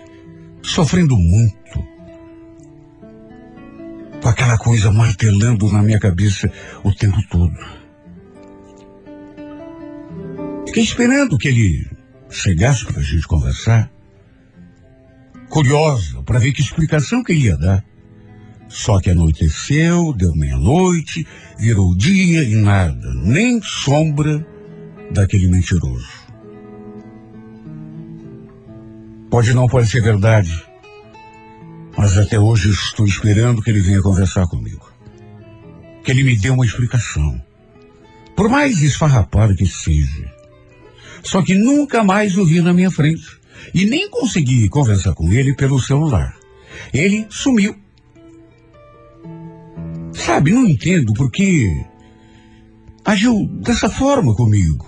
sofrendo 0.63 1.17
muito. 1.17 1.61
Com 4.23 4.29
aquela 4.29 4.57
coisa 4.59 4.91
martelando 4.91 5.71
na 5.71 5.83
minha 5.83 5.99
cabeça 5.99 6.51
o 6.83 6.95
tempo 6.95 7.19
todo. 7.31 7.59
Fiquei 10.67 10.83
esperando 10.83 11.37
que 11.37 11.49
ele 11.49 11.87
chegasse 12.31 12.85
para 12.87 13.01
a 13.01 13.03
gente 13.03 13.27
conversar. 13.27 13.91
Curiosa 15.49 16.23
para 16.23 16.39
ver 16.39 16.53
que 16.53 16.63
explicação 16.63 17.25
que 17.25 17.33
ele 17.33 17.47
ia 17.47 17.57
dar. 17.57 17.85
Só 18.71 19.01
que 19.01 19.11
anoiteceu, 19.11 20.15
deu 20.15 20.33
meia-noite, 20.35 21.27
virou 21.59 21.93
dia 21.95 22.45
e 22.45 22.55
nada, 22.55 23.13
nem 23.15 23.61
sombra 23.61 24.47
daquele 25.11 25.49
mentiroso. 25.49 26.09
Pode 29.29 29.53
não 29.53 29.67
parecer 29.67 30.01
verdade, 30.01 30.65
mas 31.99 32.17
até 32.17 32.39
hoje 32.39 32.71
estou 32.71 33.05
esperando 33.05 33.61
que 33.61 33.71
ele 33.71 33.81
venha 33.81 34.01
conversar 34.01 34.47
comigo. 34.47 34.89
Que 36.05 36.13
ele 36.13 36.23
me 36.23 36.37
dê 36.37 36.51
uma 36.51 36.65
explicação. 36.65 37.43
Por 38.37 38.49
mais 38.49 38.81
esfarrapado 38.83 39.55
que 39.55 39.67
seja. 39.67 40.33
Só 41.25 41.43
que 41.43 41.55
nunca 41.55 42.05
mais 42.05 42.39
o 42.39 42.47
vi 42.47 42.61
na 42.61 42.73
minha 42.73 42.91
frente. 42.91 43.39
E 43.75 43.85
nem 43.85 44.09
consegui 44.09 44.69
conversar 44.69 45.13
com 45.13 45.31
ele 45.33 45.55
pelo 45.55 45.81
celular. 45.81 46.35
Ele 46.95 47.27
sumiu. 47.29 47.77
Sabe, 50.13 50.53
não 50.53 50.67
entendo 50.67 51.13
porque 51.15 51.85
agiu 53.05 53.47
dessa 53.63 53.89
forma 53.89 54.35
comigo. 54.35 54.87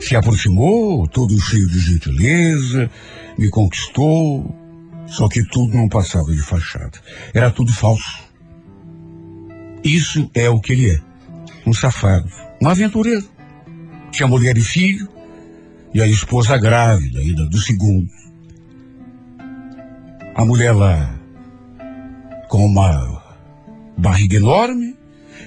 Se 0.00 0.16
aproximou, 0.16 1.06
todo 1.08 1.38
cheio 1.40 1.66
de 1.68 1.78
gentileza, 1.78 2.90
me 3.38 3.48
conquistou, 3.48 4.54
só 5.06 5.28
que 5.28 5.42
tudo 5.44 5.76
não 5.76 5.88
passava 5.88 6.32
de 6.32 6.42
fachada. 6.42 6.98
Era 7.32 7.50
tudo 7.50 7.72
falso. 7.72 8.22
Isso 9.82 10.30
é 10.34 10.48
o 10.48 10.60
que 10.60 10.72
ele 10.72 10.90
é. 10.90 11.00
Um 11.66 11.72
safado, 11.72 12.28
um 12.60 12.68
aventureiro. 12.68 13.26
Tinha 14.10 14.28
mulher 14.28 14.56
e 14.56 14.62
filho, 14.62 15.08
e 15.92 16.00
a 16.00 16.06
esposa 16.06 16.58
grávida 16.58 17.20
ainda 17.20 17.46
do 17.46 17.58
segundo. 17.58 18.08
A 20.34 20.44
mulher 20.44 20.72
lá 20.72 21.14
com 22.48 22.64
uma 22.66 23.13
barriga 23.96 24.36
enorme 24.36 24.96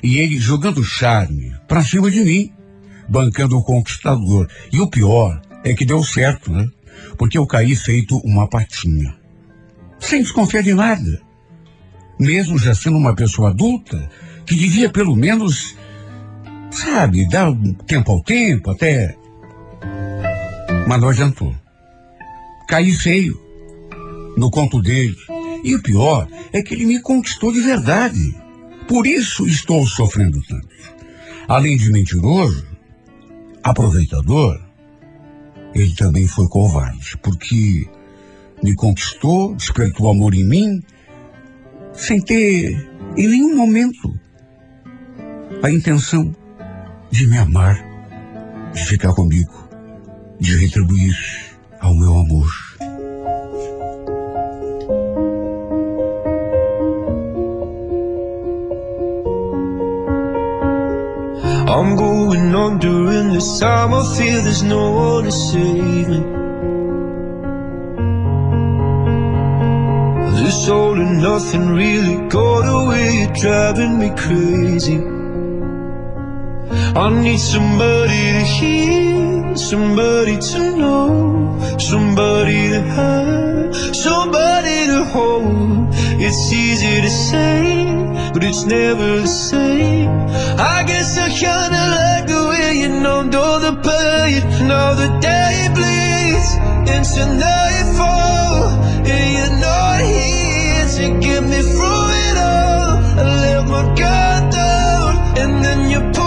e 0.04 0.18
ele 0.20 0.38
jogando 0.38 0.84
charme 0.84 1.56
pra 1.68 1.84
cima 1.84 2.10
de 2.10 2.22
mim, 2.22 2.52
bancando 3.08 3.58
o 3.58 3.64
conquistador. 3.64 4.48
E 4.72 4.80
o 4.80 4.88
pior 4.88 5.42
é 5.64 5.74
que 5.74 5.86
deu 5.86 6.04
certo, 6.04 6.52
né? 6.52 6.68
Porque 7.18 7.38
eu 7.38 7.46
caí 7.46 7.76
feito 7.76 8.18
uma 8.20 8.48
patinha. 8.48 9.16
Sem 10.00 10.22
desconfiar 10.22 10.64
de 10.64 10.74
nada. 10.74 11.22
Mesmo 12.20 12.58
já 12.58 12.74
sendo 12.74 12.98
uma 12.98 13.16
pessoa 13.16 13.50
adulta, 13.50 14.10
que 14.46 14.56
devia 14.56 14.90
pelo 14.90 15.16
menos, 15.16 15.76
sabe, 16.72 17.28
dar 17.28 17.52
tempo 17.86 18.12
ao 18.12 18.24
tempo, 18.24 18.72
até. 18.72 19.16
Mas 20.88 21.02
não 21.02 21.10
adiantou. 21.10 21.56
Caí 22.68 22.92
feio 22.92 23.40
no 24.38 24.50
conto 24.50 24.82
dele. 24.82 25.16
E 25.64 25.76
o 25.76 25.82
pior 25.82 26.28
é 26.54 26.62
que 26.62 26.74
ele 26.74 26.86
me 26.86 27.02
conquistou 27.02 27.52
de 27.52 27.62
verdade. 27.62 28.36
Por 28.88 29.06
isso 29.06 29.46
estou 29.46 29.86
sofrendo 29.86 30.42
tanto. 30.48 30.68
Além 31.48 31.78
de 31.78 31.92
mentiroso, 31.92 32.66
aproveitador, 33.64 34.60
ele 35.74 35.94
também 35.96 36.28
foi 36.28 36.48
covarde, 36.48 37.18
porque 37.22 37.88
me 38.64 38.74
conquistou, 38.76 39.56
despertou 39.56 40.10
amor 40.10 40.34
em 40.34 40.44
mim, 40.44 40.82
sem 41.94 42.22
ter 42.22 42.90
em 43.16 43.28
nenhum 43.28 43.56
momento 43.56 44.14
a 45.64 45.72
intenção 45.72 46.36
de 47.12 47.28
me 47.28 47.38
amar, 47.38 47.84
de 48.74 48.86
ficar 48.86 49.14
comigo, 49.14 49.70
de 50.40 50.56
retribuir 50.58 51.16
ao 51.80 51.96
meu 51.96 52.18
amor. 52.18 52.67
I'm 61.70 61.98
going 61.98 62.56
on 62.56 62.80
during 62.80 63.34
this 63.34 63.60
time. 63.60 63.94
I 63.94 64.02
feel 64.16 64.42
there's 64.42 64.64
no 64.64 64.90
one 64.90 65.26
to 65.26 65.32
save 65.34 66.08
me. 66.08 66.22
This 70.42 70.70
all 70.70 70.94
and 70.94 71.22
nothing 71.22 71.68
really 71.68 72.26
got 72.30 72.64
away. 72.64 73.18
You're 73.20 73.34
driving 73.34 74.00
me 74.00 74.10
crazy. 74.16 74.96
I 76.96 77.10
need 77.22 77.38
somebody 77.38 78.24
to 78.38 78.44
hear, 78.56 79.58
somebody 79.58 80.38
to 80.38 80.78
know, 80.78 81.78
somebody 81.80 82.70
to 82.70 82.82
have, 82.82 83.76
somebody 83.94 84.88
to 84.88 85.04
hold. 85.04 85.87
It's 86.20 86.52
easy 86.52 87.02
to 87.02 87.10
say, 87.10 87.86
but 88.34 88.44
it's 88.44 88.64
never 88.66 89.22
the 89.22 89.28
same. 89.28 90.10
I 90.58 90.84
guess 90.90 91.18
I 91.18 91.30
kinda 91.30 91.84
like 91.98 92.26
the 92.28 92.42
way 92.50 92.70
you 92.82 92.90
numbed 92.90 93.36
all 93.36 93.60
the 93.60 93.74
pain. 93.88 94.42
Now 94.68 94.94
the 94.94 95.10
day 95.20 95.70
bleeds 95.76 96.50
into 96.96 97.24
nightfall, 97.46 98.70
and 99.12 99.26
you're 99.36 99.58
not 99.70 100.00
here 100.02 100.88
to 100.98 101.06
get 101.26 101.44
me 101.44 101.62
through 101.72 102.10
it 102.28 102.38
all. 102.38 102.90
I 103.22 103.24
let 103.44 103.68
my 103.74 103.84
guard 104.02 104.44
down, 104.52 105.12
and 105.42 105.52
then 105.64 105.80
you 105.92 106.00
pulled 106.14 106.27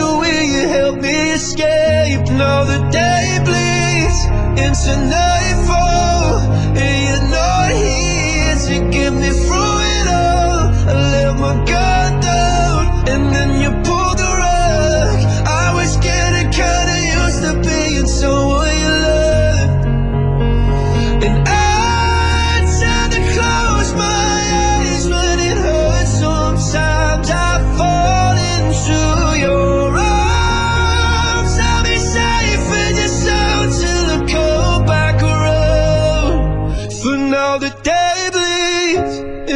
help 0.71 0.95
me 1.01 1.33
escape. 1.33 2.23
Now 2.41 2.63
the 2.63 2.79
day 2.99 3.25
bleeds 3.47 4.19
into 4.65 4.91
nightfall, 5.15 6.39
and 6.83 6.97
you're 7.07 7.27
not 7.39 7.69
here 7.83 8.55
to 8.67 8.75
get 8.95 9.11
me 9.21 9.29
through 9.43 9.77
it 9.97 10.07
all. 10.23 10.61
I 10.91 10.95
let 11.13 11.33
my 11.43 11.55
guard 11.69 12.13
down, 12.23 12.81
and 13.11 13.23
then 13.35 13.49
you 13.61 13.69
pulled 13.85 14.17
the 14.23 14.31
rug. 14.43 15.17
I 15.63 15.67
was 15.77 15.91
getting 16.07 16.49
kinda 16.61 16.97
used 17.19 17.41
to 17.45 17.53
being 17.67 18.07
someone 18.07 18.70